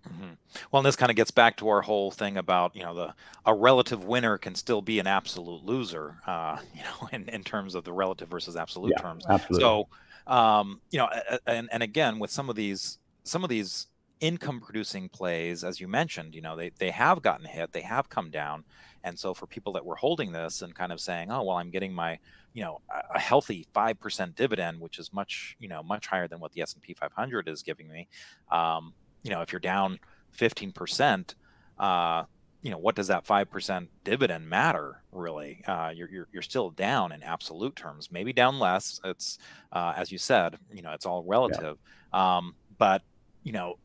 Mm-hmm. 0.08 0.34
Well, 0.72 0.80
and 0.80 0.86
this 0.86 0.96
kind 0.96 1.10
of 1.10 1.16
gets 1.16 1.32
back 1.32 1.58
to 1.58 1.70
our 1.70 1.82
whole 1.82 2.12
thing 2.12 2.38
about 2.38 2.76
you 2.76 2.84
know 2.84 2.96
the 2.96 3.14
a 3.46 3.54
relative 3.54 4.06
winner 4.06 4.38
can 4.38 4.56
still 4.56 4.82
be 4.82 5.00
an 5.00 5.08
absolute 5.08 5.64
loser, 5.64 6.18
uh, 6.26 6.58
you 6.74 6.82
know, 6.82 7.10
in, 7.12 7.28
in 7.30 7.44
terms 7.44 7.76
of 7.76 7.84
the 7.84 7.94
relative 7.94 8.30
versus 8.30 8.56
absolute 8.56 8.94
yeah, 8.96 9.02
terms. 9.02 9.26
Absolutely. 9.28 9.62
So, 9.62 9.88
um, 10.28 10.82
you 10.92 11.00
know, 11.00 11.10
and 11.46 11.70
and 11.72 11.84
again 11.84 12.20
with 12.20 12.32
some 12.32 12.50
of 12.50 12.56
these 12.56 12.98
some 13.24 13.44
of 13.44 13.50
these 13.50 13.88
income 14.20 14.60
producing 14.60 15.10
plays, 15.10 15.64
as 15.64 15.80
you 15.80 15.88
mentioned, 15.88 16.36
you 16.36 16.42
know, 16.42 16.56
they 16.56 16.72
they 16.78 16.92
have 16.92 17.22
gotten 17.22 17.46
hit, 17.46 17.72
they 17.72 17.82
have 17.82 18.10
come 18.10 18.30
down, 18.30 18.64
and 19.04 19.18
so 19.18 19.34
for 19.34 19.48
people 19.48 19.74
that 19.74 19.86
were 19.86 19.96
holding 19.96 20.32
this 20.32 20.62
and 20.62 20.76
kind 20.76 20.92
of 20.92 21.00
saying, 21.00 21.32
oh, 21.32 21.44
well, 21.44 21.58
I'm 21.58 21.70
getting 21.70 21.94
my, 21.94 22.20
you 22.54 22.64
know, 22.64 22.82
a 23.14 23.20
healthy 23.20 23.66
5% 23.76 24.36
dividend, 24.36 24.80
which 24.80 25.00
is 25.00 25.14
much, 25.14 25.56
you 25.60 25.68
know, 25.68 25.82
much 25.84 26.08
higher 26.08 26.28
than 26.28 26.40
what 26.40 26.52
the 26.52 26.62
S&P 26.62 26.94
500 26.94 27.48
is 27.48 27.64
giving 27.64 27.88
me. 27.88 28.08
Um, 28.52 28.94
you 29.24 29.32
know, 29.32 29.42
if 29.42 29.52
you're 29.52 29.60
down 29.60 30.00
15%, 30.38 31.36
uh, 31.78 32.24
you 32.62 32.72
know, 32.72 32.78
what 32.78 32.96
does 32.96 33.08
that 33.08 33.26
5% 33.26 33.88
dividend 34.04 34.50
matter 34.50 35.02
really? 35.14 35.64
Uh, 35.66 35.92
you're, 35.96 36.10
you're, 36.10 36.28
you're 36.34 36.42
still 36.42 36.72
down 36.72 37.14
in 37.14 37.24
absolute 37.24 37.76
terms, 37.76 38.12
maybe 38.12 38.34
down 38.34 38.60
less. 38.60 39.00
It's, 39.06 39.38
uh, 39.72 39.94
as 39.96 40.12
you 40.12 40.18
said, 40.18 40.58
you 40.74 40.82
know, 40.82 40.92
it's 40.92 41.06
all 41.06 41.24
relative. 41.24 41.78
Yeah. 42.14 42.38
Um, 42.38 42.56
but, 42.78 43.02
you 43.44 43.54
know, 43.54 43.78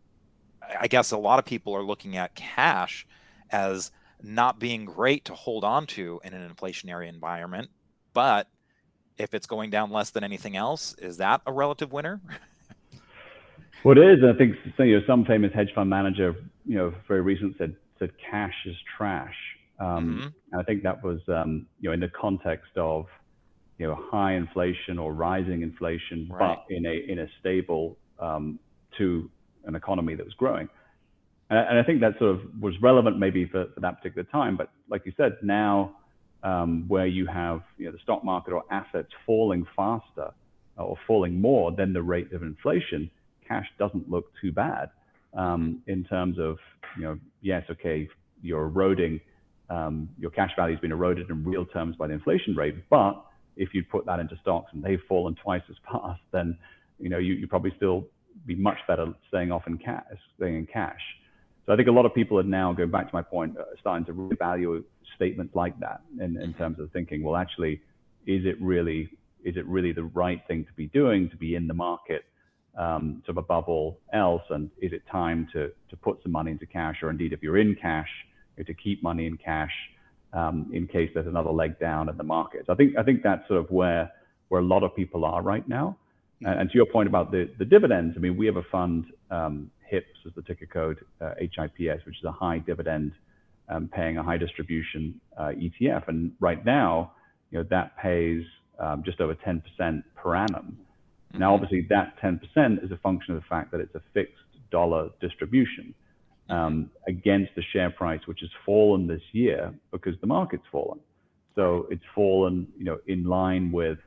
I 0.81 0.87
guess 0.87 1.11
a 1.11 1.19
lot 1.19 1.39
of 1.39 1.45
people 1.45 1.75
are 1.75 1.83
looking 1.83 2.17
at 2.17 2.35
cash 2.35 3.07
as 3.51 3.91
not 4.23 4.59
being 4.59 4.85
great 4.85 5.25
to 5.27 5.35
hold 5.35 5.65
on 5.65 5.87
to 5.87 6.21
in 6.25 6.33
an 6.33 6.49
inflationary 6.49 7.09
environment. 7.09 7.71
But 8.13 8.49
if 9.19 9.35
it's 9.35 9.47
going 9.47 9.71
down 9.71 9.91
less 9.91 10.11
than 10.11 10.25
anything 10.25 10.57
else, 10.57 10.95
is 10.99 11.19
that 11.19 11.43
a 11.47 11.53
relative 11.53 11.93
winner? 11.93 12.21
well, 13.85 13.97
it 13.99 14.01
is. 14.01 14.25
I 14.25 14.37
think 14.37 14.57
you 14.79 14.99
know, 14.99 15.07
some 15.07 15.25
famous 15.25 15.53
hedge 15.55 15.71
fund 15.75 15.91
manager, 15.91 16.35
you 16.65 16.77
know, 16.77 16.95
very 17.07 17.21
recently 17.21 17.55
said 17.59 17.77
said 17.99 18.11
cash 18.31 18.55
is 18.67 18.77
trash. 18.97 19.35
Um, 19.79 19.87
mm-hmm. 19.89 20.29
And 20.53 20.61
I 20.61 20.63
think 20.65 20.83
that 20.85 21.03
was, 21.03 21.21
um, 21.29 21.67
you 21.81 21.89
know, 21.89 21.95
in 21.95 22.01
the 22.01 22.09
context 22.09 22.77
of, 22.77 23.07
you 23.79 23.87
know, 23.87 23.99
high 24.11 24.35
inflation 24.35 24.99
or 24.99 25.13
rising 25.13 25.63
inflation, 25.63 26.29
right. 26.31 26.59
but 26.69 26.75
in 26.75 26.87
a 26.87 26.95
in 27.09 27.19
a 27.21 27.27
stable 27.41 27.97
um, 28.19 28.59
to 28.99 29.31
an 29.67 29.75
economy 29.75 30.15
that 30.15 30.25
was 30.25 30.35
growing. 30.35 30.69
And 31.51 31.79
I 31.79 31.83
think 31.83 32.01
that 32.01 32.19
sort 32.19 32.31
of 32.37 32.41
was 32.61 32.75
relevant 32.81 33.19
maybe 33.19 33.47
for, 33.47 33.67
for 33.75 33.81
that 33.81 33.99
particular 33.99 34.25
time. 34.25 34.57
But 34.57 34.71
like 34.89 35.03
you 35.05 35.13
said, 35.17 35.37
now 35.43 35.95
um, 36.43 36.85
where 36.89 37.07
you 37.07 37.27
have 37.27 37.61
you 37.77 37.87
know, 37.87 37.93
the 37.93 37.99
stock 38.03 38.25
market 38.25 38.53
or 38.53 38.65
assets 38.71 39.09
falling 39.27 39.67
faster 39.77 40.33
or 40.77 40.97
falling 41.07 41.41
more 41.41 41.71
than 41.71 41.93
the 41.93 42.03
rate 42.03 42.33
of 42.33 42.43
inflation, 42.43 43.11
cash 43.47 43.67
doesn't 43.79 44.11
look 44.11 44.25
too 44.41 44.53
bad 44.53 44.91
um, 45.37 45.83
in 45.87 46.05
terms 46.05 46.39
of, 46.39 46.57
you 46.97 47.05
know, 47.05 47.19
yes, 47.43 47.63
okay, 47.71 48.09
you're 48.43 48.65
eroding, 48.65 49.21
um, 49.71 50.09
your 50.19 50.31
cash 50.31 50.51
value 50.57 50.75
has 50.75 50.81
been 50.81 50.93
eroded 50.93 51.29
in 51.31 51.45
real 51.45 51.67
terms 51.67 51.95
by 51.97 52.07
the 52.07 52.15
inflation 52.15 52.55
rate. 52.57 52.77
But 52.89 53.23
if 53.57 53.75
you 53.75 53.85
put 53.85 54.07
that 54.07 54.19
into 54.19 54.37
stocks 54.41 54.71
and 54.73 54.83
they've 54.83 55.01
fallen 55.09 55.37
twice 55.43 55.63
as 55.69 55.77
fast, 55.93 56.21
then, 56.33 56.57
you 56.99 57.09
know, 57.09 57.19
you, 57.19 57.35
you 57.35 57.47
probably 57.47 57.73
still 57.77 58.07
be 58.47 58.55
much 58.55 58.79
better 58.87 59.07
staying 59.29 59.53
off 59.53 59.67
in 59.67 59.79
cash, 59.79 60.05
staying 60.37 60.57
in 60.57 60.67
cash. 60.67 61.01
So 61.67 61.73
I 61.73 61.77
think 61.77 61.89
a 61.89 61.93
lot 61.93 62.05
of 62.05 62.15
people 62.15 62.39
are 62.39 62.43
now 62.43 62.73
going 62.73 62.91
back 62.91 63.09
to 63.09 63.15
my 63.15 63.23
point, 63.23 63.57
uh, 63.59 63.65
starting 63.81 64.05
to 64.07 64.13
revalue 64.13 64.85
statements 65.17 65.55
like 65.55 65.79
that 65.81 66.03
in, 66.21 66.37
in 66.41 66.53
terms 66.55 66.79
of 66.79 66.91
thinking, 66.93 67.23
well, 67.23 67.37
actually, 67.37 67.81
is 68.27 68.45
it 68.45 68.61
really 68.61 69.11
is 69.45 69.57
it 69.57 69.67
really 69.67 69.93
the 69.93 70.05
right 70.05 70.41
thing 70.49 70.65
to 70.65 70.73
be 70.73 70.87
doing 70.89 71.29
to 71.29 71.37
be 71.37 71.55
in 71.55 71.67
the 71.67 71.75
market 71.75 72.25
um, 72.79 73.23
sort 73.27 73.37
of 73.37 73.45
above 73.45 73.65
all 73.69 74.01
else? 74.13 74.43
And 74.51 74.71
is 74.81 74.93
it 74.93 75.03
time 75.11 75.49
to 75.53 75.71
to 75.91 75.97
put 75.97 76.23
some 76.23 76.33
money 76.33 76.51
into 76.51 76.67
cash, 76.67 76.97
or 77.03 77.11
indeed, 77.11 77.33
if 77.33 77.43
you're 77.43 77.59
in 77.59 77.77
cash, 77.81 78.09
to 78.65 78.75
keep 78.75 79.03
money 79.03 79.27
in 79.27 79.37
cash 79.37 79.73
um, 80.33 80.71
in 80.73 80.87
case 80.87 81.11
there's 81.15 81.27
another 81.27 81.51
leg 81.51 81.79
down 81.79 82.09
in 82.09 82.17
the 82.17 82.25
market? 82.25 82.65
So 82.67 82.73
I 82.73 82.77
think 82.77 82.97
I 82.99 83.03
think 83.03 83.23
that's 83.23 83.47
sort 83.49 83.61
of 83.61 83.71
where 83.71 84.11
where 84.49 84.61
a 84.61 84.65
lot 84.65 84.83
of 84.83 84.95
people 84.95 85.25
are 85.25 85.43
right 85.43 85.67
now. 85.69 85.97
And, 86.45 86.61
and 86.61 86.71
to 86.71 86.77
your 86.77 86.87
point 86.87 87.09
about 87.09 87.31
the 87.31 87.51
the 87.59 87.65
dividends, 87.65 88.15
I 88.17 88.21
mean, 88.21 88.37
we 88.37 88.47
have 88.47 88.57
a 88.57 88.63
fund 88.71 89.07
um, 89.31 89.71
HIPS 89.89 90.19
is 90.27 90.33
the 90.35 90.43
ticker 90.43 90.67
code, 90.67 90.99
uh, 91.21 91.35
HIPS, 91.39 92.07
which 92.07 92.19
is 92.19 92.25
a 92.25 92.33
high 92.33 92.59
dividend 92.59 93.13
um, 93.69 93.89
paying 93.93 94.19
a 94.19 94.23
high 94.23 94.37
distribution 94.39 95.21
uh, 95.37 95.53
ETF. 95.57 96.09
And 96.09 96.33
right 96.41 96.65
now, 96.65 97.13
you 97.51 97.59
know, 97.59 97.67
that 97.71 97.97
pays 97.99 98.43
um, 98.79 99.03
just 99.05 99.21
over 99.21 99.35
10% 99.35 99.63
per 100.17 100.35
annum. 100.35 100.77
Mm-hmm. 101.33 101.39
Now, 101.39 101.55
obviously, 101.55 101.87
that 101.91 102.15
10% 102.23 102.85
is 102.85 102.91
a 102.91 102.97
function 102.99 103.35
of 103.35 103.43
the 103.43 103.47
fact 103.49 103.71
that 103.73 103.81
it's 103.81 103.95
a 103.95 104.03
fixed 104.13 104.35
dollar 104.71 105.11
distribution 105.21 105.95
um, 106.51 106.91
against 107.07 107.55
the 107.55 107.63
share 107.73 107.91
price, 107.91 108.21
which 108.27 108.41
has 108.41 108.51
fallen 108.67 109.07
this 109.07 109.23
year 109.33 109.73
because 109.93 110.15
the 110.21 110.27
market's 110.27 110.65
fallen. 110.71 111.01
So 111.55 111.87
it's 111.91 112.03
fallen, 112.15 112.67
you 112.77 112.85
know, 112.85 112.99
in 113.07 113.25
line 113.25 113.71
with 113.71 113.99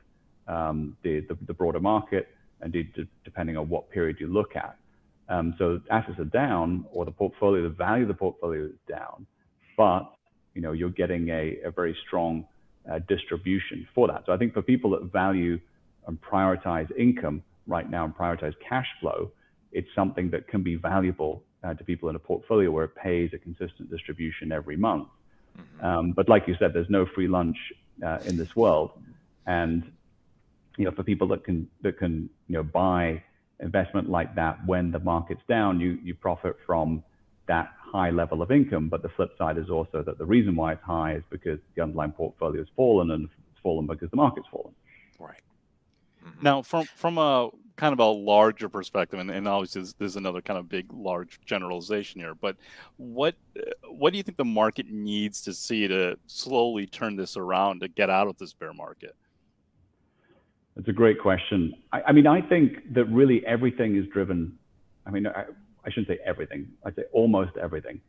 um, 0.48 0.98
the, 1.04 1.22
the, 1.22 1.38
the 1.46 1.54
broader 1.54 1.80
market, 1.80 2.30
and 2.62 2.74
depending 3.24 3.58
on 3.58 3.70
what 3.70 3.90
period 3.90 4.18
you 4.20 4.28
look 4.28 4.56
at. 4.56 4.78
Um, 5.30 5.56
so 5.58 5.82
assets 5.92 6.20
are 6.20 6.26
down, 6.26 6.86
or 6.92 7.06
the 7.06 7.12
portfolio, 7.12 7.64
the 7.64 7.70
value 7.70 8.04
of 8.04 8.08
the 8.08 8.14
portfolio 8.14 8.66
is 8.66 8.72
down, 8.88 9.26
but 9.76 10.14
you 10.54 10.62
know 10.62 10.72
you're 10.72 10.90
getting 10.90 11.30
a, 11.30 11.58
a 11.66 11.72
very 11.72 11.96
strong 12.08 12.46
uh, 12.90 13.00
distribution 13.08 13.88
for 13.94 14.08
that. 14.08 14.24
So 14.26 14.32
I 14.32 14.38
think 14.38 14.54
for 14.54 14.62
people 14.62 14.92
that 14.92 15.12
value 15.12 15.60
and 16.08 16.20
prioritize 16.22 16.90
income 16.98 17.44
right 17.68 17.90
now 17.90 18.06
and 18.06 18.16
prioritize 18.16 18.54
cash 18.68 18.88
flow, 19.02 19.32
it's 19.74 19.90
something 19.94 20.30
that 20.32 20.48
can 20.48 20.64
be 20.64 20.76
valuable 20.76 21.44
uh, 21.64 21.74
to 21.74 21.84
people 21.84 22.08
in 22.08 22.16
a 22.16 22.20
portfolio 22.20 22.72
where 22.72 22.86
it 22.86 22.96
pays 22.96 23.32
a 23.34 23.38
consistent 23.38 23.92
distribution 23.92 24.54
every 24.54 24.78
month. 24.78 25.10
Mm-hmm. 25.58 25.86
Um, 25.86 26.12
but 26.14 26.30
like 26.30 26.48
you 26.48 26.56
said, 26.58 26.74
there's 26.74 26.90
no 26.90 27.06
free 27.06 27.28
lunch 27.28 27.58
uh, 28.06 28.20
in 28.26 28.38
this 28.38 28.56
world, 28.56 28.92
and 29.46 29.92
you 30.78 30.86
know, 30.86 30.92
for 30.92 31.04
people 31.04 31.28
that 31.30 31.44
can 31.44 31.68
that 31.82 31.98
can 31.98 32.30
you 32.48 32.54
know 32.54 32.64
buy 32.64 33.22
investment 33.60 34.10
like 34.10 34.36
that 34.36 34.66
when 34.66 34.92
the 34.92 35.00
market's 35.00 35.42
down, 35.50 35.80
you 35.80 36.00
you 36.04 36.14
profit 36.14 36.56
from 36.66 37.04
that 37.48 37.74
high 37.80 38.12
level 38.12 38.42
of 38.42 38.52
income. 38.52 38.90
But 38.90 39.02
the 39.02 39.10
flip 39.10 39.32
side 39.38 39.58
is 39.58 39.70
also 39.70 40.04
that 40.04 40.18
the 40.18 40.26
reason 40.26 40.56
why 40.56 40.74
it's 40.74 40.84
high 40.84 41.16
is 41.16 41.24
because 41.30 41.60
the 41.76 41.82
underlying 41.82 42.12
portfolio 42.12 42.62
has 42.62 42.68
fallen, 42.76 43.12
and 43.12 43.26
it's 43.26 43.62
fallen 43.62 43.88
because 43.88 44.10
the 44.10 44.18
market's 44.18 44.48
fallen. 44.52 44.74
Right. 45.20 45.42
Mm-hmm. 46.26 46.44
Now, 46.44 46.62
from 46.62 46.86
from 46.96 47.18
a 47.18 47.50
kind 47.76 47.94
of 47.94 48.00
a 48.00 48.06
larger 48.06 48.70
perspective, 48.70 49.20
and, 49.20 49.30
and 49.30 49.48
obviously 49.48 49.82
this, 49.82 49.94
this, 49.94 50.12
is 50.12 50.16
another 50.16 50.42
kind 50.42 50.58
of 50.58 50.68
big, 50.68 50.92
large 50.92 51.40
generalization 51.46 52.20
here. 52.20 52.36
But 52.36 52.58
what 52.98 53.36
what 53.90 54.12
do 54.12 54.18
you 54.18 54.24
think 54.24 54.38
the 54.38 54.46
market 54.46 54.88
needs 54.90 55.42
to 55.44 55.54
see 55.54 55.88
to 55.88 56.18
slowly 56.28 56.86
turn 56.86 57.16
this 57.16 57.38
around 57.38 57.82
to 57.82 57.88
get 57.88 58.10
out 58.10 58.28
of 58.28 58.38
this 58.38 58.54
bear 58.54 58.74
market? 58.74 59.16
That's 60.78 60.90
a 60.90 60.94
great 60.94 61.20
question. 61.20 61.74
I, 61.92 62.02
I, 62.10 62.12
mean, 62.12 62.28
I 62.28 62.40
think 62.40 62.94
that 62.94 63.06
really 63.06 63.44
everything 63.48 63.98
is 63.98 64.06
driven. 64.14 64.60
I 65.08 65.10
mean, 65.10 65.26
I, 65.26 65.46
I 65.84 65.90
shouldn't 65.90 66.08
say 66.08 66.20
everything. 66.24 66.68
I'd 66.86 66.96
say 66.96 67.02
almost 67.12 67.58
everything 67.58 68.00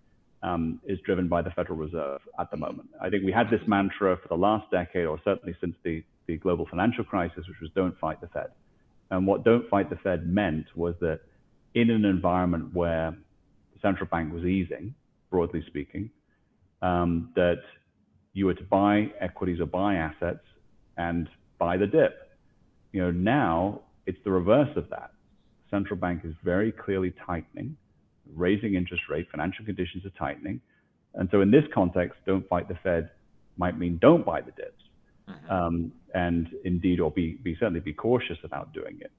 um, 0.43 0.79
is 0.85 0.99
driven 1.07 1.29
by 1.29 1.41
the 1.41 1.51
Federal 1.51 1.79
Reserve 1.79 2.21
at 2.39 2.51
the 2.51 2.59
moment. 2.59 2.91
I 3.01 3.09
think 3.09 3.25
we 3.25 3.33
had 3.33 3.49
this 3.49 3.63
mantra 3.67 4.19
for 4.23 4.29
the 4.29 4.37
last 4.37 4.71
decade, 4.71 5.07
or 5.07 5.19
certainly 5.25 5.57
since 5.63 5.77
the, 5.83 6.05
the 6.27 6.37
global 6.37 6.67
financial 6.69 7.05
crisis, 7.05 7.49
which 7.49 7.57
was 7.63 7.71
"Don't 7.75 7.99
fight 7.99 8.21
the 8.21 8.27
Fed." 8.29 8.49
And 9.11 9.27
what 9.27 9.45
"Don't 9.45 9.67
fight 9.71 9.89
the 9.89 9.97
Fed" 9.97 10.29
meant 10.29 10.67
was 10.77 10.95
that 11.01 11.21
in 11.75 11.89
an 11.89 12.05
environment 12.05 12.75
where 12.75 13.17
the 13.73 13.81
central 13.81 14.11
bank 14.11 14.31
was 14.31 14.45
easing, 14.45 14.95
broadly 15.31 15.65
speaking, 15.67 16.11
um, 16.83 17.31
that 17.35 17.63
you 18.35 18.45
were 18.45 18.55
to 18.55 18.65
buy 18.65 19.11
equities 19.21 19.59
or 19.59 19.67
buy 19.67 19.95
assets 19.95 20.45
and 20.99 21.31
buy 21.59 21.79
the 21.79 21.87
dip 21.87 22.28
you 22.99 23.05
know, 23.05 23.13
now 23.13 23.83
it's 24.07 24.19
the 24.25 24.31
reverse 24.33 24.77
of 24.77 24.91
that. 24.91 25.13
Central 25.71 25.97
bank 25.97 26.23
is 26.25 26.35
very 26.43 26.73
clearly 26.73 27.15
tightening, 27.25 27.77
raising 28.35 28.75
interest 28.75 29.05
rate, 29.09 29.29
financial 29.31 29.65
conditions 29.65 30.05
are 30.05 30.11
tightening. 30.19 30.61
And 31.15 31.29
so 31.31 31.41
in 31.41 31.53
this 31.53 31.63
context, 31.73 32.19
don't 32.27 32.49
fight 32.49 32.67
the 32.67 32.75
Fed 32.83 33.11
might 33.57 33.79
mean 33.79 33.99
don't 34.03 34.27
buy 34.27 34.41
the 34.41 34.51
dips. 34.51 34.83
Mm-hmm. 35.31 35.49
Um, 35.49 35.93
and 36.13 36.49
indeed, 36.65 36.99
or 36.99 37.13
be, 37.13 37.39
be 37.41 37.55
certainly 37.61 37.79
be 37.79 37.93
cautious 37.93 38.39
about 38.43 38.73
doing 38.73 38.99
it 39.01 39.13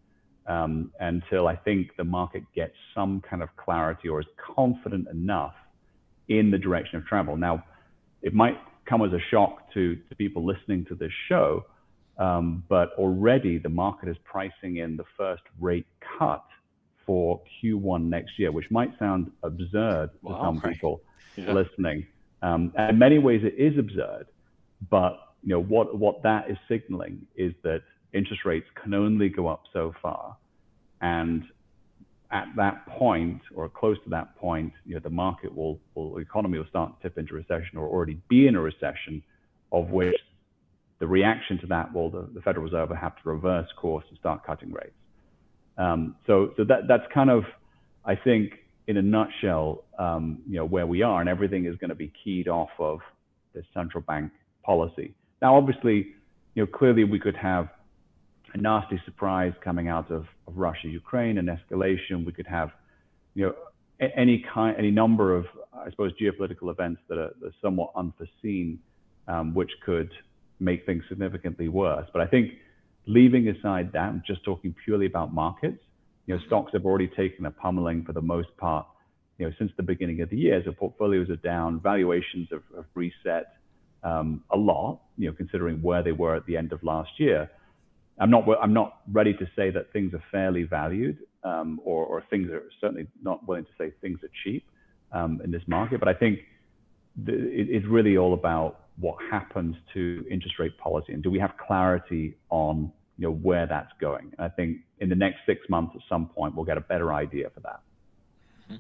um, 0.45 0.91
until 0.99 1.47
I 1.47 1.55
think 1.55 1.95
the 1.95 2.03
market 2.03 2.43
gets 2.53 2.75
some 2.93 3.21
kind 3.21 3.41
of 3.41 3.47
clarity 3.55 4.09
or 4.09 4.19
is 4.19 4.27
confident 4.57 5.07
enough 5.07 5.55
in 6.27 6.51
the 6.51 6.57
direction 6.57 6.97
of 6.97 7.05
travel. 7.05 7.38
Now, 7.38 7.63
it 8.21 8.34
might 8.34 8.57
come 8.86 9.05
as 9.05 9.13
a 9.13 9.23
shock 9.32 9.71
to, 9.73 9.95
to 9.95 10.15
people 10.17 10.45
listening 10.45 10.84
to 10.89 10.95
this 10.95 11.13
show 11.30 11.63
but 12.20 12.93
already 12.97 13.57
the 13.57 13.70
market 13.70 14.09
is 14.09 14.17
pricing 14.24 14.78
in 14.78 14.97
the 14.97 15.05
first 15.17 15.43
rate 15.59 15.88
cut 16.17 16.43
for 17.05 17.41
Q1 17.63 18.03
next 18.03 18.38
year, 18.38 18.51
which 18.51 18.70
might 18.70 18.91
sound 18.99 19.32
absurd 19.43 20.09
to 20.28 20.38
some 20.41 20.61
people 20.61 21.01
listening. 21.38 22.05
Um, 22.41 22.72
and 22.76 22.91
in 22.91 22.99
many 22.99 23.17
ways, 23.17 23.41
it 23.43 23.55
is 23.57 23.78
absurd. 23.78 24.28
But 24.89 25.20
you 25.43 25.49
know 25.49 25.61
what 25.61 25.97
what 25.97 26.24
that 26.24 26.49
is 26.49 26.57
signaling 26.67 27.26
is 27.36 27.53
that 27.63 27.82
interest 28.13 28.45
rates 28.45 28.67
can 28.82 28.93
only 28.93 29.30
go 29.30 29.47
up 29.47 29.63
so 29.74 29.93
far, 30.01 30.38
and 31.01 31.43
at 32.32 32.47
that 32.57 32.86
point 32.86 33.41
or 33.55 33.67
close 33.70 33.97
to 34.03 34.09
that 34.09 34.36
point, 34.38 34.74
you 34.86 34.93
know 34.93 34.99
the 34.99 35.09
market 35.09 35.53
will, 35.53 35.80
will 35.95 36.15
the 36.15 36.22
economy 36.22 36.57
will 36.57 36.67
start 36.67 36.95
to 36.95 37.09
tip 37.09 37.17
into 37.17 37.34
recession 37.34 37.78
or 37.78 37.88
already 37.88 38.20
be 38.30 38.47
in 38.47 38.55
a 38.55 38.61
recession, 38.61 39.24
of 39.72 39.89
which 39.89 40.15
the 41.00 41.08
reaction 41.08 41.58
to 41.60 41.68
that, 41.68 41.93
well, 41.93 42.10
the, 42.10 42.28
the 42.34 42.41
Federal 42.41 42.66
Reserve 42.66 42.89
will 42.89 42.95
have 42.97 43.16
to 43.22 43.30
reverse 43.30 43.68
course 43.78 44.06
and 44.10 44.18
start 44.20 44.45
cutting 44.45 44.72
rates. 44.72 44.91
Um, 45.78 46.16
so, 46.28 46.52
so 46.58 46.64
that 46.66 46.88
that's 46.88 47.06
kind 47.14 47.30
of, 47.30 47.43
I 48.06 48.16
think, 48.16 48.54
in 48.88 48.97
a 48.97 49.02
nutshell, 49.02 49.86
um, 49.97 50.39
you 50.47 50.56
know, 50.56 50.66
where 50.66 50.88
we 50.88 51.02
are, 51.04 51.22
and 51.22 51.30
everything 51.30 51.66
is 51.66 51.76
going 51.78 51.89
to 51.89 51.95
be 51.95 52.12
keyed 52.24 52.47
off 52.47 52.70
of 52.80 53.00
the 53.54 53.64
central 53.74 54.04
bank 54.04 54.32
policy. 54.64 55.14
Now, 55.41 55.56
obviously, 55.56 56.16
you 56.56 56.64
know, 56.64 56.68
clearly 56.68 57.04
we 57.06 57.20
could 57.20 57.38
have 57.38 57.70
a 58.54 58.58
nasty 58.58 59.00
surprise 59.06 59.54
coming 59.64 59.88
out 59.88 60.12
of, 60.12 60.26
of 60.47 60.58
Russia, 60.58 60.88
Ukraine, 60.88 61.38
an 61.38 61.47
escalation. 61.47 62.26
We 62.26 62.34
could 62.34 62.47
have, 62.47 62.72
you 63.36 63.45
know, 63.45 63.56
any 64.18 64.43
kind, 64.54 64.76
any 64.78 64.91
number 64.91 65.36
of, 65.36 65.45
I 65.74 65.89
suppose, 65.91 66.12
geopolitical 66.20 66.72
events 66.72 67.02
that 67.08 67.18
are, 67.18 67.34
that 67.39 67.47
are 67.47 67.56
somewhat 67.62 67.91
unforeseen, 67.95 68.80
um, 69.28 69.54
which 69.54 69.72
could 69.86 70.12
make 70.60 70.86
things 70.86 71.03
significantly 71.10 71.68
worse. 71.68 72.07
But 72.12 72.22
I 72.22 72.28
think 72.28 72.53
leaving 73.05 73.47
aside 73.47 73.91
that, 73.93 74.12
and 74.12 74.22
just 74.26 74.43
talking 74.43 74.76
purely 74.86 75.05
about 75.05 75.34
markets, 75.34 75.80
you 76.26 76.36
know, 76.36 76.41
stocks 76.45 76.74
have 76.74 76.86
already 76.86 77.07
taken 77.07 77.45
a 77.45 77.51
pummeling 77.51 78.05
for 78.05 78.14
the 78.14 78.22
most 78.22 78.55
part, 78.57 78.86
you 79.38 79.47
know, 79.47 79.53
since 79.57 79.72
the 79.78 79.84
beginning 79.84 80.22
of 80.22 80.30
the 80.30 80.38
year. 80.38 80.62
So 80.64 80.72
portfolios 80.72 81.30
are 81.30 81.38
down, 81.38 81.80
valuations 81.80 82.49
have, 82.51 82.64
have 82.76 82.86
reset 82.93 83.53
um, 84.03 84.43
a 84.51 84.57
lot, 84.57 84.99
you 85.18 85.28
know, 85.28 85.36
considering 85.36 85.82
where 85.82 86.03
they 86.03 86.12
were 86.12 86.36
at 86.36 86.45
the 86.45 86.55
end 86.55 86.72
of 86.72 86.84
last 86.84 87.12
year. 87.18 87.49
I'm 88.20 88.30
not 88.30 88.43
I'm 88.62 88.74
not 88.74 88.97
ready 89.12 89.34
to 89.34 89.45
say 89.55 89.72
that 89.72 89.93
things 89.93 90.14
are 90.14 90.24
fairly 90.30 90.64
valued, 90.64 91.20
um, 91.43 91.80
or, 91.84 92.05
or 92.05 92.24
things 92.30 92.49
are 92.49 92.64
certainly 92.82 93.07
not 93.24 93.47
willing 93.47 93.64
to 93.64 93.72
say 93.78 93.93
things 94.01 94.20
are 94.24 94.30
cheap 94.43 94.66
um, 95.14 95.41
in 95.43 95.51
this 95.51 95.64
market. 95.68 95.99
But 95.99 96.10
I 96.10 96.14
think 96.14 96.39
it's 97.26 97.86
really 97.88 98.18
all 98.18 98.34
about 98.34 98.89
what 99.00 99.18
happens 99.30 99.76
to 99.93 100.26
interest 100.30 100.60
rate 100.60 100.78
policy 100.78 101.14
and 101.14 101.24
do 101.24 101.30
we 101.30 101.39
have 101.39 101.54
clarity 101.58 102.36
on 102.50 102.91
you 103.18 103.28
know 103.28 103.34
where 103.34 103.66
that's 103.66 103.91
going 104.00 104.32
and 104.38 104.45
i 104.45 104.50
think 104.50 104.78
in 105.00 105.10
the 105.10 105.16
next 105.16 105.39
six 105.45 105.62
months 105.70 105.93
at 105.95 106.02
some 106.10 106.28
point 106.28 106.56
we'll 106.56 106.66
get 106.66 106.78
a 106.78 106.82
better 106.82 107.14
idea 107.14 107.50
for 107.54 107.60
that 107.62 107.82
mm-hmm. 108.70 108.78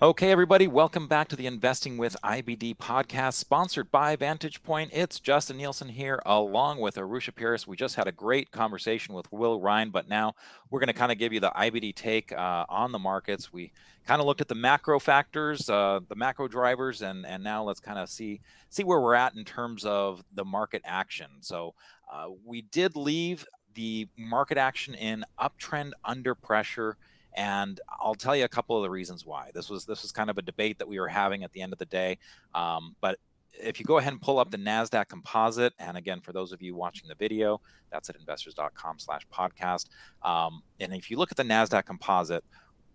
Okay, 0.03 0.31
everybody, 0.31 0.67
welcome 0.67 1.07
back 1.07 1.29
to 1.29 1.37
the 1.37 1.47
Investing 1.47 1.99
with 1.99 2.17
IBD 2.25 2.79
podcast, 2.79 3.35
sponsored 3.35 3.91
by 3.91 4.17
Vantage 4.17 4.63
Point. 4.63 4.91
It's 4.95 5.21
Justin 5.21 5.59
Nielsen 5.59 5.91
here, 5.91 6.23
along 6.25 6.81
with 6.81 6.95
Arusha 6.95 7.35
Peiris. 7.35 7.67
We 7.67 7.77
just 7.77 7.97
had 7.97 8.09
a 8.09 8.13
great 8.13 8.51
conversation 8.51 9.15
with 9.15 9.31
Will 9.31 9.61
Rhind, 9.61 9.93
but 9.93 10.09
now 10.09 10.37
we're 10.71 10.81
going 10.81 10.87
to 10.87 10.95
kind 10.95 11.13
of 11.13 11.19
give 11.19 11.35
you 11.35 11.41
the 11.41 11.51
IBD 11.51 11.95
take 11.95 12.33
uh, 12.33 12.65
on 12.71 12.93
the 12.93 12.99
markets. 12.99 13.53
We 13.53 13.73
kind 14.07 14.23
of 14.23 14.27
looked 14.27 14.41
at 14.41 14.49
the 14.49 14.55
macro 14.55 14.99
factors, 14.99 15.69
uh, 15.69 16.01
the 16.09 16.17
macro 16.17 16.49
drivers, 16.49 17.03
and 17.03 17.27
and 17.27 17.45
now 17.45 17.63
let's 17.63 17.81
kind 17.81 17.99
of 17.99 18.09
see 18.09 18.41
see 18.71 18.85
where 18.85 19.03
we're 19.03 19.15
at 19.15 19.37
in 19.37 19.45
terms 19.45 19.85
of 19.85 20.25
the 20.33 20.47
market 20.47 20.81
action. 20.87 21.29
So 21.41 21.75
uh, 22.11 22.29
we 22.43 22.63
did 22.63 22.97
leave 22.97 23.45
the 23.75 24.09
market 24.17 24.59
action 24.59 24.95
in 24.95 25.25
uptrend 25.39 25.93
under 26.05 26.35
pressure 26.35 26.97
and 27.35 27.81
I'll 28.01 28.15
tell 28.15 28.35
you 28.35 28.45
a 28.45 28.49
couple 28.49 28.77
of 28.77 28.83
the 28.83 28.91
reasons 28.91 29.25
why. 29.25 29.51
This 29.55 29.71
was 29.71 29.85
this 29.85 30.03
was 30.03 30.13
kind 30.13 30.31
of 30.31 30.39
a 30.39 30.43
debate 30.43 30.79
that 30.79 30.89
we 30.89 30.99
were 30.99 31.09
having 31.09 31.45
at 31.45 31.53
the 31.53 31.63
end 31.63 31.73
of 31.73 31.79
the 31.79 31.87
day. 31.87 32.19
Um, 32.55 32.97
but 33.01 33.19
if 33.53 33.79
you 33.79 33.85
go 33.85 33.99
ahead 33.99 34.13
and 34.13 34.21
pull 34.23 34.39
up 34.39 34.51
the 34.51 34.57
Nasdaq 34.57 35.09
Composite, 35.09 35.75
and 35.79 35.97
again, 35.97 36.21
for 36.21 36.33
those 36.33 36.53
of 36.53 36.63
you 36.63 36.75
watching 36.75 37.09
the 37.09 37.15
video, 37.15 37.61
that's 37.91 38.09
at 38.11 38.17
investors.com/podcast. 38.17 39.87
Um, 40.23 40.63
and 40.79 40.93
if 40.93 41.11
you 41.11 41.19
look 41.19 41.31
at 41.31 41.37
the 41.37 41.45
Nasdaq 41.45 41.87
Composite, 41.87 42.45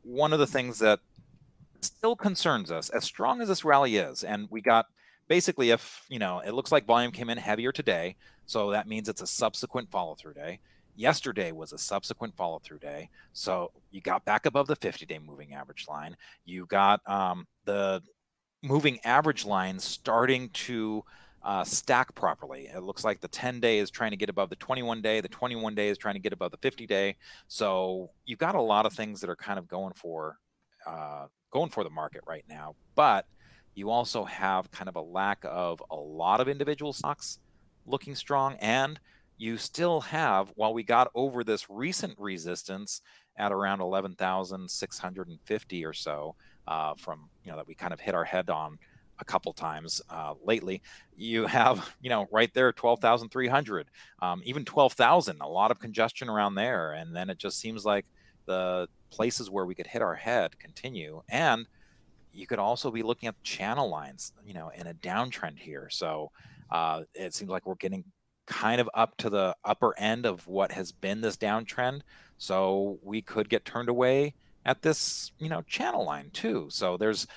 one 0.03 0.34
of 0.34 0.39
the 0.39 0.47
things 0.47 0.80
that 0.80 0.99
still 1.82 2.15
concerns 2.15 2.71
us, 2.71 2.89
as 2.89 3.03
strong 3.03 3.41
as 3.41 3.47
this 3.47 3.63
rally 3.63 3.97
is, 3.97 4.23
and 4.23 4.47
we 4.49 4.61
got 4.61 4.88
basically 5.28 5.71
if 5.71 6.05
you 6.09 6.19
know 6.19 6.39
it 6.39 6.51
looks 6.51 6.71
like 6.71 6.86
volume 6.86 7.11
came 7.11 7.30
in 7.30 7.38
heavier 7.38 7.71
today, 7.71 8.15
so 8.46 8.72
that 8.72 8.88
means 8.88 9.10
it's 9.10 9.22
a 9.22 9.28
subsequent 9.28 9.89
follow 9.91 10.16
through 10.16 10.34
day. 10.34 10.60
Yesterday 10.96 11.52
was 11.52 11.74
a 11.74 11.78
subsequent 11.78 12.36
follow 12.38 12.60
through 12.60 12.80
day. 12.80 13.10
So 13.34 13.72
you 13.91 14.02
got 14.02 14.24
back 14.24 14.46
above 14.46 14.68
the 14.68 14.76
50 14.78 15.06
day 15.06 15.20
moving 15.20 15.54
average 15.54 15.86
line. 15.89 16.16
You 16.46 16.66
got 16.68 17.02
um, 17.06 17.48
the 17.66 18.02
moving 18.64 19.00
average 19.04 19.46
line 19.46 19.80
starting 19.80 20.50
to 20.50 21.04
uh, 21.43 21.64
stack 21.64 22.16
properly. 22.16 22.68
It 22.74 22.82
looks 22.82 23.04
like 23.04 23.22
the 23.22 23.28
10 23.28 23.60
day 23.60 23.78
is 23.78 23.91
trying 23.91 24.12
to 24.12 24.18
get 24.18 24.30
above 24.30 24.50
the 24.50 24.56
21 24.56 25.02
day, 25.02 25.22
the 25.22 25.28
21 25.28 25.76
day 25.76 25.89
is 25.89 25.98
trying 25.98 26.16
to 26.16 26.20
get 26.20 26.34
above 26.34 26.52
the 26.52 26.58
50 26.58 26.88
day. 26.88 27.18
So 27.48 28.10
you've 28.26 28.39
got 28.39 28.56
a 28.56 28.62
lot 28.62 28.86
of 28.86 28.93
things 28.93 29.22
that 29.22 29.30
are 29.30 29.36
kind 29.36 29.60
of 29.60 29.68
going 29.68 29.93
for 29.93 30.38
uh, 30.88 31.28
going 31.52 31.70
for 31.70 31.84
the 31.84 31.89
market 31.89 32.22
right 32.28 32.43
now. 32.50 32.76
But 32.96 33.28
you 33.76 33.89
also 33.89 34.24
have 34.24 34.72
kind 34.72 34.89
of 34.89 34.96
a 34.96 35.02
lack 35.02 35.39
of 35.43 35.84
a 35.91 35.96
lot 35.96 36.39
of 36.41 36.48
individual 36.48 36.93
stocks 36.93 37.39
looking 37.86 38.16
strong 38.16 38.56
and 38.60 39.00
you 39.38 39.58
still 39.58 40.02
have, 40.02 40.52
while 40.56 40.74
we 40.74 40.84
got 40.84 41.12
over 41.14 41.44
this 41.44 41.70
recent 41.70 42.18
resistance 42.18 43.02
at 43.38 43.52
around 43.52 43.82
11,650 43.82 45.86
or 45.86 45.94
so 45.94 46.36
uh, 46.68 46.94
from, 46.96 47.30
you 47.44 47.52
know, 47.52 47.58
that 47.58 47.68
we 47.68 47.76
kind 47.76 47.94
of 47.94 48.00
hit 48.00 48.16
our 48.16 48.24
head 48.24 48.50
on 48.50 48.80
a 49.20 49.26
couple 49.26 49.54
times 49.54 50.02
uh, 50.10 50.34
lately, 50.44 50.82
you 51.16 51.46
have, 51.48 51.96
you 52.02 52.10
know, 52.10 52.28
right 52.32 52.54
there, 52.54 52.72
12,300, 52.72 53.88
um, 54.22 54.42
even 54.46 54.66
12,000, 54.66 55.42
a 55.42 55.48
lot 55.48 55.72
of 55.72 55.80
congestion 55.80 56.30
around 56.30 56.56
there. 56.56 56.94
And 56.94 57.16
then 57.16 57.30
it 57.30 57.38
just 57.38 57.60
seems 57.60 57.86
like 57.86 58.06
the 58.46 58.88
places 59.10 59.50
where 59.50 59.66
we 59.66 59.76
could 59.76 59.88
hit 59.88 60.02
our 60.02 60.16
head 60.16 60.60
continue. 60.60 61.22
And 61.30 61.68
you 62.34 62.48
could 62.48 62.60
also 62.60 62.92
be 62.92 63.04
looking 63.04 63.28
at 63.28 63.42
channel 63.44 63.90
lines, 63.90 64.34
you 64.46 64.54
know, 64.54 64.72
in 64.76 64.88
a 64.88 64.94
downtrend 64.94 65.60
here. 65.60 65.88
So 65.90 66.32
uh, 66.72 67.03
it 67.13 67.34
seems 67.34 67.49
like 67.49 67.66
we're 67.66 67.76
getting 67.76 68.03
kind 68.45 68.80
of 68.80 68.89
up 68.93 69.18
to 69.18 69.30
the 69.30 69.55
upper 69.63 69.97
end 69.97 70.26
of 70.26 70.47
what 70.47 70.72
has 70.72 70.91
been 70.91 71.22
this 71.22 71.38
downtrend. 71.38 72.01
So 72.38 72.99
we 73.01 73.22
could 73.22 73.49
get 73.49 73.66
turned 73.66 73.89
away 73.89 74.34
at 74.66 74.82
this, 74.82 75.32
you 75.39 75.49
know, 75.49 75.61
channel 75.63 76.05
line 76.05 76.30
too. 76.32 76.68
So 76.70 76.97
there's 76.97 77.28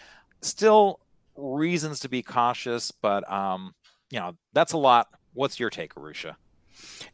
still 0.40 1.00
reasons 1.36 2.00
to 2.00 2.08
be 2.08 2.22
cautious, 2.22 2.90
but 2.90 3.30
um, 3.30 3.74
you 4.10 4.18
know, 4.18 4.36
that's 4.52 4.72
a 4.72 4.78
lot. 4.78 5.08
What's 5.34 5.60
your 5.60 5.70
take, 5.70 5.94
Arusha? 5.94 6.36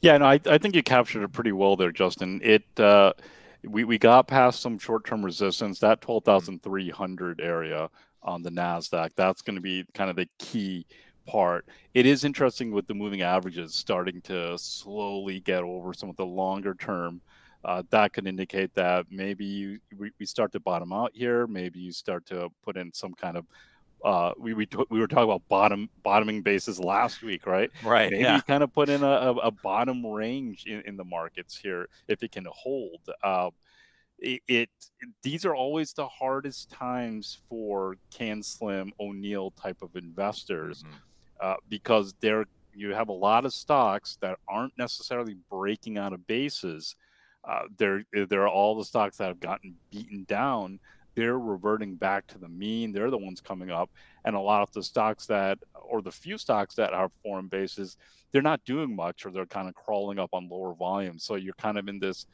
Yeah, 0.00 0.16
no, 0.18 0.26
I, 0.26 0.40
I 0.46 0.58
think 0.58 0.74
you 0.74 0.82
captured 0.82 1.22
it 1.22 1.32
pretty 1.32 1.52
well 1.52 1.76
there, 1.76 1.92
Justin. 1.92 2.40
It 2.42 2.64
uh, 2.78 3.12
we 3.62 3.84
we 3.84 3.98
got 3.98 4.28
past 4.28 4.60
some 4.60 4.78
short 4.78 5.04
term 5.04 5.24
resistance. 5.24 5.80
That 5.80 6.00
twelve 6.00 6.24
thousand 6.24 6.62
three 6.62 6.90
hundred 6.90 7.40
area 7.40 7.90
on 8.22 8.42
the 8.42 8.50
Nasdaq. 8.50 9.10
That's 9.16 9.42
going 9.42 9.56
to 9.56 9.62
be 9.62 9.84
kind 9.94 10.10
of 10.10 10.16
the 10.16 10.28
key 10.38 10.86
part. 11.26 11.66
It 11.94 12.06
is 12.06 12.24
interesting 12.24 12.70
with 12.70 12.86
the 12.86 12.94
moving 12.94 13.22
averages 13.22 13.74
starting 13.74 14.20
to 14.22 14.58
slowly 14.58 15.40
get 15.40 15.62
over 15.62 15.92
some 15.92 16.08
of 16.08 16.16
the 16.16 16.26
longer 16.26 16.74
term. 16.74 17.20
Uh, 17.64 17.82
that 17.90 18.12
could 18.12 18.26
indicate 18.26 18.74
that 18.74 19.06
maybe 19.10 19.44
you 19.44 19.78
we, 19.96 20.10
we 20.18 20.26
start 20.26 20.52
to 20.52 20.60
bottom 20.60 20.92
out 20.92 21.12
here. 21.14 21.46
Maybe 21.46 21.80
you 21.80 21.92
start 21.92 22.26
to 22.26 22.50
put 22.62 22.76
in 22.76 22.92
some 22.92 23.14
kind 23.14 23.36
of 23.38 23.46
uh, 24.04 24.32
we, 24.38 24.52
we, 24.52 24.68
we 24.90 25.00
were 25.00 25.06
talking 25.06 25.24
about 25.24 25.48
bottom 25.48 25.88
bottoming 26.02 26.42
bases 26.42 26.78
last 26.78 27.22
week, 27.22 27.46
right? 27.46 27.70
Right. 27.82 28.10
Maybe 28.10 28.22
yeah. 28.22 28.40
kind 28.40 28.62
of 28.62 28.70
put 28.72 28.90
in 28.90 29.02
a, 29.02 29.32
a 29.42 29.50
bottom 29.50 30.04
range 30.04 30.66
in, 30.66 30.82
in, 30.82 30.98
the 30.98 31.04
markets 31.04 31.56
here 31.56 31.88
if 32.06 32.22
it 32.22 32.30
can 32.30 32.46
hold. 32.50 33.00
Uh, 33.22 33.48
it, 34.18 34.42
it, 34.46 34.68
these 35.22 35.46
are 35.46 35.54
always 35.54 35.94
the 35.94 36.06
hardest 36.06 36.70
times 36.70 37.38
for 37.48 37.96
CAN 38.10 38.42
SLIM 38.42 38.92
O'Neil 39.00 39.52
type 39.52 39.80
of 39.80 39.96
investors. 39.96 40.82
Mm-hmm 40.82 40.96
uh, 41.44 41.56
because 41.68 42.14
there 42.20 42.46
you 42.74 42.94
have 42.94 43.08
a 43.08 43.12
lot 43.12 43.44
of 43.44 43.52
stocks 43.52 44.16
that 44.22 44.38
aren't 44.48 44.76
necessarily 44.78 45.36
breaking 45.50 45.98
out 45.98 46.14
of 46.14 46.26
bases. 46.26 46.96
Uh, 47.46 47.64
they're 47.76 48.02
they're 48.30 48.48
all 48.48 48.74
the 48.74 48.84
stocks 48.84 49.18
that 49.18 49.28
have 49.28 49.40
gotten 49.40 49.74
beaten 49.90 50.24
down. 50.26 50.80
They're 51.14 51.38
reverting 51.38 51.96
back 51.96 52.26
to 52.28 52.38
the 52.38 52.48
mean. 52.48 52.92
They're 52.92 53.10
the 53.10 53.18
ones 53.18 53.42
coming 53.42 53.70
up, 53.70 53.90
and 54.24 54.34
a 54.34 54.40
lot 54.40 54.62
of 54.62 54.72
the 54.72 54.82
stocks 54.82 55.26
that, 55.26 55.58
or 55.74 56.00
the 56.00 56.10
few 56.10 56.38
stocks 56.38 56.74
that 56.76 56.94
are 56.94 57.10
foreign 57.22 57.48
bases, 57.48 57.98
they're 58.32 58.40
not 58.40 58.64
doing 58.64 58.96
much, 58.96 59.26
or 59.26 59.30
they're 59.30 59.44
kind 59.44 59.68
of 59.68 59.74
crawling 59.74 60.18
up 60.18 60.30
on 60.32 60.48
lower 60.48 60.72
volumes. 60.72 61.24
So 61.24 61.34
you're 61.34 61.54
kind 61.54 61.76
of 61.76 61.88
in 61.88 61.98
this. 61.98 62.24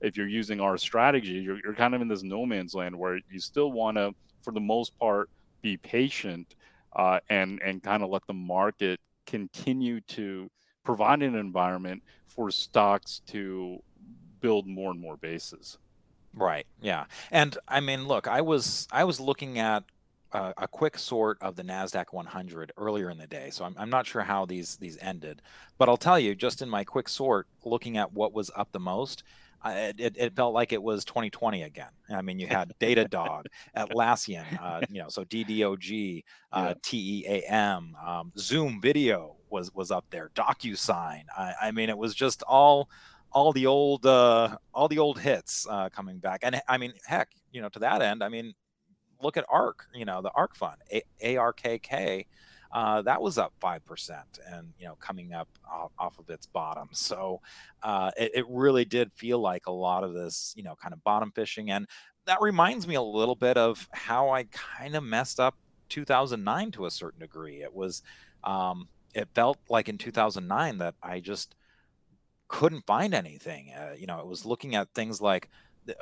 If 0.00 0.16
you're 0.16 0.28
using 0.28 0.60
our 0.60 0.78
strategy, 0.78 1.32
you're, 1.32 1.58
you're 1.62 1.74
kind 1.74 1.94
of 1.94 2.00
in 2.00 2.08
this 2.08 2.22
no 2.22 2.46
man's 2.46 2.72
land 2.72 2.96
where 2.96 3.18
you 3.30 3.40
still 3.40 3.72
want 3.72 3.98
to, 3.98 4.14
for 4.42 4.52
the 4.52 4.60
most 4.60 4.96
part, 4.98 5.28
be 5.60 5.76
patient 5.76 6.54
uh, 6.94 7.20
and 7.28 7.60
and 7.62 7.82
kind 7.82 8.02
of 8.02 8.10
let 8.10 8.26
the 8.26 8.34
market 8.34 9.00
continue 9.26 10.00
to 10.02 10.50
provide 10.84 11.22
an 11.22 11.34
environment 11.34 12.02
for 12.26 12.50
stocks 12.50 13.20
to 13.26 13.78
build 14.40 14.66
more 14.66 14.90
and 14.90 15.00
more 15.00 15.16
bases. 15.16 15.78
Right. 16.34 16.66
Yeah. 16.80 17.04
And 17.30 17.56
I 17.66 17.80
mean, 17.80 18.06
look, 18.06 18.28
I 18.28 18.40
was 18.40 18.86
I 18.90 19.04
was 19.04 19.20
looking 19.20 19.58
at 19.58 19.84
a, 20.32 20.54
a 20.58 20.68
quick 20.68 20.98
sort 20.98 21.38
of 21.40 21.56
the 21.56 21.62
Nasdaq 21.62 22.06
100 22.12 22.72
earlier 22.76 23.10
in 23.10 23.18
the 23.18 23.26
day, 23.26 23.50
so 23.50 23.64
I'm 23.64 23.74
I'm 23.76 23.90
not 23.90 24.06
sure 24.06 24.22
how 24.22 24.46
these 24.46 24.76
these 24.76 24.96
ended, 24.98 25.42
but 25.78 25.88
I'll 25.88 25.96
tell 25.96 26.18
you, 26.18 26.34
just 26.34 26.62
in 26.62 26.68
my 26.68 26.84
quick 26.84 27.08
sort, 27.08 27.48
looking 27.64 27.96
at 27.96 28.12
what 28.12 28.32
was 28.32 28.50
up 28.54 28.70
the 28.72 28.80
most, 28.80 29.22
it, 29.64 30.16
it 30.16 30.36
felt 30.36 30.54
like 30.54 30.72
it 30.72 30.82
was 30.82 31.04
2020 31.04 31.62
again. 31.62 31.90
I 32.08 32.22
mean, 32.22 32.38
you 32.38 32.46
had 32.46 32.72
Datadog, 32.80 33.44
Atlassian, 33.76 34.44
uh, 34.60 34.80
you 34.90 35.00
know, 35.00 35.08
so 35.08 35.24
DDOG, 35.24 36.24
uh, 36.52 36.64
yeah. 36.68 36.74
TEAM, 36.82 37.96
um, 38.04 38.32
Zoom 38.38 38.80
Video 38.80 39.36
was 39.50 39.74
was 39.74 39.90
up 39.90 40.06
there, 40.10 40.30
DocuSign. 40.34 41.24
I, 41.36 41.54
I 41.62 41.70
mean, 41.72 41.90
it 41.90 41.98
was 41.98 42.14
just 42.14 42.42
all 42.44 42.88
all 43.32 43.52
the 43.52 43.66
old 43.66 44.06
uh, 44.06 44.56
all 44.72 44.88
the 44.88 44.98
old 44.98 45.18
hits 45.20 45.66
uh, 45.68 45.88
coming 45.90 46.18
back. 46.18 46.40
And 46.42 46.60
I 46.68 46.78
mean, 46.78 46.92
heck, 47.06 47.30
you 47.52 47.60
know, 47.60 47.68
to 47.70 47.78
that 47.80 48.02
end, 48.02 48.22
I 48.22 48.28
mean, 48.28 48.54
look 49.22 49.36
at 49.36 49.44
ARK, 49.48 49.86
you 49.94 50.04
know, 50.04 50.22
the 50.22 50.30
ARK 50.30 50.56
Fund, 50.56 50.76
A 51.20 51.36
R 51.36 51.52
K 51.52 51.78
K 51.78 52.26
uh, 52.72 53.02
that 53.02 53.20
was 53.20 53.36
up 53.36 53.52
5% 53.60 54.22
and, 54.46 54.72
you 54.78 54.86
know, 54.86 54.94
coming 55.00 55.32
up 55.32 55.48
off, 55.70 55.90
off 55.98 56.18
of 56.18 56.30
its 56.30 56.46
bottom. 56.46 56.88
So 57.00 57.40
uh, 57.82 58.10
it, 58.16 58.32
it, 58.34 58.46
really 58.48 58.84
did 58.84 59.12
feel 59.12 59.40
like 59.40 59.66
a 59.66 59.72
lot 59.72 60.04
of 60.04 60.12
this, 60.12 60.54
you 60.56 60.62
know, 60.62 60.76
kind 60.76 60.92
of 60.92 61.02
bottom 61.02 61.32
fishing. 61.32 61.70
And 61.70 61.88
that 62.26 62.40
reminds 62.40 62.86
me 62.86 62.94
a 62.94 63.02
little 63.02 63.34
bit 63.34 63.56
of 63.56 63.88
how 63.90 64.30
I 64.30 64.44
kind 64.44 64.94
of 64.94 65.02
messed 65.02 65.40
up 65.40 65.56
2009 65.88 66.70
to 66.72 66.86
a 66.86 66.90
certain 66.90 67.18
degree. 67.18 67.62
It 67.62 67.74
was, 67.74 68.02
um, 68.44 68.88
it 69.14 69.28
felt 69.34 69.58
like 69.68 69.88
in 69.88 69.98
2009 69.98 70.78
that 70.78 70.94
I 71.02 71.20
just 71.20 71.56
couldn't 72.48 72.86
find 72.86 73.12
anything. 73.12 73.72
Uh, 73.72 73.94
you 73.98 74.06
know, 74.06 74.20
it 74.20 74.26
was 74.26 74.46
looking 74.46 74.76
at 74.76 74.94
things 74.94 75.20
like, 75.20 75.48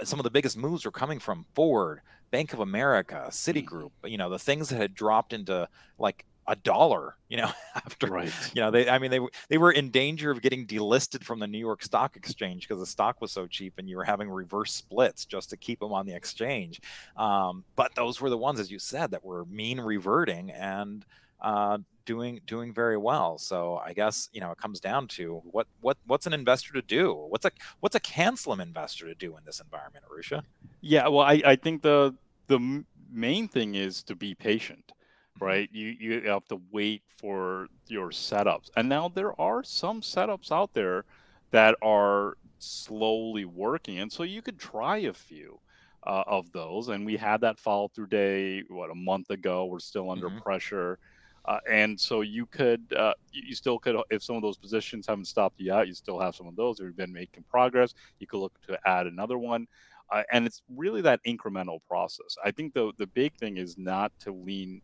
some 0.02 0.18
of 0.18 0.24
the 0.24 0.30
biggest 0.30 0.56
moves 0.56 0.84
were 0.84 0.90
coming 0.90 1.18
from 1.18 1.46
Ford, 1.54 2.00
Bank 2.30 2.52
of 2.52 2.60
America, 2.60 3.26
Citigroup, 3.30 3.90
mm-hmm. 4.02 4.08
you 4.08 4.18
know, 4.18 4.28
the 4.28 4.38
things 4.38 4.68
that 4.68 4.76
had 4.76 4.94
dropped 4.94 5.32
into 5.32 5.68
like 5.98 6.26
a 6.48 6.56
dollar, 6.56 7.14
you 7.28 7.36
know, 7.36 7.50
after 7.74 8.08
right. 8.08 8.32
you 8.54 8.62
know, 8.62 8.70
they 8.70 8.88
I 8.88 8.98
mean 8.98 9.10
they 9.10 9.20
they 9.48 9.58
were 9.58 9.70
in 9.70 9.90
danger 9.90 10.30
of 10.30 10.42
getting 10.42 10.66
delisted 10.66 11.22
from 11.22 11.38
the 11.38 11.46
New 11.46 11.58
York 11.58 11.82
Stock 11.84 12.16
Exchange 12.16 12.66
because 12.66 12.80
the 12.80 12.86
stock 12.86 13.20
was 13.20 13.30
so 13.30 13.46
cheap 13.46 13.74
and 13.78 13.88
you 13.88 13.96
were 13.96 14.04
having 14.04 14.28
reverse 14.28 14.72
splits 14.72 15.26
just 15.26 15.50
to 15.50 15.56
keep 15.56 15.78
them 15.80 15.92
on 15.92 16.06
the 16.06 16.14
exchange. 16.14 16.80
Um, 17.16 17.64
but 17.76 17.94
those 17.94 18.20
were 18.20 18.30
the 18.30 18.38
ones, 18.38 18.58
as 18.58 18.70
you 18.70 18.78
said, 18.78 19.10
that 19.12 19.24
were 19.24 19.44
mean 19.44 19.78
reverting 19.80 20.50
and 20.50 21.04
uh, 21.40 21.78
doing 22.06 22.40
doing 22.46 22.72
very 22.72 22.96
well. 22.96 23.36
So 23.36 23.76
I 23.84 23.92
guess 23.92 24.30
you 24.32 24.40
know 24.40 24.50
it 24.50 24.58
comes 24.58 24.80
down 24.80 25.06
to 25.08 25.42
what 25.44 25.66
what 25.80 25.98
what's 26.06 26.26
an 26.26 26.32
investor 26.32 26.72
to 26.72 26.82
do? 26.82 27.12
What's 27.28 27.44
a 27.44 27.50
what's 27.80 27.94
a 27.94 28.00
CAN 28.00 28.36
SLIM 28.36 28.60
investor 28.60 29.06
to 29.06 29.14
do 29.14 29.36
in 29.36 29.44
this 29.44 29.60
environment, 29.60 30.06
Arusha? 30.10 30.42
Yeah, 30.80 31.08
well, 31.08 31.26
I, 31.26 31.42
I 31.44 31.56
think 31.56 31.82
the 31.82 32.14
the 32.46 32.84
main 33.12 33.48
thing 33.48 33.74
is 33.74 34.02
to 34.04 34.14
be 34.14 34.34
patient. 34.34 34.92
Right? 35.40 35.68
You 35.72 35.94
you 35.98 36.20
have 36.22 36.46
to 36.46 36.60
wait 36.70 37.02
for 37.18 37.68
your 37.86 38.10
setups, 38.10 38.70
and 38.76 38.88
now 38.88 39.08
there 39.08 39.38
are 39.40 39.62
some 39.62 40.00
setups 40.00 40.52
out 40.52 40.74
there 40.74 41.04
that 41.50 41.74
are 41.82 42.36
slowly 42.58 43.44
working, 43.44 43.98
and 43.98 44.12
so 44.12 44.22
you 44.22 44.42
could 44.42 44.58
try 44.58 44.98
a 44.98 45.12
few 45.12 45.60
uh, 46.04 46.24
of 46.26 46.50
those. 46.52 46.88
And 46.88 47.04
we 47.04 47.16
had 47.16 47.40
that 47.42 47.58
follow 47.58 47.88
through 47.88 48.08
day 48.08 48.62
what 48.68 48.90
a 48.90 48.94
month 48.94 49.30
ago. 49.30 49.66
We're 49.66 49.78
still 49.78 50.10
under 50.10 50.28
mm-hmm. 50.28 50.38
pressure. 50.38 50.98
Uh, 51.44 51.60
and 51.70 51.98
so 51.98 52.20
you 52.20 52.44
could, 52.44 52.92
uh, 52.92 53.14
you 53.32 53.54
still 53.54 53.78
could, 53.78 53.96
if 54.10 54.22
some 54.22 54.36
of 54.36 54.42
those 54.42 54.58
positions 54.58 55.06
haven't 55.06 55.24
stopped 55.24 55.58
you 55.58 55.72
out, 55.72 55.88
you 55.88 55.94
still 55.94 56.20
have 56.20 56.34
some 56.34 56.46
of 56.46 56.54
those. 56.56 56.78
You've 56.78 56.96
been 56.96 57.12
making 57.12 57.44
progress. 57.48 57.94
You 58.18 58.26
could 58.26 58.40
look 58.40 58.60
to 58.66 58.78
add 58.86 59.06
another 59.06 59.38
one, 59.38 59.66
uh, 60.10 60.24
and 60.30 60.46
it's 60.46 60.60
really 60.76 61.00
that 61.02 61.24
incremental 61.24 61.78
process. 61.88 62.36
I 62.44 62.50
think 62.50 62.74
the 62.74 62.92
the 62.98 63.06
big 63.06 63.34
thing 63.36 63.56
is 63.56 63.78
not 63.78 64.12
to 64.20 64.32
lean 64.32 64.82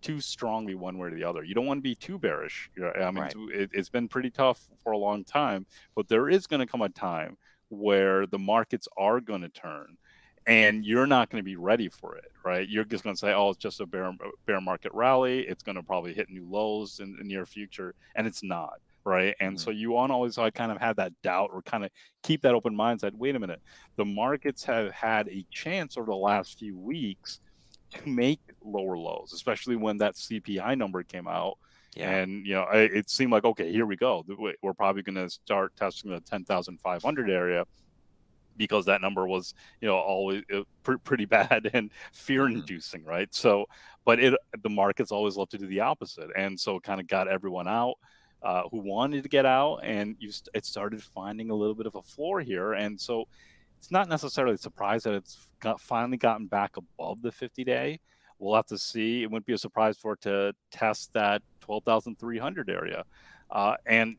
too 0.00 0.20
strongly 0.20 0.74
one 0.74 0.98
way 0.98 1.08
or 1.08 1.10
the 1.14 1.24
other. 1.24 1.42
You 1.42 1.54
don't 1.54 1.66
want 1.66 1.78
to 1.78 1.82
be 1.82 1.94
too 1.94 2.18
bearish. 2.18 2.70
I 2.78 3.10
mean, 3.10 3.22
right. 3.22 3.34
it, 3.52 3.70
it's 3.72 3.88
been 3.88 4.08
pretty 4.08 4.30
tough 4.30 4.60
for 4.82 4.92
a 4.92 4.98
long 4.98 5.24
time, 5.24 5.66
but 5.94 6.08
there 6.08 6.28
is 6.28 6.46
going 6.46 6.60
to 6.60 6.66
come 6.66 6.82
a 6.82 6.88
time 6.88 7.36
where 7.68 8.26
the 8.26 8.38
markets 8.38 8.88
are 8.96 9.20
going 9.20 9.42
to 9.42 9.48
turn 9.48 9.96
and 10.46 10.84
you're 10.84 11.06
not 11.06 11.28
going 11.28 11.40
to 11.40 11.44
be 11.44 11.56
ready 11.56 11.88
for 11.88 12.16
it, 12.16 12.30
right? 12.44 12.68
You're 12.68 12.84
just 12.84 13.02
going 13.02 13.16
to 13.16 13.18
say, 13.18 13.32
"Oh, 13.32 13.50
it's 13.50 13.58
just 13.58 13.80
a 13.80 13.86
bear 13.86 14.12
bear 14.46 14.60
market 14.60 14.92
rally. 14.94 15.40
It's 15.40 15.62
going 15.62 15.76
to 15.76 15.82
probably 15.82 16.14
hit 16.14 16.30
new 16.30 16.46
lows 16.48 17.00
in 17.00 17.16
the 17.16 17.24
near 17.24 17.44
future," 17.46 17.94
and 18.14 18.26
it's 18.26 18.42
not, 18.42 18.74
right? 19.04 19.34
And 19.40 19.56
mm-hmm. 19.56 19.64
so 19.64 19.70
you 19.70 19.90
want 19.90 20.10
to 20.10 20.14
always 20.14 20.38
I 20.38 20.50
kind 20.50 20.70
of 20.70 20.78
have 20.78 20.96
that 20.96 21.12
doubt 21.22 21.50
or 21.52 21.62
kind 21.62 21.84
of 21.84 21.90
keep 22.22 22.42
that 22.42 22.54
open 22.54 22.76
mindset. 22.76 23.12
Wait 23.14 23.34
a 23.34 23.40
minute, 23.40 23.60
the 23.96 24.04
markets 24.04 24.64
have 24.64 24.92
had 24.92 25.28
a 25.28 25.44
chance 25.50 25.96
over 25.96 26.06
the 26.06 26.16
last 26.16 26.58
few 26.58 26.78
weeks 26.78 27.40
to 27.90 28.08
make 28.08 28.40
lower 28.64 28.96
lows, 28.96 29.32
especially 29.32 29.76
when 29.76 29.98
that 29.98 30.14
CPI 30.14 30.76
number 30.76 31.02
came 31.02 31.28
out. 31.28 31.58
Yeah. 31.94 32.10
And 32.10 32.46
you 32.46 32.54
know, 32.54 32.68
it, 32.72 32.92
it 32.92 33.10
seemed 33.10 33.32
like 33.32 33.44
okay, 33.44 33.72
here 33.72 33.86
we 33.86 33.96
go. 33.96 34.24
We're 34.62 34.74
probably 34.74 35.02
going 35.02 35.14
to 35.14 35.30
start 35.30 35.74
testing 35.76 36.10
the 36.10 36.20
ten 36.20 36.44
thousand 36.44 36.80
five 36.80 37.02
hundred 37.02 37.30
area 37.30 37.64
because 38.56 38.86
that 38.86 39.00
number 39.00 39.26
was 39.26 39.54
you 39.80 39.88
know 39.88 39.96
always 39.96 40.42
uh, 40.54 40.62
pretty 41.04 41.24
bad 41.24 41.70
and 41.74 41.90
fear 42.12 42.46
inducing 42.46 43.00
mm-hmm. 43.00 43.10
right 43.10 43.34
so 43.34 43.66
but 44.04 44.18
it 44.18 44.34
the 44.62 44.68
markets 44.68 45.12
always 45.12 45.36
love 45.36 45.48
to 45.48 45.58
do 45.58 45.66
the 45.66 45.80
opposite 45.80 46.30
and 46.36 46.58
so 46.58 46.76
it 46.76 46.82
kind 46.82 47.00
of 47.00 47.06
got 47.06 47.28
everyone 47.28 47.68
out 47.68 47.94
uh, 48.42 48.62
who 48.70 48.78
wanted 48.78 49.22
to 49.22 49.28
get 49.28 49.46
out 49.46 49.78
and 49.82 50.16
you 50.18 50.30
st- 50.30 50.48
it 50.54 50.64
started 50.64 51.02
finding 51.02 51.50
a 51.50 51.54
little 51.54 51.74
bit 51.74 51.86
of 51.86 51.94
a 51.94 52.02
floor 52.02 52.40
here 52.40 52.74
and 52.74 53.00
so 53.00 53.26
it's 53.78 53.90
not 53.90 54.08
necessarily 54.08 54.54
a 54.54 54.58
surprise 54.58 55.02
that 55.04 55.14
it's 55.14 55.38
got 55.60 55.80
finally 55.80 56.16
gotten 56.16 56.46
back 56.46 56.76
above 56.76 57.22
the 57.22 57.32
50 57.32 57.64
day 57.64 58.00
we'll 58.38 58.54
have 58.54 58.66
to 58.66 58.78
see 58.78 59.22
it 59.22 59.30
wouldn't 59.30 59.46
be 59.46 59.52
a 59.54 59.58
surprise 59.58 59.96
for 59.96 60.12
it 60.14 60.20
to 60.20 60.52
test 60.70 61.12
that 61.12 61.42
12300 61.60 62.68
area 62.68 63.04
uh, 63.50 63.76
and 63.86 64.16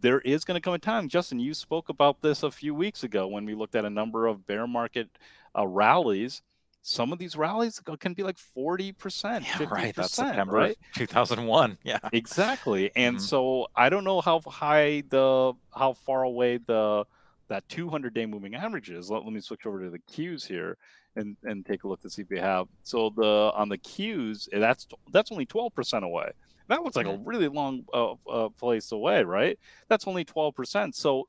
there 0.00 0.20
is 0.20 0.44
going 0.44 0.56
to 0.56 0.60
come 0.60 0.74
a 0.74 0.78
time, 0.78 1.08
Justin, 1.08 1.38
you 1.38 1.54
spoke 1.54 1.88
about 1.88 2.20
this 2.20 2.42
a 2.42 2.50
few 2.50 2.74
weeks 2.74 3.02
ago 3.04 3.26
when 3.26 3.44
we 3.44 3.54
looked 3.54 3.74
at 3.74 3.84
a 3.84 3.90
number 3.90 4.26
of 4.26 4.46
bear 4.46 4.66
market 4.66 5.08
uh, 5.56 5.66
rallies. 5.66 6.42
Some 6.82 7.12
of 7.12 7.18
these 7.18 7.36
rallies 7.36 7.80
can 7.98 8.14
be 8.14 8.22
like 8.22 8.36
40%, 8.56 8.94
50%, 8.94 9.70
right. 9.70 9.94
That's 9.94 10.14
September 10.14 10.54
right? 10.54 10.78
2001. 10.94 11.78
Yeah. 11.82 11.98
Exactly. 12.12 12.90
And 12.96 13.16
mm-hmm. 13.16 13.24
so 13.24 13.66
I 13.74 13.88
don't 13.88 14.04
know 14.04 14.20
how 14.20 14.40
high 14.40 15.02
the, 15.08 15.52
how 15.74 15.94
far 15.94 16.22
away 16.22 16.58
the, 16.58 17.04
that 17.48 17.68
200 17.68 18.14
day 18.14 18.26
moving 18.26 18.54
average 18.54 18.90
is. 18.90 19.10
Let, 19.10 19.24
let 19.24 19.32
me 19.32 19.40
switch 19.40 19.66
over 19.66 19.82
to 19.82 19.90
the 19.90 19.98
Qs 19.98 20.46
here 20.46 20.76
and, 21.16 21.36
and 21.44 21.64
take 21.64 21.84
a 21.84 21.88
look 21.88 22.00
to 22.02 22.10
see 22.10 22.22
if 22.22 22.30
we 22.30 22.38
have. 22.38 22.66
So 22.82 23.10
the, 23.16 23.52
on 23.54 23.68
the 23.68 23.78
Qs, 23.78 24.48
that's, 24.52 24.86
that's 25.12 25.32
only 25.32 25.46
12% 25.46 26.02
away. 26.02 26.30
That 26.68 26.82
looks 26.82 26.96
like 26.96 27.06
a 27.06 27.16
really 27.24 27.48
long 27.48 27.84
uh, 27.94 28.12
uh, 28.30 28.50
place 28.50 28.92
away, 28.92 29.22
right? 29.22 29.58
That's 29.88 30.06
only 30.06 30.24
12%. 30.24 30.94
So 30.94 31.26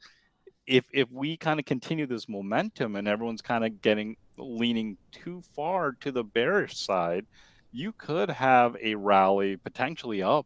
if 0.68 0.86
if 0.94 1.12
we 1.12 1.36
kind 1.36 1.60
of 1.60 1.66
continue 1.66 2.06
this 2.06 2.30
momentum 2.30 2.96
and 2.96 3.08
everyone's 3.08 3.42
kind 3.42 3.66
of 3.66 3.82
getting 3.82 4.16
leaning 4.38 4.98
too 5.12 5.42
far 5.56 5.94
to 5.94 6.12
the 6.12 6.24
bearish 6.24 6.78
side, 6.78 7.26
you 7.72 7.92
could 7.94 8.30
have 8.30 8.78
a 8.82 8.96
rally 8.96 9.58
potentially 9.58 10.22
up 10.22 10.46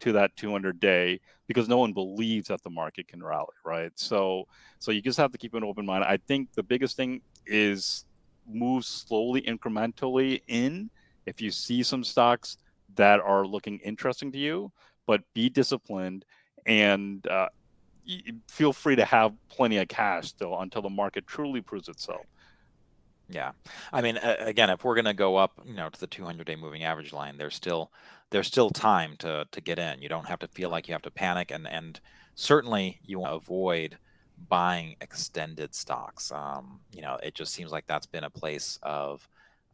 to 0.00 0.12
that 0.12 0.36
200 0.36 0.80
day 0.80 1.20
because 1.46 1.68
no 1.68 1.78
one 1.78 1.92
believes 1.92 2.48
that 2.48 2.62
the 2.62 2.70
market 2.70 3.08
can 3.08 3.22
rally, 3.22 3.54
right? 3.64 3.92
So 3.96 4.46
so 4.78 4.90
you 4.90 5.02
just 5.02 5.18
have 5.18 5.32
to 5.32 5.38
keep 5.38 5.54
an 5.54 5.64
open 5.64 5.86
mind. 5.86 6.04
I 6.04 6.18
think 6.28 6.52
the 6.54 6.62
biggest 6.62 6.96
thing 6.96 7.22
is 7.46 8.04
move 8.46 8.84
slowly 8.84 9.42
incrementally 9.42 10.42
in 10.48 10.90
if 11.26 11.40
you 11.40 11.50
see 11.50 11.82
some 11.82 12.02
stocks 12.02 12.56
that 12.96 13.20
are 13.20 13.46
looking 13.46 13.78
interesting 13.80 14.32
to 14.32 14.38
you, 14.38 14.72
but 15.06 15.22
be 15.34 15.48
disciplined 15.48 16.24
and 16.66 17.26
uh, 17.26 17.48
feel 18.48 18.72
free 18.72 18.96
to 18.96 19.04
have 19.04 19.32
plenty 19.48 19.76
of 19.78 19.88
cash 19.88 20.28
still 20.28 20.58
until 20.60 20.82
the 20.82 20.90
market 20.90 21.26
truly 21.26 21.60
proves 21.60 21.88
itself. 21.88 22.26
Yeah, 23.28 23.52
I 23.92 24.02
mean, 24.02 24.16
again, 24.16 24.70
if 24.70 24.82
we're 24.82 24.96
going 24.96 25.04
to 25.04 25.14
go 25.14 25.36
up, 25.36 25.52
you 25.64 25.74
know, 25.74 25.88
to 25.88 26.00
the 26.00 26.08
200-day 26.08 26.56
moving 26.56 26.82
average 26.82 27.12
line, 27.12 27.38
there's 27.38 27.54
still 27.54 27.92
there's 28.30 28.46
still 28.46 28.70
time 28.70 29.16
to 29.18 29.46
to 29.50 29.60
get 29.60 29.78
in. 29.78 30.02
You 30.02 30.08
don't 30.08 30.28
have 30.28 30.38
to 30.40 30.48
feel 30.48 30.70
like 30.70 30.88
you 30.88 30.94
have 30.94 31.02
to 31.02 31.10
panic, 31.10 31.50
and 31.50 31.66
and 31.68 32.00
certainly 32.34 33.00
you 33.04 33.18
want 33.18 33.32
to 33.32 33.36
avoid 33.36 33.98
buying 34.48 34.96
extended 35.00 35.74
stocks. 35.74 36.32
Um, 36.32 36.80
you 36.92 37.02
know, 37.02 37.18
it 37.22 37.34
just 37.34 37.52
seems 37.52 37.72
like 37.72 37.86
that's 37.86 38.06
been 38.06 38.24
a 38.24 38.30
place 38.30 38.78
of 38.82 39.28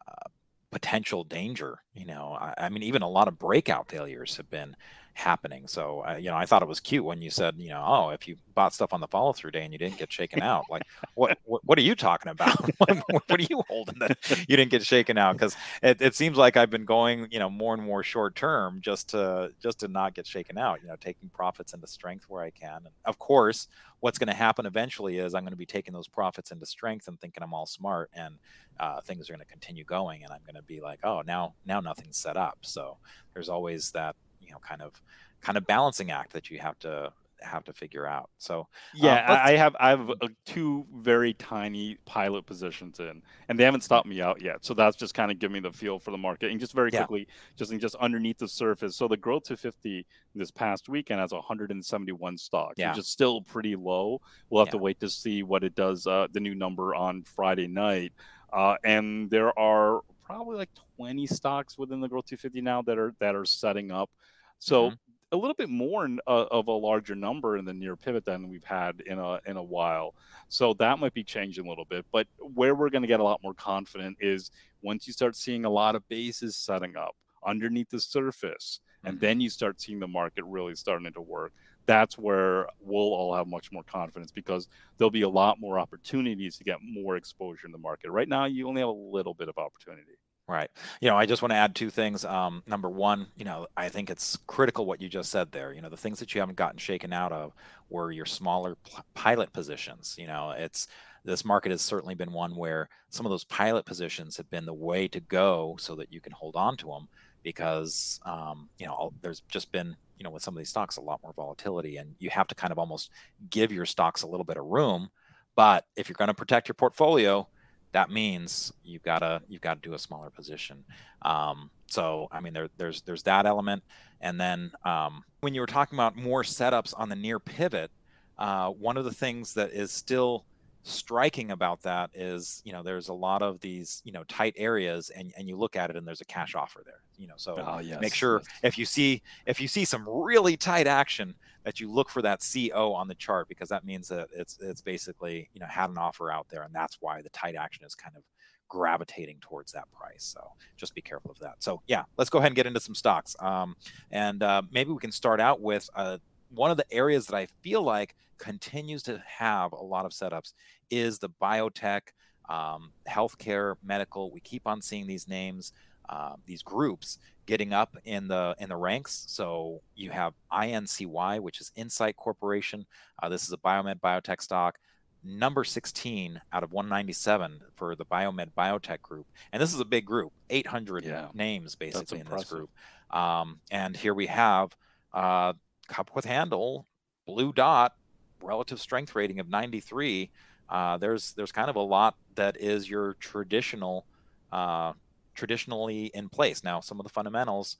uh, 0.08 0.28
potential 0.70 1.24
danger. 1.24 1.78
You 1.94 2.06
know, 2.06 2.36
I, 2.40 2.54
I, 2.58 2.68
mean, 2.68 2.82
even 2.82 3.02
a 3.02 3.08
lot 3.08 3.28
of 3.28 3.38
breakout 3.38 3.88
failures 3.88 4.36
have 4.36 4.50
been 4.50 4.76
happening. 5.16 5.66
So, 5.66 6.04
uh, 6.06 6.16
you 6.16 6.28
know, 6.28 6.36
I 6.36 6.44
thought 6.44 6.60
it 6.60 6.68
was 6.68 6.78
cute 6.78 7.04
when 7.04 7.22
you 7.22 7.30
said, 7.30 7.54
you 7.56 7.70
know, 7.70 7.82
oh, 7.86 8.10
if 8.10 8.28
you 8.28 8.36
bought 8.54 8.74
stuff 8.74 8.92
on 8.92 9.00
the 9.00 9.08
follow 9.08 9.32
through 9.32 9.52
day 9.52 9.64
and 9.64 9.72
you 9.72 9.78
didn't 9.78 9.96
get 9.96 10.12
shaken 10.12 10.42
out, 10.42 10.64
like, 10.68 10.82
what, 11.14 11.38
what, 11.44 11.62
what 11.64 11.78
are 11.78 11.82
you 11.82 11.94
talking 11.94 12.30
about? 12.30 12.60
what, 12.78 13.02
what, 13.08 13.40
are 13.40 13.42
you 13.48 13.62
holding 13.66 13.98
that 14.00 14.18
you 14.46 14.58
didn't 14.58 14.70
get 14.70 14.84
shaken 14.84 15.16
out? 15.16 15.32
Because 15.32 15.56
it, 15.82 16.02
it 16.02 16.14
seems 16.14 16.36
like 16.36 16.58
I've 16.58 16.68
been 16.68 16.84
going, 16.84 17.28
you 17.30 17.38
know, 17.38 17.48
more 17.48 17.72
and 17.72 17.82
more 17.82 18.02
short 18.02 18.36
term 18.36 18.80
just 18.82 19.08
to 19.10 19.52
just 19.62 19.80
to 19.80 19.88
not 19.88 20.14
get 20.14 20.26
shaken 20.26 20.58
out. 20.58 20.82
You 20.82 20.88
know, 20.88 20.96
taking 21.00 21.30
profits 21.30 21.72
into 21.72 21.86
strength 21.86 22.26
where 22.28 22.42
I 22.42 22.50
can. 22.50 22.82
And 22.84 22.94
of 23.06 23.18
course, 23.18 23.68
what's 24.00 24.18
going 24.18 24.28
to 24.28 24.34
happen 24.34 24.66
eventually 24.66 25.18
is 25.18 25.34
I'm 25.34 25.44
going 25.44 25.52
to 25.52 25.56
be 25.56 25.66
taking 25.66 25.94
those 25.94 26.08
profits 26.08 26.50
into 26.50 26.66
strength 26.66 27.08
and 27.08 27.18
thinking 27.18 27.42
I'm 27.42 27.54
all 27.54 27.66
smart 27.66 28.10
and 28.14 28.34
uh, 28.78 29.00
things 29.00 29.28
are 29.28 29.32
going 29.32 29.44
to 29.44 29.50
continue 29.50 29.84
going 29.84 30.22
and 30.22 30.32
I'm 30.32 30.40
going 30.46 30.56
to 30.56 30.62
be 30.62 30.80
like, 30.80 31.00
oh, 31.04 31.22
now 31.26 31.54
now 31.64 31.80
nothing's 31.80 32.16
set 32.16 32.36
up. 32.36 32.58
So 32.62 32.98
there's 33.34 33.48
always 33.48 33.90
that 33.92 34.16
you 34.40 34.52
know 34.52 34.58
kind 34.58 34.82
of 34.82 35.00
kind 35.40 35.58
of 35.58 35.66
balancing 35.66 36.10
act 36.10 36.32
that 36.32 36.50
you 36.50 36.58
have 36.58 36.78
to 36.80 37.12
have 37.42 37.64
to 37.64 37.72
figure 37.72 38.06
out. 38.06 38.30
So 38.38 38.66
yeah, 38.94 39.24
um, 39.26 39.38
I 39.42 39.52
have 39.52 39.76
I 39.78 39.90
have 39.90 40.10
uh, 40.10 40.28
two 40.44 40.86
very 40.94 41.34
tiny 41.34 41.98
pilot 42.04 42.46
positions 42.46 43.00
in, 43.00 43.22
and 43.48 43.58
they 43.58 43.64
haven't 43.64 43.82
stopped 43.82 44.06
me 44.06 44.20
out 44.20 44.42
yet. 44.42 44.64
So 44.64 44.74
that's 44.74 44.96
just 44.96 45.14
kind 45.14 45.30
of 45.30 45.38
giving 45.38 45.54
me 45.54 45.60
the 45.60 45.72
feel 45.72 45.98
for 45.98 46.10
the 46.10 46.18
market. 46.18 46.50
And 46.50 46.60
just 46.60 46.72
very 46.72 46.90
quickly, 46.90 47.20
yeah. 47.20 47.34
just 47.56 47.76
just 47.78 47.94
underneath 47.96 48.38
the 48.38 48.48
surface. 48.48 48.96
So 48.96 49.08
the 49.08 49.16
growth 49.16 49.44
250 49.44 50.06
this 50.34 50.50
past 50.50 50.88
weekend 50.88 51.20
has 51.20 51.32
171 51.32 52.38
stocks, 52.38 52.74
yeah. 52.76 52.90
which 52.90 52.98
is 52.98 53.08
still 53.08 53.40
pretty 53.42 53.76
low. 53.76 54.20
We'll 54.50 54.64
have 54.64 54.68
yeah. 54.68 54.78
to 54.78 54.78
wait 54.78 55.00
to 55.00 55.08
see 55.08 55.42
what 55.42 55.64
it 55.64 55.74
does. 55.74 56.06
Uh, 56.06 56.26
the 56.32 56.40
new 56.40 56.54
number 56.54 56.94
on 56.94 57.22
Friday 57.22 57.68
night, 57.68 58.12
uh, 58.52 58.76
and 58.84 59.30
there 59.30 59.56
are 59.58 60.00
probably 60.24 60.56
like 60.56 60.70
20 60.96 61.26
stocks 61.26 61.78
within 61.78 62.00
the 62.00 62.08
growth 62.08 62.26
250 62.26 62.60
now 62.60 62.82
that 62.82 62.98
are 62.98 63.14
that 63.20 63.34
are 63.34 63.44
setting 63.44 63.90
up. 63.90 64.10
So. 64.58 64.86
Mm-hmm 64.86 64.94
a 65.32 65.36
little 65.36 65.54
bit 65.54 65.68
more 65.68 66.04
in, 66.04 66.20
uh, 66.26 66.46
of 66.50 66.68
a 66.68 66.72
larger 66.72 67.14
number 67.14 67.56
in 67.56 67.64
the 67.64 67.74
near 67.74 67.96
pivot 67.96 68.24
than 68.24 68.48
we've 68.48 68.64
had 68.64 69.00
in 69.00 69.18
a 69.18 69.40
in 69.46 69.56
a 69.56 69.62
while. 69.62 70.14
So 70.48 70.74
that 70.74 70.98
might 70.98 71.14
be 71.14 71.24
changing 71.24 71.66
a 71.66 71.68
little 71.68 71.84
bit. 71.84 72.06
But 72.12 72.28
where 72.38 72.74
we're 72.74 72.90
going 72.90 73.02
to 73.02 73.08
get 73.08 73.20
a 73.20 73.24
lot 73.24 73.42
more 73.42 73.54
confident 73.54 74.18
is 74.20 74.50
once 74.82 75.06
you 75.06 75.12
start 75.12 75.36
seeing 75.36 75.64
a 75.64 75.70
lot 75.70 75.96
of 75.96 76.08
bases 76.08 76.56
setting 76.56 76.96
up 76.96 77.16
underneath 77.44 77.90
the 77.90 78.00
surface, 78.00 78.80
mm-hmm. 78.98 79.08
and 79.08 79.20
then 79.20 79.40
you 79.40 79.50
start 79.50 79.80
seeing 79.80 79.98
the 79.98 80.08
market 80.08 80.44
really 80.44 80.74
starting 80.74 81.12
to 81.12 81.20
work. 81.20 81.52
That's 81.86 82.18
where 82.18 82.66
we'll 82.80 83.14
all 83.14 83.34
have 83.34 83.46
much 83.46 83.72
more 83.72 83.84
confidence 83.84 84.32
because 84.32 84.68
there'll 84.96 85.10
be 85.10 85.22
a 85.22 85.28
lot 85.28 85.60
more 85.60 85.78
opportunities 85.78 86.56
to 86.58 86.64
get 86.64 86.78
more 86.82 87.16
exposure 87.16 87.66
in 87.66 87.72
the 87.72 87.78
market. 87.78 88.10
Right 88.10 88.28
now, 88.28 88.44
you 88.44 88.68
only 88.68 88.80
have 88.80 88.88
a 88.88 88.92
little 88.92 89.34
bit 89.34 89.48
of 89.48 89.56
opportunity. 89.58 90.18
Right. 90.48 90.70
You 91.00 91.10
know, 91.10 91.16
I 91.16 91.26
just 91.26 91.42
want 91.42 91.50
to 91.50 91.56
add 91.56 91.74
two 91.74 91.90
things. 91.90 92.24
Um, 92.24 92.62
number 92.68 92.88
one, 92.88 93.26
you 93.36 93.44
know, 93.44 93.66
I 93.76 93.88
think 93.88 94.10
it's 94.10 94.38
critical 94.46 94.86
what 94.86 95.00
you 95.00 95.08
just 95.08 95.32
said 95.32 95.50
there. 95.50 95.72
You 95.72 95.82
know, 95.82 95.88
the 95.88 95.96
things 95.96 96.20
that 96.20 96.34
you 96.34 96.40
haven't 96.40 96.56
gotten 96.56 96.78
shaken 96.78 97.12
out 97.12 97.32
of 97.32 97.52
were 97.88 98.12
your 98.12 98.26
smaller 98.26 98.76
pilot 99.14 99.52
positions. 99.52 100.14
You 100.16 100.28
know, 100.28 100.52
it's 100.56 100.86
this 101.24 101.44
market 101.44 101.72
has 101.72 101.82
certainly 101.82 102.14
been 102.14 102.32
one 102.32 102.54
where 102.54 102.88
some 103.10 103.26
of 103.26 103.30
those 103.30 103.42
pilot 103.42 103.84
positions 103.84 104.36
have 104.36 104.48
been 104.48 104.66
the 104.66 104.72
way 104.72 105.08
to 105.08 105.18
go 105.18 105.76
so 105.80 105.96
that 105.96 106.12
you 106.12 106.20
can 106.20 106.32
hold 106.32 106.54
on 106.54 106.76
to 106.76 106.86
them 106.86 107.08
because 107.42 108.20
um, 108.24 108.68
you 108.78 108.86
know 108.86 109.12
there's 109.22 109.40
just 109.48 109.72
been 109.72 109.96
you 110.16 110.24
know 110.24 110.30
with 110.30 110.42
some 110.42 110.54
of 110.54 110.58
these 110.58 110.68
stocks 110.68 110.96
a 110.96 111.00
lot 111.00 111.20
more 111.22 111.32
volatility 111.34 111.96
and 111.96 112.14
you 112.18 112.30
have 112.30 112.46
to 112.48 112.54
kind 112.54 112.72
of 112.72 112.78
almost 112.78 113.10
give 113.50 113.72
your 113.72 113.86
stocks 113.86 114.22
a 114.22 114.26
little 114.26 114.44
bit 114.44 114.56
of 114.56 114.64
room. 114.64 115.08
But 115.54 115.86
if 115.96 116.08
you're 116.08 116.14
going 116.14 116.28
to 116.28 116.34
protect 116.34 116.68
your 116.68 116.74
portfolio 116.74 117.48
that 117.92 118.10
means 118.10 118.72
you've 118.84 119.02
got 119.02 119.20
to 119.20 119.40
you've 119.48 119.62
got 119.62 119.82
to 119.82 119.88
do 119.88 119.94
a 119.94 119.98
smaller 119.98 120.28
position. 120.30 120.84
Um, 121.22 121.70
so 121.88 122.26
i 122.32 122.40
mean 122.40 122.52
there, 122.52 122.68
there's 122.76 123.02
there's 123.02 123.22
that 123.24 123.46
element. 123.46 123.82
And 124.20 124.40
then 124.40 124.72
um, 124.84 125.24
when 125.40 125.54
you 125.54 125.60
were 125.60 125.66
talking 125.66 125.96
about 125.96 126.16
more 126.16 126.42
setups 126.42 126.94
on 126.96 127.08
the 127.08 127.16
near 127.16 127.38
pivot 127.38 127.90
uh, 128.38 128.68
one 128.68 128.96
of 128.96 129.04
the 129.04 129.12
things 129.12 129.54
that 129.54 129.72
is 129.72 129.90
still 129.90 130.44
striking 130.86 131.50
about 131.50 131.82
that 131.82 132.10
is 132.14 132.62
you 132.64 132.72
know 132.72 132.80
there's 132.80 133.08
a 133.08 133.12
lot 133.12 133.42
of 133.42 133.60
these 133.60 134.00
you 134.04 134.12
know 134.12 134.22
tight 134.24 134.54
areas 134.56 135.10
and, 135.10 135.32
and 135.36 135.48
you 135.48 135.56
look 135.56 135.74
at 135.74 135.90
it 135.90 135.96
and 135.96 136.06
there's 136.06 136.20
a 136.20 136.26
cash 136.26 136.54
offer 136.54 136.82
there 136.84 137.00
you 137.18 137.26
know 137.26 137.34
so 137.36 137.56
oh, 137.58 137.78
yes, 137.80 138.00
make 138.00 138.14
sure 138.14 138.38
yes. 138.38 138.60
if 138.62 138.78
you 138.78 138.84
see 138.84 139.20
if 139.46 139.60
you 139.60 139.66
see 139.66 139.84
some 139.84 140.08
really 140.08 140.56
tight 140.56 140.86
action 140.86 141.34
that 141.64 141.80
you 141.80 141.90
look 141.90 142.08
for 142.08 142.22
that 142.22 142.40
co 142.40 142.92
on 142.92 143.08
the 143.08 143.16
chart 143.16 143.48
because 143.48 143.68
that 143.68 143.84
means 143.84 144.06
that 144.06 144.28
it's 144.32 144.58
it's 144.60 144.80
basically 144.80 145.50
you 145.52 145.60
know 145.60 145.66
had 145.66 145.90
an 145.90 145.98
offer 145.98 146.30
out 146.30 146.46
there 146.50 146.62
and 146.62 146.72
that's 146.72 146.98
why 147.00 147.20
the 147.20 147.30
tight 147.30 147.56
action 147.56 147.84
is 147.84 147.96
kind 147.96 148.16
of 148.16 148.22
gravitating 148.68 149.38
towards 149.40 149.72
that 149.72 149.90
price 149.90 150.22
so 150.22 150.40
just 150.76 150.94
be 150.94 151.00
careful 151.00 151.32
of 151.32 151.38
that 151.40 151.54
so 151.58 151.80
yeah 151.88 152.04
let's 152.16 152.30
go 152.30 152.38
ahead 152.38 152.50
and 152.50 152.56
get 152.56 152.66
into 152.66 152.80
some 152.80 152.94
stocks 152.94 153.34
um, 153.40 153.74
and 154.12 154.42
uh, 154.44 154.62
maybe 154.70 154.90
we 154.92 154.98
can 154.98 155.12
start 155.12 155.40
out 155.40 155.60
with 155.60 155.90
uh, 155.96 156.18
one 156.50 156.70
of 156.70 156.76
the 156.76 156.92
areas 156.92 157.26
that 157.26 157.36
i 157.36 157.46
feel 157.62 157.82
like 157.82 158.14
continues 158.38 159.02
to 159.04 159.22
have 159.26 159.72
a 159.72 159.82
lot 159.82 160.04
of 160.04 160.12
setups 160.12 160.52
is 160.90 161.18
the 161.18 161.28
biotech, 161.28 162.02
um, 162.48 162.92
healthcare, 163.08 163.74
medical. 163.84 164.30
We 164.30 164.40
keep 164.40 164.66
on 164.66 164.82
seeing 164.82 165.06
these 165.06 165.28
names, 165.28 165.72
uh, 166.08 166.34
these 166.44 166.62
groups 166.62 167.18
getting 167.46 167.72
up 167.72 167.96
in 168.04 168.28
the 168.28 168.56
in 168.58 168.68
the 168.68 168.76
ranks. 168.76 169.24
So 169.28 169.82
you 169.94 170.10
have 170.10 170.34
INCY, 170.52 171.40
which 171.40 171.60
is 171.60 171.72
Incyte 171.76 172.16
Corporation. 172.16 172.86
Uh, 173.22 173.28
this 173.28 173.44
is 173.44 173.52
a 173.52 173.58
biomed 173.58 174.00
biotech 174.00 174.40
stock. 174.40 174.78
Number 175.24 175.64
16 175.64 176.40
out 176.52 176.62
of 176.62 176.72
197 176.72 177.60
for 177.74 177.96
the 177.96 178.04
Biomed 178.04 178.52
Biotech 178.56 179.02
Group. 179.02 179.26
And 179.52 179.60
this 179.60 179.74
is 179.74 179.80
a 179.80 179.84
big 179.84 180.04
group, 180.04 180.32
800 180.50 181.04
yeah, 181.04 181.28
names 181.34 181.74
basically 181.74 182.20
in 182.20 182.28
this 182.28 182.44
group. 182.44 182.70
Um, 183.10 183.58
and 183.72 183.96
here 183.96 184.14
we 184.14 184.26
have 184.26 184.76
uh, 185.12 185.54
Cup 185.86 186.10
with 186.14 186.24
Handle, 186.24 186.86
Blue 187.26 187.52
Dot, 187.52 187.94
relative 188.42 188.80
strength 188.80 189.14
rating 189.14 189.40
of 189.40 189.48
93, 189.48 190.30
uh, 190.68 190.96
there's 190.96 191.32
there's 191.34 191.52
kind 191.52 191.70
of 191.70 191.76
a 191.76 191.80
lot 191.80 192.16
that 192.34 192.60
is 192.60 192.90
your 192.90 193.14
traditional 193.14 194.04
uh, 194.52 194.92
traditionally 195.34 196.10
in 196.14 196.28
place. 196.28 196.64
Now, 196.64 196.80
some 196.80 196.98
of 196.98 197.04
the 197.04 197.12
fundamentals 197.12 197.76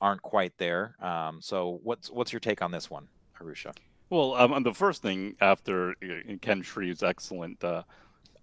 aren't 0.00 0.22
quite 0.22 0.56
there. 0.58 0.96
Um, 1.00 1.40
so, 1.40 1.80
what's 1.82 2.10
what's 2.10 2.32
your 2.32 2.40
take 2.40 2.62
on 2.62 2.70
this 2.70 2.90
one, 2.90 3.08
Arusha? 3.40 3.74
Well, 4.10 4.34
um, 4.34 4.62
the 4.62 4.74
first 4.74 5.02
thing 5.02 5.36
after 5.40 5.90
uh, 5.90 6.36
Ken 6.40 6.62
Shreve's 6.62 7.02
excellent 7.02 7.62
uh, 7.62 7.82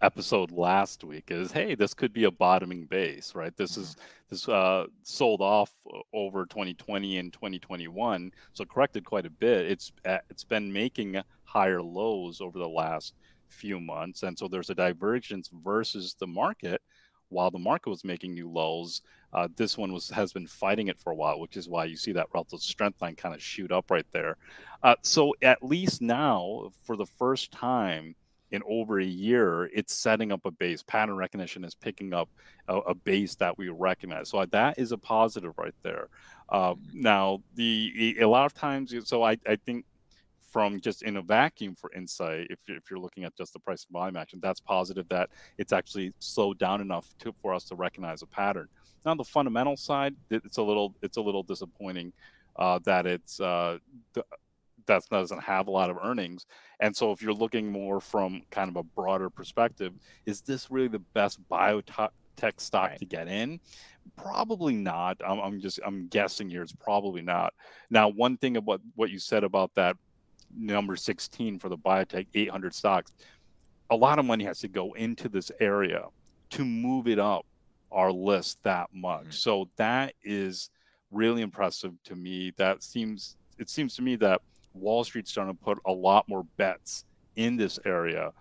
episode 0.02 0.52
last 0.52 1.04
week 1.04 1.26
is, 1.30 1.52
hey, 1.52 1.76
this 1.76 1.93
could 1.93 2.14
be 2.14 2.26
a 2.26 2.32
bottoming 2.32 2.86
base, 2.86 3.34
right? 3.36 3.56
This 3.56 3.74
mm-hmm. 3.74 3.82
is 3.82 3.95
this 4.30 4.48
uh, 4.50 4.86
sold 5.04 5.41
off 5.41 5.72
over 6.14 6.45
2020 6.45 7.18
and 7.18 7.32
2021, 7.32 8.32
so 8.54 8.66
corrected 8.66 9.06
quite 9.06 9.26
a 9.26 9.30
bit. 9.30 9.72
It's 9.72 9.91
uh, 10.06 10.18
it's 10.30 10.43
been 10.43 10.72
making 10.72 11.22
higher 11.45 11.82
lows 11.82 12.41
over 12.41 12.60
the 12.60 12.68
last 12.68 13.14
few 13.48 13.80
months, 13.80 14.24
and 14.24 14.38
so 14.38 14.48
there's 14.48 14.70
a 14.70 14.76
divergence 14.76 15.50
versus 15.64 16.16
the 16.20 16.28
market. 16.28 16.82
While 17.30 17.52
the 17.52 17.60
market 17.60 17.89
was 17.89 18.06
making 18.06 18.34
new 18.34 18.50
lows, 18.50 19.02
uh, 19.34 19.50
this 19.56 19.78
one 19.78 19.91
was 19.91 20.10
has 20.10 20.32
been 20.32 20.48
fighting 20.48 20.88
it 20.88 21.00
for 21.00 21.12
a 21.12 21.16
while, 21.16 21.39
which 21.39 21.58
is 21.58 21.68
why 21.68 21.86
you 21.86 21.98
see 21.98 22.14
that 22.14 22.28
relative 22.34 22.62
strength 22.62 23.02
line 23.02 23.16
kind 23.16 23.36
of 23.36 23.41
shoot 23.41 23.72
up 23.72 23.91
right 23.91 24.06
there. 24.12 24.38
Uh, 24.84 24.95
so 25.02 25.34
at 25.41 25.64
least 25.64 26.02
now, 26.02 26.70
for 26.86 26.95
the 26.95 27.06
first 27.06 27.52
time 27.52 28.16
in 28.52 28.62
over 28.68 29.00
a 29.00 29.06
year, 29.06 29.70
it's 29.74 29.93
setting 29.93 30.32
up 30.32 30.45
a 30.45 30.52
base. 30.52 30.84
Pattern 30.84 31.16
recognition 31.16 31.64
is 31.64 31.76
picking 31.76 32.14
up 32.14 32.30
a, 32.68 32.78
a 32.78 32.95
base 32.95 33.36
that 33.36 33.58
we 33.58 33.70
recognize. 33.70 34.30
So 34.30 34.45
that 34.45 34.80
is 34.80 34.91
a 34.91 34.98
positive 34.98 35.54
right 35.58 35.76
there. 35.84 36.10
Uh, 36.50 36.76
now, 36.93 37.41
the 37.56 38.18
a 38.22 38.26
lot 38.26 38.45
of 38.45 38.54
times, 38.54 38.93
so 39.06 39.24
I, 39.24 39.38
I 39.48 39.58
think 39.58 39.86
from 40.50 40.80
just 40.80 41.04
in 41.04 41.18
a 41.18 41.22
vacuum 41.22 41.76
for 41.76 41.91
Incyte, 41.95 42.48
if, 42.50 42.60
if 42.68 42.89
you're 42.89 43.00
looking 43.00 43.26
at 43.26 43.36
just 43.36 43.54
the 43.54 43.60
price 43.60 43.84
of 43.84 43.89
volume 43.91 44.16
action, 44.16 44.39
that's 44.41 44.62
positive 44.62 45.08
that 45.10 45.30
it's 45.58 45.74
actually 45.74 46.14
slowed 46.20 46.58
down 46.58 46.80
enough 46.80 47.14
to, 47.20 47.34
for 47.41 47.54
us 47.54 47.66
to 47.66 47.76
recognize 47.76 48.22
a 48.22 48.26
pattern. 48.26 48.68
Now, 49.06 49.16
the 49.16 49.24
fundamental 49.24 49.78
side, 49.78 50.16
it's 50.30 50.58
a 50.58 50.64
little 50.64 50.95
it's 51.02 51.18
a 51.18 51.22
little 51.22 51.43
disappointing 51.43 52.14
uh, 52.56 52.80
that 52.86 53.06
it's 53.06 53.39
uh, 53.39 53.78
that 54.88 55.04
doesn't 55.10 55.44
have 55.44 55.68
a 55.68 55.72
lot 55.72 55.90
of 55.90 55.98
earnings. 56.04 56.46
And 56.80 56.96
so, 56.96 57.12
if 57.12 57.22
you're 57.22 57.34
looking 57.34 57.72
more 57.72 58.00
from 58.00 58.42
kind 58.52 58.70
of 58.70 58.76
a 58.76 58.84
broader 58.84 59.30
perspective, 59.30 59.94
is 60.26 60.42
this 60.42 60.72
really 60.72 60.88
the 60.88 61.00
best 61.00 61.40
biotech 61.50 62.12
stock 62.58 62.90
right. 62.90 63.00
to 63.00 63.06
get 63.06 63.28
in? 63.28 63.60
Probably 64.16 64.74
not. 64.74 65.18
I'm, 65.26 65.40
I'm, 65.40 65.60
just 65.60 65.80
I'm 65.86 66.08
guessing 66.08 66.50
here. 66.50 66.64
It's 66.64 66.74
probably 66.74 67.22
not. 67.22 67.54
Now, 67.90 68.10
one 68.10 68.38
thing 68.38 68.58
about 68.58 68.82
what 68.96 69.10
you 69.10 69.20
said 69.20 69.44
about 69.44 69.76
that 69.76 69.98
number 70.56 70.96
16 70.96 71.60
for 71.60 71.70
the 71.70 71.78
biotech 71.78 72.28
800 72.34 72.74
stocks, 72.74 73.12
a 73.90 73.96
lot 73.96 74.20
of 74.20 74.26
money 74.26 74.46
has 74.46 74.60
to 74.60 74.68
go 74.68 74.94
into 74.94 75.30
this 75.30 75.52
area 75.60 76.06
to 76.52 76.66
move 76.66 77.08
it 77.08 77.20
up 77.20 77.46
our 77.92 78.12
list 78.12 78.64
that 78.64 78.90
much. 78.94 79.22
Mm-hmm. 79.22 79.32
So 79.32 79.70
that 79.78 80.14
is 80.24 80.70
really 81.12 81.42
impressive 81.42 81.94
to 82.06 82.16
me. 82.16 82.54
That 82.58 82.84
seems 82.84 83.36
it 83.58 83.70
seems 83.70 83.96
to 83.96 84.02
me 84.02 84.16
that 84.18 84.42
Wall 84.80 85.03
Street's 85.03 85.32
starting 85.32 85.55
to 85.55 85.63
put 85.63 85.80
a 85.86 85.91
lot 85.91 86.28
more 86.28 86.43
bets 86.57 87.05
in 87.36 87.57
this 87.57 87.80
area. 87.86 88.32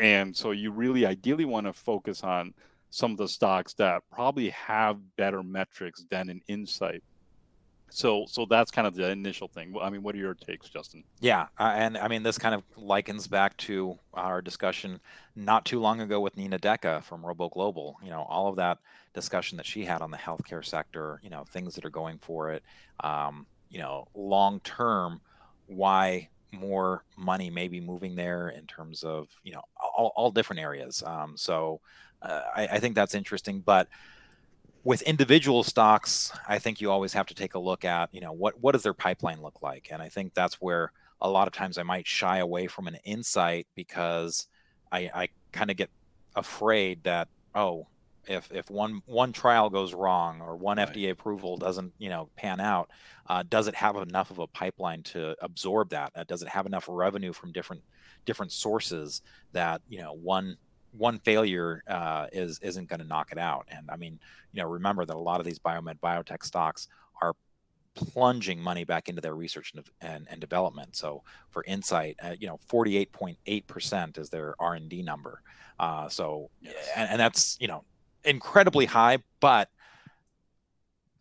And 0.00 0.36
so 0.36 0.52
you 0.52 0.70
really 0.70 1.06
ideally 1.06 1.44
want 1.44 1.66
to 1.66 1.72
focus 1.72 2.22
on 2.22 2.54
some 2.90 3.12
of 3.12 3.18
the 3.18 3.28
stocks 3.28 3.74
that 3.74 4.02
probably 4.10 4.50
have 4.50 4.98
better 5.16 5.42
metrics 5.42 6.04
than 6.10 6.30
an 6.30 6.40
Incyte. 6.48 7.02
So, 7.90 8.26
so 8.28 8.44
that's 8.44 8.70
kind 8.70 8.86
of 8.86 8.94
the 8.94 9.10
initial 9.10 9.48
thing. 9.48 9.74
I 9.80 9.88
mean, 9.90 10.02
what 10.02 10.14
are 10.14 10.18
your 10.18 10.34
takes, 10.34 10.68
Justin? 10.68 11.04
Yeah, 11.20 11.46
uh, 11.58 11.72
and 11.74 11.96
I 11.96 12.08
mean, 12.08 12.22
this 12.22 12.38
kind 12.38 12.54
of 12.54 12.62
likens 12.76 13.26
back 13.26 13.56
to 13.58 13.98
our 14.12 14.42
discussion 14.42 15.00
not 15.34 15.64
too 15.64 15.80
long 15.80 16.00
ago 16.00 16.20
with 16.20 16.36
Nina 16.36 16.58
Deka 16.58 17.02
from 17.02 17.24
Robo 17.24 17.48
Global. 17.48 17.96
You 18.02 18.10
know, 18.10 18.26
all 18.28 18.48
of 18.48 18.56
that 18.56 18.78
discussion 19.14 19.56
that 19.56 19.66
she 19.66 19.84
had 19.84 20.02
on 20.02 20.10
the 20.10 20.18
healthcare 20.18 20.64
sector. 20.64 21.18
You 21.22 21.30
know, 21.30 21.44
things 21.44 21.74
that 21.76 21.84
are 21.84 21.90
going 21.90 22.18
for 22.18 22.52
it. 22.52 22.62
Um, 23.00 23.46
you 23.70 23.78
know, 23.78 24.08
long 24.14 24.60
term, 24.60 25.20
why 25.68 26.28
more 26.52 27.04
money 27.16 27.50
may 27.50 27.68
be 27.68 27.80
moving 27.80 28.16
there 28.16 28.48
in 28.48 28.66
terms 28.66 29.02
of 29.04 29.28
you 29.44 29.52
know 29.52 29.62
all, 29.78 30.12
all 30.16 30.30
different 30.30 30.60
areas. 30.60 31.02
Um, 31.06 31.36
so 31.36 31.80
uh, 32.22 32.42
I, 32.54 32.66
I, 32.72 32.78
think 32.80 32.94
that's 32.94 33.14
interesting, 33.14 33.60
but 33.60 33.88
with 34.82 35.02
individual 35.02 35.62
stocks, 35.62 36.32
I 36.48 36.58
think 36.58 36.80
you 36.80 36.90
always 36.90 37.12
have 37.12 37.26
to 37.26 37.34
take 37.34 37.54
a 37.54 37.58
look 37.58 37.84
at 37.84 38.12
you 38.12 38.20
know 38.20 38.32
what 38.32 38.60
what 38.60 38.72
does 38.72 38.82
their 38.82 38.94
pipeline 38.94 39.42
look 39.42 39.62
like, 39.62 39.88
and 39.90 40.02
I 40.02 40.08
think 40.08 40.34
that's 40.34 40.54
where 40.54 40.92
a 41.20 41.30
lot 41.30 41.48
of 41.48 41.52
times 41.52 41.78
I 41.78 41.82
might 41.82 42.06
shy 42.06 42.38
away 42.38 42.66
from 42.66 42.86
an 42.86 42.96
Incyte 43.06 43.66
because 43.74 44.46
I, 44.90 45.10
I 45.14 45.28
kind 45.52 45.70
of 45.70 45.76
get 45.76 45.90
afraid 46.34 47.04
that 47.04 47.28
oh 47.54 47.86
if 48.28 48.52
if 48.52 48.70
one 48.70 49.02
one 49.06 49.32
trial 49.32 49.70
goes 49.70 49.94
wrong 49.94 50.40
or 50.40 50.56
one 50.56 50.78
right. 50.78 50.88
FDA 50.88 51.10
approval 51.10 51.56
doesn't 51.56 51.92
you 51.98 52.08
know 52.08 52.28
pan 52.36 52.60
out, 52.60 52.90
uh, 53.26 53.42
does 53.48 53.68
it 53.68 53.74
have 53.74 53.96
enough 53.96 54.30
of 54.30 54.38
a 54.38 54.46
pipeline 54.46 55.02
to 55.04 55.34
absorb 55.42 55.90
that? 55.90 56.12
Uh, 56.14 56.24
does 56.24 56.42
it 56.42 56.48
have 56.48 56.66
enough 56.66 56.86
revenue 56.88 57.32
from 57.32 57.52
different 57.52 57.82
different 58.24 58.52
sources 58.52 59.22
that 59.52 59.80
you 59.88 59.98
know 59.98 60.12
one 60.12 60.56
one 60.92 61.18
failure 61.18 61.82
uh, 61.88 62.26
is 62.32 62.58
isn't 62.60 62.88
going 62.88 63.00
to 63.00 63.06
knock 63.06 63.32
it 63.32 63.38
out? 63.38 63.66
And 63.68 63.90
I 63.90 63.96
mean, 63.96 64.18
you 64.52 64.62
know, 64.62 64.68
remember 64.68 65.04
that 65.04 65.16
a 65.16 65.18
lot 65.18 65.40
of 65.40 65.46
these 65.46 65.58
biomed 65.58 65.98
biotech 66.00 66.44
stocks 66.44 66.88
are 67.22 67.34
plunging 67.94 68.60
money 68.60 68.84
back 68.84 69.08
into 69.08 69.20
their 69.20 69.34
research 69.34 69.72
and, 69.74 69.84
and, 70.00 70.26
and 70.30 70.40
development. 70.40 70.94
So 70.96 71.22
for 71.50 71.64
Incyte, 71.64 72.14
uh, 72.22 72.36
you 72.38 72.46
know, 72.46 72.58
48.8% 72.70 74.18
is 74.18 74.30
their 74.30 74.54
R&D 74.60 75.02
number. 75.02 75.42
Uh, 75.78 76.08
so, 76.08 76.50
yes. 76.60 76.74
and, 76.96 77.10
and, 77.10 77.20
that's, 77.20 77.56
you 77.60 77.68
know, 77.68 77.84
incredibly 78.24 78.86
high, 78.86 79.18
but 79.40 79.70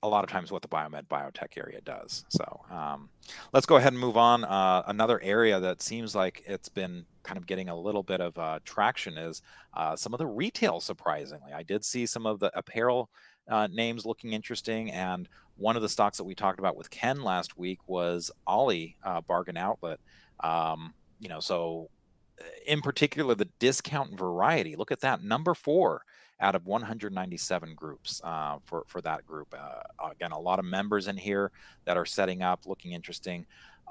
a 0.03 0.07
lot 0.07 0.23
of 0.23 0.29
times 0.29 0.51
what 0.51 0.61
the 0.61 0.67
biomed 0.67 1.07
biotech 1.07 1.57
area 1.57 1.81
does. 1.81 2.25
So 2.29 2.61
um, 2.69 3.09
let's 3.51 3.65
go 3.65 3.77
ahead 3.77 3.93
and 3.93 3.99
move 3.99 4.15
on. 4.15 4.43
Uh, 4.43 4.83
another 4.87 5.19
area 5.21 5.59
that 5.59 5.81
seems 5.81 6.15
like 6.15 6.43
it's 6.45 6.69
been 6.69 7.05
kind 7.23 7.37
of 7.37 7.47
getting 7.47 7.67
a 7.67 7.75
little 7.75 8.03
bit 8.03 8.21
of 8.21 8.37
uh, 8.37 8.59
traction 8.63 9.17
is 9.17 9.41
uh, 9.73 9.95
some 9.95 10.13
of 10.13 10.19
the 10.19 10.27
retail. 10.27 10.79
Surprisingly, 10.79 11.51
I 11.51 11.63
did 11.63 11.83
see 11.83 12.05
some 12.05 12.25
of 12.25 12.39
the 12.39 12.51
apparel 12.57 13.09
uh, 13.49 13.67
names 13.67 14.05
looking 14.05 14.33
interesting, 14.33 14.91
and 14.91 15.27
one 15.55 15.75
of 15.75 15.81
the 15.81 15.89
stocks 15.89 16.17
that 16.17 16.25
we 16.25 16.35
talked 16.35 16.59
about 16.59 16.77
with 16.77 16.91
Ken 16.91 17.23
last 17.23 17.57
week 17.57 17.79
was 17.87 18.29
Ollie 18.45 18.97
uh, 19.03 19.21
Bargain 19.21 19.57
Outlet. 19.57 19.99
Um, 20.41 20.93
you 21.19 21.27
know, 21.27 21.39
so 21.39 21.89
in 22.67 22.81
particular, 22.81 23.33
the 23.33 23.49
discount 23.57 24.17
variety. 24.17 24.75
Look 24.75 24.91
at 24.91 24.99
that, 24.99 25.23
number 25.23 25.55
four 25.55 26.03
out 26.39 26.55
of 26.55 26.65
197 26.65 27.73
groups 27.75 28.21
uh, 28.23 28.57
for 28.65 28.83
for 28.87 29.01
that 29.01 29.25
group. 29.25 29.53
Uh, 29.57 30.09
again, 30.11 30.31
a 30.31 30.39
lot 30.39 30.59
of 30.59 30.65
members 30.65 31.07
in 31.07 31.17
here 31.17 31.51
that 31.85 31.97
are 31.97 32.05
setting 32.05 32.41
up, 32.41 32.65
looking 32.65 32.91
interesting. 32.91 33.45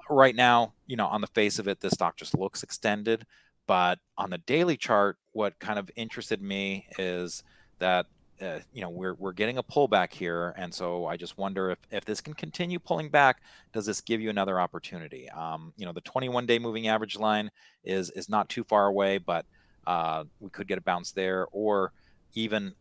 Right 0.08 0.36
now, 0.36 0.74
you 0.86 0.96
know, 0.96 1.06
on 1.06 1.20
the 1.20 1.26
face 1.28 1.58
of 1.58 1.66
it, 1.66 1.80
this 1.80 1.94
stock 1.94 2.16
just 2.16 2.38
looks 2.38 2.62
extended. 2.62 3.26
But 3.66 3.98
on 4.16 4.30
the 4.30 4.38
daily 4.38 4.76
chart, 4.76 5.18
what 5.32 5.58
kind 5.58 5.78
of 5.78 5.90
interested 5.96 6.40
me 6.40 6.86
is 6.98 7.42
that 7.78 8.06
uh, 8.40 8.58
you 8.72 8.80
know 8.82 8.90
we're 8.90 9.14
we're 9.14 9.32
getting 9.32 9.58
a 9.58 9.62
pullback 9.62 10.12
here, 10.12 10.54
and 10.56 10.72
so 10.72 11.06
I 11.06 11.16
just 11.16 11.38
wonder 11.38 11.70
if 11.70 11.78
if 11.90 12.04
this 12.04 12.20
can 12.20 12.34
continue 12.34 12.78
pulling 12.78 13.08
back, 13.08 13.40
does 13.72 13.86
this 13.86 14.00
give 14.00 14.20
you 14.20 14.30
another 14.30 14.60
opportunity? 14.60 15.28
Um, 15.30 15.72
you 15.76 15.86
know, 15.86 15.92
the 15.92 16.02
21 16.02 16.46
day 16.46 16.58
moving 16.58 16.86
average 16.86 17.18
line 17.18 17.50
is 17.82 18.10
is 18.10 18.28
not 18.28 18.48
too 18.48 18.62
far 18.62 18.86
away, 18.86 19.18
but 19.18 19.46
uh, 19.86 20.24
we 20.38 20.50
could 20.50 20.68
get 20.68 20.78
a 20.78 20.82
bounce 20.82 21.12
there, 21.12 21.46
or 21.50 21.92
even 22.36 22.74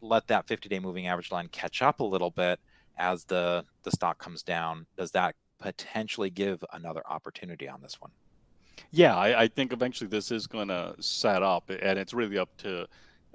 let 0.00 0.26
that 0.26 0.48
50 0.48 0.68
day 0.68 0.80
moving 0.80 1.06
average 1.06 1.30
line 1.30 1.48
catch 1.48 1.80
up 1.80 2.00
a 2.00 2.04
little 2.04 2.30
bit 2.30 2.58
as 2.98 3.24
the 3.24 3.64
the 3.84 3.90
stock 3.92 4.18
comes 4.18 4.42
down. 4.42 4.86
Does 4.96 5.12
that 5.12 5.36
potentially 5.60 6.30
give 6.30 6.64
another 6.72 7.02
opportunity 7.08 7.68
on 7.68 7.80
this 7.80 8.00
one? 8.00 8.10
Yeah, 8.90 9.16
I, 9.16 9.42
I 9.42 9.48
think 9.48 9.72
eventually 9.72 10.08
this 10.08 10.30
is 10.30 10.46
going 10.46 10.68
to 10.68 10.94
set 10.98 11.42
up, 11.42 11.70
and 11.70 11.98
it's 11.98 12.12
really 12.12 12.38
up 12.38 12.54
to 12.58 12.86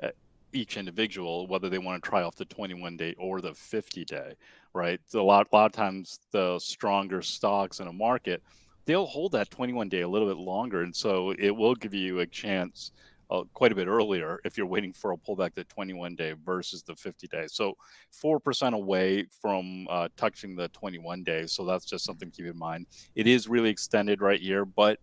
uh, 0.04 0.10
each 0.52 0.78
individual 0.78 1.48
whether 1.48 1.70
they 1.70 1.78
want 1.78 2.04
to 2.04 2.10
try 2.10 2.22
off 2.22 2.36
the 2.36 2.46
21 2.46 2.98
day 2.98 3.16
or 3.18 3.42
the 3.42 3.54
50 3.54 4.06
day 4.06 4.34
right 4.74 5.00
a 5.14 5.18
lot, 5.20 5.48
a 5.52 5.56
lot 5.56 5.66
of 5.66 5.72
times 5.72 6.20
the 6.32 6.58
stronger 6.60 7.22
stocks 7.22 7.80
in 7.80 7.88
a 7.88 7.94
market 7.94 8.42
they'll 8.86 9.06
hold 9.06 9.34
that 9.34 9.50
21 9.50 9.90
day 9.90 10.02
a 10.02 10.08
little 10.08 10.28
bit 10.28 10.38
longer 10.38 10.84
and 10.84 10.96
so 10.96 11.34
it 11.38 11.56
will 11.56 11.76
give 11.76 11.94
you 11.94 12.20
a 12.20 12.26
chance 12.26 12.92
uh, 13.30 13.44
quite 13.54 13.72
a 13.72 13.76
bit 13.76 13.88
earlier 13.88 14.40
if 14.46 14.58
you're 14.58 14.68
waiting 14.68 14.94
for 14.94 15.12
a 15.12 15.18
pullback 15.18 15.54
to 15.54 15.64
21 15.66 16.16
day 16.16 16.34
versus 16.46 16.84
the 16.84 16.96
50 16.96 17.28
day 17.28 17.46
so 17.48 17.76
4% 18.24 18.74
away 18.74 19.26
from 19.42 19.88
uh, 19.90 20.08
touching 20.16 20.56
the 20.56 20.70
21 20.70 21.24
day. 21.24 21.46
so 21.46 21.66
that's 21.66 21.86
just 21.86 22.06
something 22.06 22.32
to 22.32 22.38
keep 22.38 22.52
in 22.52 22.58
mind 22.58 22.86
it 23.16 23.28
is 23.28 23.48
really 23.48 23.70
extended 23.70 24.22
right 24.22 24.40
here 24.40 24.66
but 24.66 25.00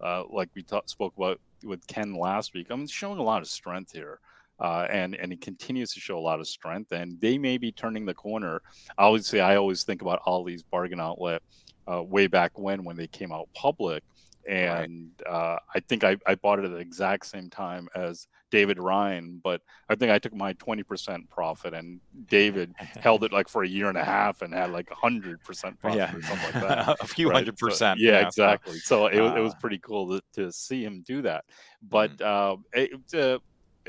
uh, 0.00 0.24
like 0.30 0.48
we 0.54 0.62
t- 0.62 0.78
spoke 0.86 1.16
about 1.16 1.40
with 1.62 1.86
ken 1.86 2.14
last 2.14 2.54
week 2.54 2.66
i'm 2.70 2.86
showing 2.86 3.18
a 3.18 3.22
lot 3.22 3.42
of 3.42 3.48
strength 3.48 3.92
here 3.92 4.20
uh, 4.60 4.86
and 4.90 5.14
and 5.16 5.32
it 5.32 5.40
continues 5.40 5.92
to 5.92 6.00
show 6.00 6.18
a 6.18 6.20
lot 6.20 6.40
of 6.40 6.46
strength. 6.46 6.92
And 6.92 7.20
they 7.20 7.38
may 7.38 7.58
be 7.58 7.72
turning 7.72 8.06
the 8.06 8.14
corner. 8.14 8.62
Obviously, 8.98 9.40
I 9.40 9.56
always 9.56 9.84
think 9.84 10.02
about 10.02 10.22
Ollie's 10.26 10.62
Bargain 10.62 11.00
Outlet 11.00 11.42
uh, 11.90 12.02
way 12.02 12.26
back 12.26 12.58
when 12.58 12.84
when 12.84 12.96
they 12.96 13.06
came 13.06 13.32
out 13.32 13.48
public, 13.54 14.02
and 14.48 15.10
uh, 15.26 15.58
I 15.74 15.80
think 15.80 16.04
I, 16.04 16.16
I 16.26 16.34
bought 16.34 16.58
it 16.58 16.64
at 16.64 16.70
the 16.70 16.78
exact 16.78 17.26
same 17.26 17.50
time 17.50 17.88
as 17.94 18.26
David 18.50 18.78
Ryan, 18.78 19.40
but 19.42 19.62
I 19.88 19.94
think 19.94 20.12
I 20.12 20.18
took 20.18 20.34
my 20.34 20.52
twenty 20.54 20.82
percent 20.82 21.28
profit, 21.30 21.74
and 21.74 22.00
David 22.26 22.74
held 22.78 23.24
it 23.24 23.32
like 23.32 23.48
for 23.48 23.62
a 23.62 23.68
year 23.68 23.88
and 23.88 23.98
a 23.98 24.04
half 24.04 24.42
and 24.42 24.54
had 24.54 24.70
like 24.70 24.90
hundred 24.90 25.42
percent 25.42 25.78
profit 25.80 25.98
yeah. 25.98 26.14
or 26.14 26.22
something 26.22 26.60
like 26.60 26.68
that. 26.68 26.96
a 27.00 27.06
few 27.06 27.28
right? 27.28 27.36
hundred 27.36 27.56
percent. 27.56 27.98
So, 27.98 28.04
yeah, 28.04 28.20
yeah, 28.20 28.26
exactly. 28.26 28.78
So 28.78 29.06
it, 29.06 29.16
it 29.16 29.40
was 29.40 29.52
uh. 29.52 29.58
pretty 29.60 29.78
cool 29.78 30.08
to, 30.08 30.22
to 30.34 30.52
see 30.52 30.84
him 30.84 31.02
do 31.06 31.22
that. 31.22 31.44
But 31.82 32.16
mm. 32.18 32.60
it, 32.72 33.14
uh, 33.14 33.38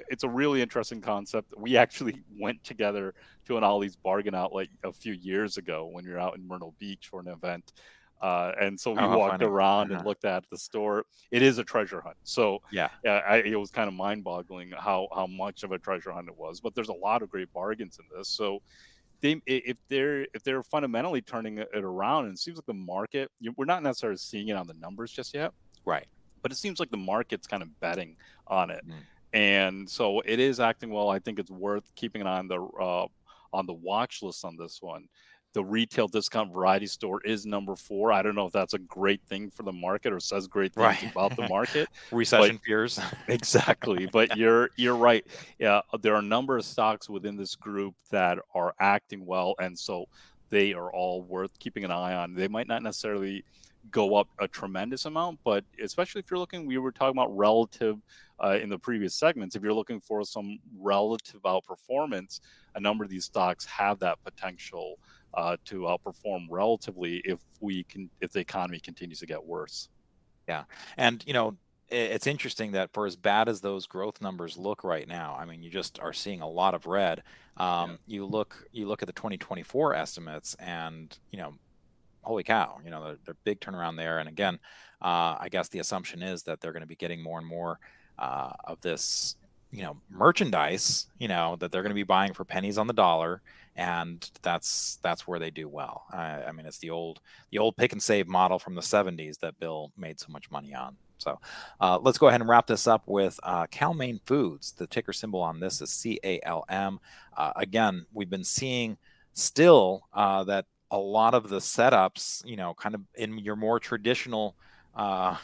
it's 0.09 0.23
a 0.23 0.29
really 0.29 0.61
interesting 0.61 1.01
concept. 1.01 1.53
We 1.57 1.77
actually 1.77 2.21
went 2.39 2.63
together 2.63 3.13
to 3.45 3.57
an 3.57 3.63
Ollie's 3.63 3.95
bargain 3.95 4.35
outlet 4.35 4.67
a 4.83 4.91
few 4.91 5.13
years 5.13 5.57
ago 5.57 5.85
when 5.85 6.05
we 6.05 6.11
were 6.11 6.19
out 6.19 6.37
in 6.37 6.47
Myrtle 6.47 6.73
Beach 6.79 7.07
for 7.09 7.19
an 7.19 7.27
event. 7.27 7.73
Uh, 8.25 8.51
and 8.59 8.79
so 8.79 8.91
we 8.91 8.97
oh, 8.97 9.17
walked 9.19 9.33
funny. 9.33 9.45
around 9.45 9.91
uh-huh. 9.91 9.99
and 9.99 10.07
looked 10.07 10.25
at 10.25 10.43
the 10.49 10.57
store. 10.57 11.05
It 11.29 11.43
is 11.43 11.59
a 11.59 11.63
treasure 11.63 12.01
hunt. 12.01 12.17
So 12.23 12.59
yeah, 12.71 12.89
I, 13.05 13.43
it 13.45 13.59
was 13.59 13.69
kind 13.69 13.87
of 13.87 13.93
mind 13.93 14.23
boggling 14.23 14.71
how, 14.71 15.07
how 15.13 15.27
much 15.27 15.61
of 15.61 15.71
a 15.71 15.77
treasure 15.77 16.11
hunt 16.11 16.27
it 16.27 16.35
was, 16.35 16.59
but 16.59 16.73
there's 16.73 16.89
a 16.89 16.93
lot 16.93 17.21
of 17.21 17.29
great 17.29 17.53
bargains 17.53 17.99
in 17.99 18.17
this. 18.17 18.27
So 18.29 18.63
they, 19.21 19.39
if 19.45 19.77
they're, 19.89 20.23
if 20.33 20.43
they're 20.43 20.63
fundamentally 20.63 21.21
turning 21.21 21.59
it 21.59 21.67
around 21.75 22.25
and 22.25 22.33
it 22.33 22.39
seems 22.39 22.57
like 22.57 22.65
the 22.65 22.73
market, 22.73 23.29
we're 23.57 23.65
not 23.65 23.83
necessarily 23.83 24.17
seeing 24.17 24.47
it 24.47 24.53
on 24.53 24.65
the 24.65 24.73
numbers 24.73 25.11
just 25.11 25.35
yet. 25.35 25.51
Right. 25.85 26.07
But 26.41 26.51
it 26.51 26.55
seems 26.55 26.79
like 26.79 26.89
the 26.89 26.97
market's 26.97 27.45
kind 27.45 27.61
of 27.61 27.79
betting 27.79 28.17
on 28.47 28.71
it. 28.71 28.83
Mm 28.87 28.93
and 29.33 29.89
so 29.89 30.21
it 30.21 30.39
is 30.39 30.61
acting 30.61 30.89
well. 30.89 31.09
I 31.09 31.19
think 31.19 31.39
it's 31.39 31.51
worth 31.51 31.83
keeping 31.95 32.21
an 32.21 32.27
eye 32.27 32.39
on 32.39 32.47
the 32.47 32.61
uh, 32.61 33.07
on 33.51 33.65
the 33.65 33.73
watch 33.73 34.23
list 34.23 34.45
on 34.45 34.55
this 34.55 34.81
one. 34.81 35.09
The 35.55 35.63
retail 35.63 36.09
discount 36.09 36.51
variety 36.51 36.85
store 36.85 37.21
is 37.23 37.45
number 37.45 37.77
four. 37.77 38.11
I 38.11 38.21
don't 38.21 38.35
know 38.35 38.45
if 38.45 38.51
that's 38.51 38.73
a 38.73 38.77
great 38.77 39.21
thing 39.29 39.49
for 39.49 39.63
the 39.63 39.71
market 39.71 40.11
or 40.11 40.19
says 40.19 40.47
great 40.47 40.73
things 40.73 41.01
right. 41.01 41.11
about 41.11 41.33
the 41.37 41.47
market. 41.49 41.87
Recession 42.11 42.57
fears. 42.57 42.99
exactly. 43.29 44.05
But 44.05 44.35
you're 44.35 44.69
you're 44.75 44.97
right. 44.97 45.25
Yeah, 45.57 45.79
there 46.01 46.13
are 46.13 46.19
a 46.19 46.21
number 46.21 46.57
of 46.57 46.65
stocks 46.65 47.09
within 47.09 47.37
this 47.37 47.55
group 47.55 47.95
that 48.11 48.37
are 48.53 48.75
acting 48.81 49.25
well, 49.25 49.55
and 49.57 49.79
so 49.79 50.09
they 50.49 50.73
are 50.73 50.91
all 50.91 51.21
worth 51.21 51.57
keeping 51.57 51.85
an 51.85 51.91
eye 51.91 52.15
on. 52.15 52.33
They 52.33 52.49
might 52.49 52.67
not 52.67 52.83
necessarily 52.83 53.45
go 53.91 54.15
up 54.15 54.27
a 54.39 54.49
tremendous 54.49 55.05
amount, 55.05 55.39
but 55.45 55.63
especially 55.81 56.19
if 56.19 56.29
you're 56.29 56.39
looking, 56.39 56.65
we 56.65 56.77
were 56.79 56.91
talking 56.91 57.17
about 57.17 57.33
relative 57.33 57.97
uh, 58.43 58.57
in 58.61 58.67
the 58.67 58.77
previous 58.77 59.15
segments. 59.15 59.55
If 59.55 59.63
you're 59.63 59.73
looking 59.73 60.01
for 60.01 60.25
some 60.25 60.59
relative 60.77 61.41
outperformance, 61.43 62.41
a 62.75 62.79
number 62.81 63.05
of 63.05 63.09
these 63.09 63.23
stocks 63.23 63.63
have 63.65 63.99
that 63.99 64.21
potential 64.25 64.99
uh, 65.35 65.57
to 65.65 65.81
outperform 65.81 66.47
relatively 66.49 67.21
if 67.25 67.39
we 67.59 67.83
can 67.83 68.09
if 68.21 68.31
the 68.31 68.39
economy 68.39 68.79
continues 68.79 69.19
to 69.19 69.25
get 69.25 69.43
worse. 69.43 69.89
Yeah, 70.47 70.63
and 70.97 71.23
you 71.25 71.33
know 71.33 71.57
it's 71.89 72.25
interesting 72.25 72.71
that 72.71 72.91
for 72.93 73.05
as 73.05 73.15
bad 73.15 73.47
as 73.47 73.61
those 73.61 73.85
growth 73.85 74.19
numbers 74.19 74.57
look 74.57 74.83
right 74.83 75.07
now, 75.07 75.37
I 75.39 75.45
mean, 75.45 75.61
you 75.61 75.69
just 75.69 75.99
are 75.99 76.13
seeing 76.13 76.41
a 76.41 76.49
lot 76.49 76.73
of 76.73 76.87
red. 76.87 77.21
Um, 77.57 77.91
yeah. 77.91 78.15
You 78.15 78.25
look, 78.25 78.67
you 78.71 78.87
look 78.87 79.03
at 79.03 79.05
the 79.05 79.13
2024 79.13 79.93
estimates, 79.93 80.55
and 80.55 81.15
you 81.31 81.37
know, 81.37 81.53
holy 82.25 82.43
cow, 82.43 82.79
you 82.83 82.89
know, 82.89 83.03
they're, 83.03 83.17
they're 83.25 83.37
big 83.43 83.59
turnaround 83.59 83.97
there. 83.97 84.19
And 84.19 84.27
again, 84.27 84.59
uh, 85.01 85.37
I 85.39 85.47
guess 85.51 85.69
the 85.69 85.79
assumption 85.79 86.23
is 86.23 86.43
that 86.43 86.59
they're 86.59 86.73
going 86.73 86.81
to 86.81 86.87
be 86.87 86.95
getting 86.95 87.21
more 87.21 87.37
and 87.37 87.47
more 87.47 87.79
uh, 88.17 88.53
of 88.63 88.81
this, 88.81 89.35
you 89.71 89.83
know, 89.83 89.97
merchandise, 90.09 91.07
you 91.19 91.27
know, 91.27 91.55
that 91.57 91.71
they're 91.71 91.83
going 91.83 91.91
to 91.91 91.95
be 91.95 92.03
buying 92.03 92.33
for 92.33 92.43
pennies 92.43 92.77
on 92.77 92.87
the 92.87 92.93
dollar, 92.93 93.41
and 93.75 94.29
that's 94.41 94.99
that's 95.01 95.27
where 95.27 95.39
they 95.39 95.51
do 95.51 95.67
well. 95.67 96.05
I, 96.11 96.43
I 96.43 96.51
mean, 96.51 96.65
it's 96.65 96.77
the 96.79 96.89
old 96.89 97.19
the 97.51 97.59
old 97.59 97.75
Pic 97.77 97.93
'N' 97.93 97.99
Save 97.99 98.27
model 98.27 98.59
from 98.59 98.75
the 98.75 98.81
'70s 98.81 99.39
that 99.39 99.59
Bill 99.59 99.91
made 99.97 100.19
so 100.19 100.27
much 100.29 100.49
money 100.51 100.73
on. 100.73 100.97
So 101.17 101.39
uh, 101.79 101.99
let's 102.01 102.17
go 102.17 102.27
ahead 102.27 102.41
and 102.41 102.49
wrap 102.49 102.67
this 102.67 102.87
up 102.87 103.03
with 103.07 103.39
uh, 103.43 103.67
Foods. 104.25 104.73
The 104.73 104.87
ticker 104.87 105.13
symbol 105.13 105.41
on 105.41 105.59
this 105.59 105.81
is 105.81 105.89
C-A-L-M. 105.89 106.99
Uh, 107.35 107.51
again, 107.55 108.05
we've 108.13 108.29
been 108.29 108.43
seeing 108.43 108.97
still 109.33 110.03
uh, 110.13 110.43
that 110.45 110.65
a 110.91 110.97
lot 110.97 111.33
of 111.33 111.49
the 111.49 111.59
setups, 111.59 112.45
you 112.45 112.55
know, 112.55 112.73
kind 112.73 112.95
of 112.95 113.01
in 113.15 113.37
your 113.39 113.55
more 113.55 113.79
traditional, 113.79 114.55
uh, 114.95 115.37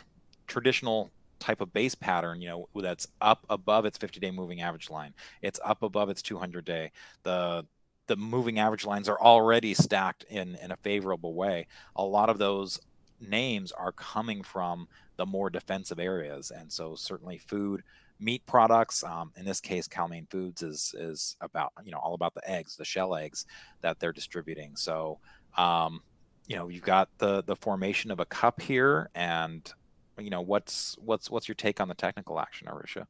traditional 0.47 1.11
type 1.39 1.61
of 1.61 1.73
base 1.73 1.95
pattern, 1.95 2.41
you 2.41 2.47
know, 2.47 2.69
that's 2.75 3.07
up 3.19 3.45
above 3.49 3.85
its 3.85 3.97
50-day 3.97 4.31
moving 4.31 4.61
average 4.61 4.89
line. 4.89 5.13
It's 5.41 5.59
up 5.65 5.83
above 5.83 6.09
its 6.09 6.21
200-day. 6.21 6.91
The 7.23 7.65
the 8.07 8.15
moving 8.15 8.59
average 8.59 8.85
lines 8.85 9.07
are 9.07 9.19
already 9.19 9.73
stacked 9.73 10.25
in 10.29 10.55
in 10.55 10.71
a 10.71 10.77
favorable 10.77 11.33
way. 11.33 11.67
A 11.95 12.03
lot 12.03 12.29
of 12.29 12.37
those 12.37 12.79
names 13.19 13.71
are 13.71 13.91
coming 13.91 14.43
from 14.43 14.87
the 15.17 15.25
more 15.25 15.49
defensive 15.49 15.99
areas, 15.99 16.51
and 16.51 16.71
so 16.71 16.95
certainly 16.95 17.37
food, 17.37 17.83
meat 18.19 18.45
products. 18.45 19.03
Um, 19.03 19.31
in 19.35 19.45
this 19.45 19.61
case, 19.61 19.87
Cal-Maine 19.87 20.27
Foods 20.29 20.61
is 20.63 20.95
is 20.97 21.35
about 21.41 21.73
you 21.83 21.91
know 21.91 21.99
all 21.99 22.13
about 22.13 22.33
the 22.33 22.49
eggs, 22.49 22.75
the 22.75 22.85
shell 22.85 23.15
eggs 23.15 23.45
that 23.81 23.99
they're 23.99 24.13
distributing. 24.13 24.75
So 24.75 25.19
um, 25.57 26.01
you 26.47 26.55
know 26.55 26.67
you've 26.69 26.83
got 26.83 27.09
the 27.19 27.43
the 27.43 27.55
formation 27.55 28.11
of 28.11 28.19
a 28.19 28.25
cup 28.25 28.61
here, 28.61 29.09
and 29.15 29.71
you 30.19 30.29
know 30.29 30.41
what's 30.41 30.95
what's 30.99 31.29
what's 31.29 31.47
your 31.47 31.55
take 31.55 31.79
on 31.79 31.87
the 31.87 31.95
technical 31.95 32.39
action, 32.39 32.67
Arusha? 32.67 33.05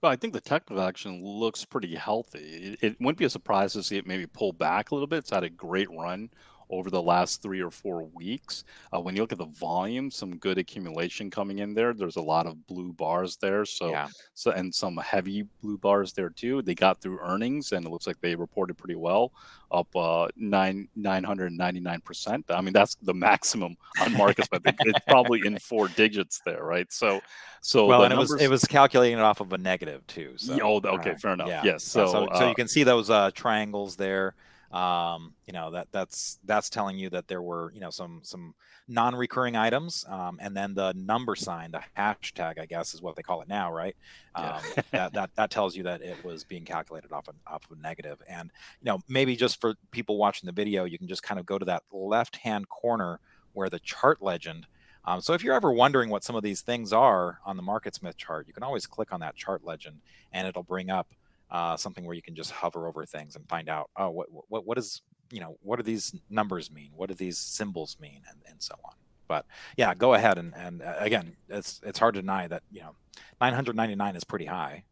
Well, 0.00 0.12
I 0.12 0.16
think 0.16 0.32
the 0.32 0.40
technical 0.40 0.80
action 0.80 1.24
looks 1.24 1.64
pretty 1.64 1.96
healthy. 1.96 2.38
It, 2.38 2.78
it, 2.82 3.00
wouldn't 3.00 3.18
be 3.18 3.24
a 3.24 3.30
surprise 3.30 3.72
to 3.72 3.82
see 3.82 3.96
it 3.96 4.06
maybe 4.06 4.26
pull 4.26 4.52
back 4.52 4.90
a 4.90 4.94
little 4.94 5.08
bit. 5.08 5.18
It's 5.18 5.30
had 5.30 5.42
a 5.42 5.50
great 5.50 5.90
run 5.90 6.30
over 6.70 6.90
the 6.90 7.02
last 7.02 7.42
three 7.42 7.62
or 7.62 7.70
four 7.70 8.04
weeks. 8.04 8.64
Uh, 8.94 9.00
when 9.00 9.16
you 9.16 9.22
look 9.22 9.32
at 9.32 9.38
the 9.38 9.46
volume, 9.46 10.10
some 10.10 10.36
good 10.36 10.58
accumulation 10.58 11.30
coming 11.30 11.58
in 11.60 11.74
there. 11.74 11.94
There's 11.94 12.16
a 12.16 12.22
lot 12.22 12.46
of 12.46 12.66
blue 12.66 12.92
bars 12.92 13.36
there, 13.36 13.64
so 13.64 13.90
yeah. 13.90 14.08
so 14.34 14.50
and 14.50 14.74
some 14.74 14.96
heavy 14.96 15.46
blue 15.62 15.78
bars 15.78 16.12
there 16.12 16.30
too. 16.30 16.62
They 16.62 16.74
got 16.74 17.00
through 17.00 17.20
earnings, 17.20 17.72
and 17.72 17.84
it 17.84 17.90
looks 17.90 18.06
like 18.06 18.20
they 18.20 18.34
reported 18.34 18.76
pretty 18.76 18.96
well, 18.96 19.32
up 19.70 19.94
uh, 19.96 20.28
nine 20.36 20.88
nine 20.96 21.24
hundred 21.24 21.52
ninety 21.52 21.80
nine 21.80 22.00
percent. 22.00 22.44
I 22.50 22.60
mean, 22.60 22.72
that's 22.72 22.96
the 23.02 23.14
maximum 23.14 23.76
on 24.00 24.12
markets, 24.16 24.48
but 24.50 24.62
it's 24.64 25.00
probably 25.06 25.40
in 25.44 25.58
four 25.58 25.88
digits 25.88 26.40
there, 26.44 26.62
right? 26.62 26.90
So, 26.92 27.20
so 27.60 27.86
well, 27.86 28.02
and 28.02 28.10
numbers... 28.10 28.30
it 28.30 28.34
was 28.34 28.42
it 28.42 28.50
was 28.50 28.64
calculating 28.64 29.18
it 29.18 29.22
off 29.22 29.40
of 29.40 29.52
a 29.52 29.58
negative 29.58 30.06
too. 30.06 30.34
So, 30.36 30.58
oh, 30.62 30.80
okay, 30.84 31.14
fair 31.14 31.32
enough. 31.32 31.48
Yeah. 31.48 31.62
Yes, 31.64 31.84
so 31.84 32.06
so, 32.06 32.26
uh, 32.26 32.38
so, 32.38 32.48
you 32.48 32.54
can 32.54 32.68
see 32.68 32.84
those 32.84 33.10
uh, 33.10 33.30
triangles 33.34 33.96
there 33.96 34.34
um, 34.70 35.34
you 35.46 35.52
know 35.52 35.70
that 35.70 35.88
that's 35.92 36.38
that's 36.44 36.68
telling 36.68 36.98
you 36.98 37.08
that 37.10 37.28
there 37.28 37.40
were 37.40 37.72
you 37.72 37.80
know 37.80 37.90
some 37.90 38.20
some 38.22 38.54
non-recurring 38.86 39.56
items. 39.56 40.04
Um, 40.08 40.38
and 40.40 40.56
then 40.56 40.74
the 40.74 40.92
number 40.94 41.36
sign 41.36 41.72
the 41.72 41.82
hashtag 41.96 42.58
i 42.58 42.64
guess 42.64 42.94
is 42.94 43.02
what 43.02 43.16
they 43.16 43.22
call 43.22 43.42
it 43.42 43.48
now 43.48 43.72
right? 43.72 43.96
Um, 44.34 44.44
yeah. 44.44 44.82
that, 44.92 45.12
that 45.14 45.30
that 45.36 45.50
tells 45.50 45.76
you 45.76 45.82
that 45.84 46.02
it 46.02 46.22
was 46.24 46.44
being 46.44 46.64
calculated 46.64 47.12
off 47.12 47.28
of, 47.28 47.34
off 47.46 47.70
of 47.70 47.80
negative. 47.80 48.20
And 48.28 48.50
you 48.80 48.86
know 48.86 49.00
maybe 49.08 49.36
just 49.36 49.60
for 49.60 49.74
people 49.90 50.18
watching 50.18 50.46
the 50.46 50.52
video 50.52 50.84
you 50.84 50.98
can 50.98 51.08
just 51.08 51.22
kind 51.22 51.38
of 51.38 51.46
go 51.46 51.58
to 51.58 51.64
that 51.66 51.82
left 51.92 52.36
hand 52.36 52.68
corner 52.68 53.20
where 53.52 53.70
the 53.70 53.80
chart 53.80 54.22
legend 54.22 54.66
um, 55.08 55.22
so 55.22 55.32
if 55.32 55.42
you're 55.42 55.54
ever 55.54 55.72
wondering 55.72 56.10
what 56.10 56.22
some 56.22 56.36
of 56.36 56.42
these 56.42 56.60
things 56.60 56.92
are 56.92 57.38
on 57.46 57.56
the 57.56 57.62
MarketSmith 57.62 58.18
chart, 58.18 58.46
you 58.46 58.52
can 58.52 58.62
always 58.62 58.86
click 58.86 59.10
on 59.10 59.20
that 59.20 59.36
chart 59.36 59.64
legend 59.64 60.00
and 60.32 60.46
it'll 60.46 60.62
bring 60.62 60.90
up 60.90 61.08
uh, 61.50 61.76
something 61.76 62.04
where 62.04 62.14
you 62.14 62.22
can 62.22 62.34
just 62.34 62.50
hover 62.50 62.86
over 62.86 63.04
things 63.06 63.36
and 63.36 63.48
find 63.48 63.68
out, 63.68 63.90
oh, 63.96 64.10
what, 64.10 64.26
what, 64.48 64.66
what 64.66 64.78
is, 64.78 65.02
you 65.30 65.40
know, 65.40 65.56
what 65.62 65.76
do 65.76 65.82
these 65.82 66.14
numbers 66.28 66.70
mean? 66.70 66.90
What 66.94 67.08
do 67.08 67.14
these 67.14 67.38
symbols 67.38 67.96
mean? 68.00 68.22
And, 68.28 68.38
and 68.48 68.62
so 68.62 68.74
on. 68.84 68.92
But 69.26 69.46
yeah, 69.76 69.94
go 69.94 70.14
ahead. 70.14 70.38
And, 70.38 70.54
and 70.56 70.82
uh, 70.82 70.94
again, 70.98 71.36
it's, 71.48 71.80
it's 71.84 71.98
hard 71.98 72.14
to 72.14 72.20
deny 72.20 72.48
that, 72.48 72.62
you 72.70 72.80
know, 72.80 72.94
999 73.40 74.16
is 74.16 74.24
pretty 74.24 74.46
high. 74.46 74.84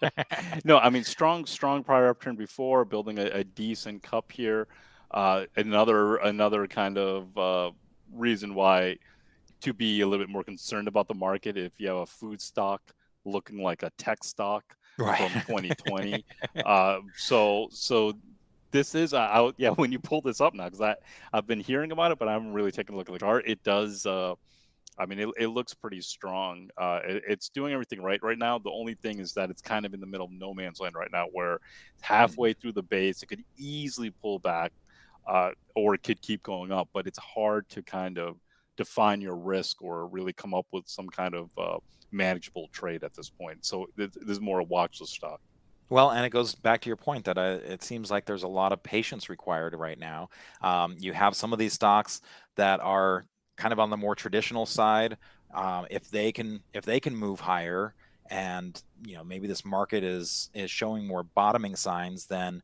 no, 0.64 0.78
I 0.78 0.90
mean, 0.90 1.04
strong, 1.04 1.44
strong 1.46 1.82
prior 1.82 2.08
upturn 2.08 2.36
before 2.36 2.84
building 2.84 3.18
a, 3.18 3.26
a 3.26 3.44
decent 3.44 4.02
cup 4.02 4.30
here. 4.32 4.68
Uh, 5.10 5.44
another, 5.56 6.16
another 6.16 6.66
kind 6.66 6.96
of 6.98 7.36
uh, 7.36 7.70
reason 8.12 8.54
why 8.54 8.96
to 9.62 9.72
be 9.72 10.00
a 10.00 10.06
little 10.06 10.24
bit 10.24 10.30
more 10.30 10.44
concerned 10.44 10.88
about 10.88 11.08
the 11.08 11.14
market 11.14 11.56
if 11.56 11.72
you 11.78 11.88
have 11.88 11.96
a 11.98 12.06
food 12.06 12.40
stock 12.40 12.80
looking 13.24 13.62
like 13.62 13.82
a 13.82 13.90
tech 13.98 14.24
stock 14.24 14.76
right. 14.98 15.30
from 15.30 15.40
2020. 15.42 16.24
uh, 16.64 16.98
so 17.16 17.68
so 17.70 18.12
this 18.70 18.94
is 18.94 19.14
uh, 19.14 19.50
yeah 19.56 19.70
when 19.76 19.92
you 19.92 19.98
pull 19.98 20.20
this 20.20 20.40
up 20.40 20.54
now 20.54 20.64
because 20.64 20.80
I 20.80 20.96
I've 21.32 21.46
been 21.46 21.60
hearing 21.60 21.92
about 21.92 22.12
it 22.12 22.18
but 22.18 22.28
I 22.28 22.32
haven't 22.32 22.52
really 22.52 22.72
taken 22.72 22.94
a 22.94 22.98
look 22.98 23.08
at 23.08 23.12
the 23.12 23.18
chart. 23.18 23.44
It 23.46 23.62
does. 23.62 24.06
Uh, 24.06 24.34
I 24.98 25.06
mean, 25.06 25.18
it, 25.18 25.28
it 25.38 25.46
looks 25.46 25.72
pretty 25.72 26.02
strong. 26.02 26.68
Uh, 26.76 27.00
it, 27.02 27.22
it's 27.26 27.48
doing 27.48 27.72
everything 27.72 28.02
right 28.02 28.22
right 28.22 28.36
now. 28.38 28.58
The 28.58 28.70
only 28.70 28.94
thing 28.94 29.18
is 29.18 29.32
that 29.32 29.48
it's 29.48 29.62
kind 29.62 29.86
of 29.86 29.94
in 29.94 30.00
the 30.00 30.06
middle 30.06 30.26
of 30.26 30.32
no 30.32 30.52
man's 30.52 30.78
land 30.78 30.94
right 30.94 31.10
now, 31.10 31.26
where 31.32 31.58
halfway 32.02 32.52
through 32.52 32.72
the 32.72 32.82
base, 32.82 33.22
it 33.22 33.26
could 33.26 33.42
easily 33.56 34.10
pull 34.10 34.38
back, 34.38 34.72
uh, 35.26 35.52
or 35.74 35.94
it 35.94 36.02
could 36.02 36.20
keep 36.20 36.42
going 36.42 36.70
up. 36.70 36.88
But 36.92 37.06
it's 37.06 37.18
hard 37.18 37.66
to 37.70 37.82
kind 37.82 38.18
of 38.18 38.36
define 38.80 39.20
your 39.20 39.36
risk 39.36 39.82
or 39.82 40.06
really 40.06 40.32
come 40.32 40.54
up 40.54 40.66
with 40.72 40.88
some 40.88 41.06
kind 41.06 41.34
of 41.34 41.50
uh, 41.58 41.76
manageable 42.10 42.66
trade 42.72 43.04
at 43.04 43.12
this 43.12 43.28
point. 43.28 43.62
So 43.66 43.86
this 43.94 44.16
is 44.16 44.40
more 44.40 44.60
a 44.60 44.64
watchlist 44.64 45.08
stock. 45.08 45.38
Well, 45.90 46.12
and 46.12 46.24
it 46.24 46.30
goes 46.30 46.54
back 46.54 46.80
to 46.80 46.88
your 46.88 46.96
point 46.96 47.26
that 47.26 47.36
uh, 47.36 47.58
it 47.62 47.82
seems 47.82 48.10
like 48.10 48.24
there's 48.24 48.42
a 48.42 48.48
lot 48.48 48.72
of 48.72 48.82
patience 48.82 49.28
required 49.28 49.74
right 49.74 49.98
now. 49.98 50.30
Um, 50.62 50.96
you 50.98 51.12
have 51.12 51.36
some 51.36 51.52
of 51.52 51.58
these 51.58 51.74
stocks 51.74 52.22
that 52.56 52.80
are 52.80 53.26
kind 53.58 53.72
of 53.72 53.78
on 53.78 53.90
the 53.90 53.98
more 53.98 54.14
traditional 54.14 54.64
side. 54.64 55.18
Um, 55.52 55.86
if 55.90 56.08
they 56.08 56.32
can, 56.32 56.62
if 56.72 56.86
they 56.86 57.00
can 57.00 57.14
move 57.14 57.40
higher, 57.40 57.94
and 58.30 58.80
you 59.04 59.16
know 59.16 59.24
maybe 59.24 59.46
this 59.46 59.64
market 59.64 60.04
is 60.04 60.48
is 60.54 60.70
showing 60.70 61.06
more 61.06 61.24
bottoming 61.24 61.76
signs, 61.76 62.26
then 62.26 62.62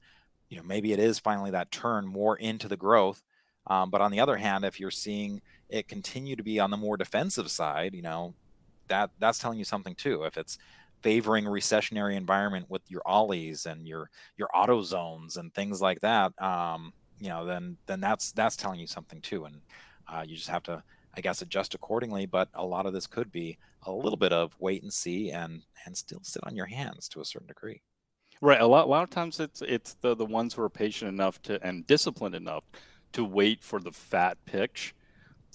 you 0.48 0.56
know 0.56 0.62
maybe 0.62 0.92
it 0.92 1.00
is 1.00 1.18
finally 1.18 1.50
that 1.50 1.72
turn 1.72 2.06
more 2.06 2.36
into 2.36 2.68
the 2.68 2.76
growth. 2.76 3.22
Um, 3.66 3.90
but 3.90 4.00
on 4.00 4.12
the 4.12 4.20
other 4.20 4.36
hand, 4.36 4.64
if 4.64 4.78
you're 4.78 4.92
seeing 4.92 5.42
it 5.68 5.88
continue 5.88 6.36
to 6.36 6.42
be 6.42 6.60
on 6.60 6.70
the 6.70 6.76
more 6.76 6.96
defensive 6.96 7.50
side, 7.50 7.94
you 7.94 8.02
know, 8.02 8.34
that 8.88 9.10
that's 9.18 9.38
telling 9.38 9.58
you 9.58 9.64
something 9.64 9.94
too. 9.94 10.24
If 10.24 10.36
it's 10.36 10.58
favoring 11.02 11.44
recessionary 11.44 12.16
environment 12.16 12.66
with 12.68 12.82
your 12.88 13.02
Ollie's 13.04 13.66
and 13.66 13.86
your 13.86 14.10
your 14.36 14.48
AutoZones 14.54 15.36
and 15.36 15.52
things 15.54 15.80
like 15.80 16.00
that, 16.00 16.40
um, 16.42 16.92
you 17.18 17.28
know, 17.28 17.44
then 17.44 17.76
then 17.86 18.00
that's 18.00 18.32
that's 18.32 18.56
telling 18.56 18.80
you 18.80 18.86
something 18.86 19.20
too. 19.20 19.44
And 19.44 19.60
uh, 20.08 20.24
you 20.26 20.36
just 20.36 20.48
have 20.48 20.62
to, 20.64 20.82
I 21.16 21.20
guess, 21.20 21.42
adjust 21.42 21.74
accordingly. 21.74 22.26
But 22.26 22.48
a 22.54 22.64
lot 22.64 22.86
of 22.86 22.92
this 22.92 23.06
could 23.06 23.32
be 23.32 23.58
a 23.82 23.92
little 23.92 24.16
bit 24.16 24.32
of 24.32 24.56
wait 24.58 24.82
and 24.82 24.92
see 24.92 25.30
and 25.30 25.62
and 25.84 25.96
still 25.96 26.20
sit 26.22 26.42
on 26.44 26.56
your 26.56 26.66
hands 26.66 27.08
to 27.08 27.20
a 27.20 27.24
certain 27.24 27.48
degree. 27.48 27.82
Right. 28.40 28.60
A 28.60 28.66
lot 28.66 28.86
a 28.86 28.90
lot 28.90 29.02
of 29.02 29.10
times 29.10 29.40
it's 29.40 29.62
it's 29.62 29.94
the 29.94 30.14
the 30.14 30.26
ones 30.26 30.54
who 30.54 30.62
are 30.62 30.68
patient 30.68 31.08
enough 31.08 31.40
to 31.42 31.64
and 31.66 31.86
disciplined 31.86 32.34
enough 32.34 32.64
to 33.12 33.24
wait 33.24 33.62
for 33.62 33.80
the 33.80 33.92
fat 33.92 34.36
pitch 34.44 34.94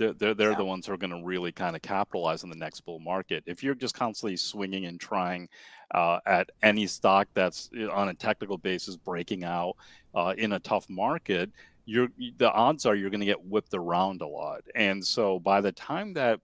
they're 0.02 0.14
they're, 0.14 0.34
they're 0.34 0.56
the 0.56 0.66
ones 0.66 0.88
who 0.88 0.94
are 0.94 0.98
going 0.98 1.12
to 1.12 1.24
really 1.24 1.52
kind 1.52 1.76
of 1.76 1.82
capitalize 1.82 2.44
on 2.44 2.50
the 2.50 2.56
next 2.56 2.82
bull 2.82 3.00
market. 3.00 3.44
If 3.46 3.64
you're 3.64 3.76
just 3.76 3.96
constantly 3.96 4.36
swinging 4.36 4.86
and 4.86 5.00
trying 5.00 5.48
uh, 5.94 6.20
at 6.26 6.50
any 6.64 6.88
stock 6.88 7.28
that's 7.34 7.70
on 7.92 8.10
a 8.10 8.14
technical 8.14 8.58
basis 8.58 8.96
breaking 8.98 9.44
out 9.44 9.76
uh, 10.16 10.34
in 10.38 10.54
a 10.54 10.60
tough 10.60 10.90
market, 10.90 11.52
you're 11.86 12.10
the 12.38 12.52
odds 12.52 12.86
are 12.86 12.96
you're 12.96 13.10
going 13.10 13.20
to 13.20 13.26
get 13.26 13.46
whipped 13.46 13.74
around 13.74 14.22
a 14.22 14.28
lot. 14.28 14.62
And 14.76 15.06
so 15.06 15.40
by 15.40 15.62
the 15.62 15.72
time 15.72 16.14
that 16.14 16.40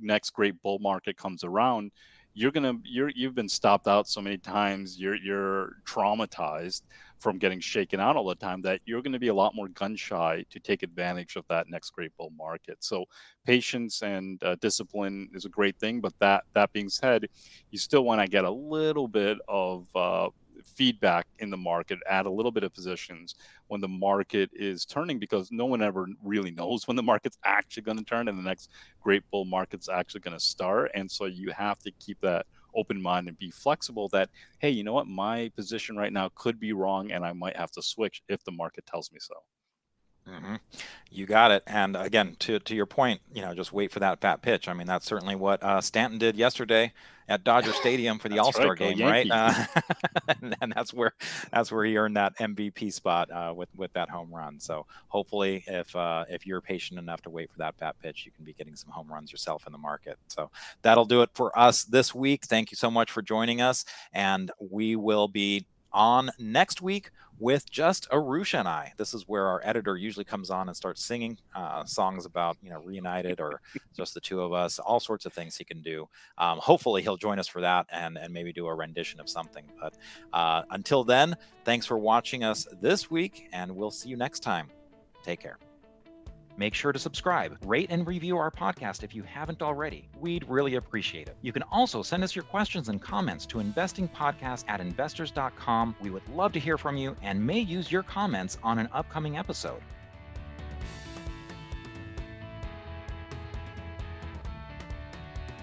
next 0.00 0.30
great 0.30 0.60
bull 0.62 0.78
market 0.78 1.16
comes 1.16 1.42
around, 1.42 1.90
you're 2.34 2.50
gonna 2.50 2.74
you're 2.84 3.10
you've 3.14 3.34
been 3.34 3.48
stopped 3.48 3.86
out 3.86 4.08
so 4.08 4.20
many 4.20 4.36
times 4.36 4.98
you're 4.98 5.16
you're 5.16 5.76
traumatized 5.86 6.82
from 7.24 7.38
getting 7.38 7.60
shaken 7.60 8.00
out 8.00 8.16
all 8.16 8.26
the 8.26 8.34
time 8.34 8.60
that 8.60 8.80
you're 8.84 9.00
going 9.00 9.12
to 9.12 9.18
be 9.18 9.28
a 9.28 9.34
lot 9.34 9.54
more 9.54 9.68
gun 9.68 9.96
shy 9.96 10.44
to 10.50 10.60
take 10.60 10.82
advantage 10.82 11.36
of 11.36 11.44
that 11.48 11.70
next 11.70 11.88
great 11.90 12.14
bull 12.18 12.30
market. 12.36 12.76
So 12.84 13.06
patience 13.46 14.02
and 14.02 14.42
uh, 14.44 14.56
discipline 14.60 15.30
is 15.32 15.46
a 15.46 15.48
great 15.48 15.78
thing 15.78 16.00
but 16.00 16.12
that 16.18 16.44
that 16.52 16.72
being 16.74 16.90
said 16.90 17.26
you 17.70 17.78
still 17.78 18.04
want 18.04 18.20
to 18.20 18.26
get 18.26 18.44
a 18.44 18.50
little 18.50 19.08
bit 19.08 19.38
of 19.48 19.86
uh, 19.94 20.28
feedback 20.76 21.26
in 21.38 21.50
the 21.50 21.56
market, 21.56 21.98
add 22.08 22.26
a 22.26 22.30
little 22.30 22.52
bit 22.52 22.64
of 22.64 22.72
positions 22.72 23.34
when 23.68 23.80
the 23.80 23.88
market 23.88 24.50
is 24.52 24.84
turning 24.84 25.18
because 25.18 25.50
no 25.50 25.66
one 25.66 25.82
ever 25.82 26.06
really 26.22 26.50
knows 26.50 26.86
when 26.86 26.96
the 26.96 27.02
market's 27.02 27.38
actually 27.44 27.82
going 27.82 27.98
to 27.98 28.04
turn 28.04 28.28
and 28.28 28.38
the 28.38 28.42
next 28.42 28.70
great 29.00 29.22
bull 29.30 29.44
market's 29.44 29.88
actually 29.88 30.20
going 30.20 30.36
to 30.36 30.44
start. 30.44 30.90
And 30.94 31.10
so 31.10 31.26
you 31.26 31.50
have 31.52 31.78
to 31.80 31.90
keep 31.92 32.20
that 32.20 32.46
open 32.74 33.00
mind 33.00 33.28
and 33.28 33.38
be 33.38 33.50
flexible 33.50 34.08
that, 34.08 34.30
hey, 34.58 34.70
you 34.70 34.82
know 34.84 34.92
what, 34.92 35.06
my 35.06 35.50
position 35.56 35.96
right 35.96 36.12
now 36.12 36.30
could 36.34 36.58
be 36.58 36.72
wrong 36.72 37.12
and 37.12 37.24
I 37.24 37.32
might 37.32 37.56
have 37.56 37.70
to 37.72 37.82
switch 37.82 38.22
if 38.28 38.42
the 38.44 38.52
market 38.52 38.86
tells 38.86 39.12
me 39.12 39.18
so. 39.20 39.34
Mm-hmm. 40.28 40.54
You 41.10 41.26
got 41.26 41.50
it. 41.50 41.62
And 41.66 41.96
again, 41.96 42.36
to 42.40 42.58
to 42.58 42.74
your 42.74 42.86
point, 42.86 43.20
you 43.32 43.42
know, 43.42 43.54
just 43.54 43.72
wait 43.72 43.92
for 43.92 44.00
that 44.00 44.20
fat 44.20 44.42
pitch. 44.42 44.68
I 44.68 44.72
mean, 44.72 44.86
that's 44.86 45.06
certainly 45.06 45.36
what 45.36 45.62
uh, 45.62 45.80
Stanton 45.80 46.18
did 46.18 46.36
yesterday 46.36 46.92
at 47.28 47.44
Dodger 47.44 47.72
Stadium 47.80 48.18
for 48.18 48.28
the 48.28 48.38
All 48.38 48.52
Star 48.52 48.70
right, 48.70 48.78
game, 48.78 49.00
right? 49.00 49.30
Uh, 49.30 49.64
and, 50.60 50.72
that's 50.74 50.92
where 50.94 51.12
that's 51.52 51.70
where 51.70 51.84
he 51.84 51.96
earned 51.96 52.16
that 52.16 52.36
MVP 52.38 52.92
spot 52.92 53.30
uh, 53.30 53.52
with 53.54 53.68
with 53.76 53.92
that 53.92 54.08
home 54.08 54.34
run. 54.34 54.58
So 54.60 54.86
hopefully, 55.08 55.62
if 55.66 55.94
uh, 55.94 56.24
if 56.30 56.46
you're 56.46 56.62
patient 56.62 56.98
enough 56.98 57.20
to 57.22 57.30
wait 57.30 57.50
for 57.50 57.58
that 57.58 57.76
fat 57.76 57.96
pitch, 58.02 58.24
you 58.24 58.32
can 58.32 58.44
be 58.44 58.54
getting 58.54 58.74
some 58.74 58.90
home 58.90 59.12
runs 59.12 59.30
yourself 59.30 59.66
in 59.66 59.72
the 59.72 59.78
market. 59.78 60.18
So 60.28 60.50
that'll 60.82 61.04
do 61.04 61.20
it 61.20 61.30
for 61.34 61.56
us 61.58 61.84
this 61.84 62.14
week. 62.14 62.46
Thank 62.46 62.70
you 62.70 62.76
so 62.76 62.90
much 62.90 63.10
for 63.10 63.20
joining 63.20 63.60
us, 63.60 63.84
and 64.12 64.50
we 64.58 64.96
will 64.96 65.28
be 65.28 65.66
on 65.94 66.30
next 66.38 66.82
week 66.82 67.10
with 67.38 67.70
just 67.70 68.08
Arusha 68.10 68.60
and 68.60 68.68
I. 68.68 68.92
This 68.96 69.14
is 69.14 69.26
where 69.26 69.46
our 69.46 69.60
editor 69.64 69.96
usually 69.96 70.24
comes 70.24 70.50
on 70.50 70.68
and 70.68 70.76
starts 70.76 71.04
singing 71.04 71.38
uh, 71.54 71.84
songs 71.84 72.26
about, 72.26 72.56
you 72.62 72.70
know, 72.70 72.80
reunited 72.80 73.40
or 73.40 73.60
just 73.96 74.14
the 74.14 74.20
two 74.20 74.40
of 74.40 74.52
us, 74.52 74.78
all 74.78 75.00
sorts 75.00 75.26
of 75.26 75.32
things 75.32 75.56
he 75.56 75.64
can 75.64 75.80
do. 75.80 76.08
Um, 76.38 76.58
hopefully 76.58 77.02
he'll 77.02 77.16
join 77.16 77.38
us 77.38 77.48
for 77.48 77.60
that 77.60 77.86
and, 77.90 78.18
and 78.18 78.32
maybe 78.32 78.52
do 78.52 78.66
a 78.66 78.74
rendition 78.74 79.20
of 79.20 79.28
something. 79.28 79.64
But 79.80 79.94
uh, 80.32 80.62
until 80.70 81.04
then, 81.04 81.36
thanks 81.64 81.86
for 81.86 81.98
watching 81.98 82.44
us 82.44 82.66
this 82.80 83.10
week 83.10 83.48
and 83.52 83.74
we'll 83.74 83.90
see 83.90 84.08
you 84.08 84.16
next 84.16 84.40
time. 84.40 84.68
Take 85.24 85.40
care. 85.40 85.58
Make 86.56 86.74
sure 86.74 86.92
to 86.92 86.98
subscribe, 86.98 87.58
rate, 87.64 87.88
and 87.90 88.06
review 88.06 88.36
our 88.36 88.50
podcast 88.50 89.02
if 89.02 89.12
you 89.12 89.24
haven't 89.24 89.60
already. 89.60 90.08
We'd 90.20 90.48
really 90.48 90.76
appreciate 90.76 91.26
it. 91.26 91.36
You 91.42 91.52
can 91.52 91.64
also 91.64 92.02
send 92.02 92.22
us 92.22 92.36
your 92.36 92.44
questions 92.44 92.88
and 92.88 93.02
comments 93.02 93.44
to 93.46 93.58
investingpodcast 93.58 94.64
at 94.68 94.80
investors.com. 94.80 95.96
We 96.00 96.10
would 96.10 96.28
love 96.28 96.52
to 96.52 96.60
hear 96.60 96.78
from 96.78 96.96
you 96.96 97.16
and 97.22 97.44
may 97.44 97.58
use 97.58 97.90
your 97.90 98.04
comments 98.04 98.56
on 98.62 98.78
an 98.78 98.88
upcoming 98.92 99.36
episode. 99.36 99.82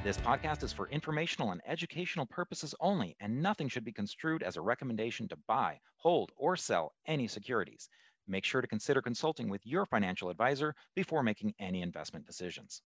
This 0.03 0.17
podcast 0.17 0.63
is 0.63 0.73
for 0.73 0.89
informational 0.89 1.51
and 1.51 1.61
educational 1.65 2.25
purposes 2.25 2.73
only, 2.79 3.15
and 3.19 3.41
nothing 3.41 3.69
should 3.69 3.85
be 3.85 3.91
construed 3.93 4.41
as 4.41 4.57
a 4.57 4.61
recommendation 4.61 5.27
to 5.27 5.37
buy, 5.47 5.79
hold, 5.97 6.31
or 6.35 6.57
sell 6.57 6.93
any 7.05 7.27
securities. 7.27 7.87
Make 8.31 8.45
sure 8.45 8.61
to 8.61 8.67
consider 8.67 9.01
consulting 9.01 9.49
with 9.49 9.67
your 9.67 9.85
financial 9.85 10.29
advisor 10.29 10.73
before 10.95 11.21
making 11.21 11.53
any 11.59 11.81
investment 11.81 12.25
decisions. 12.25 12.79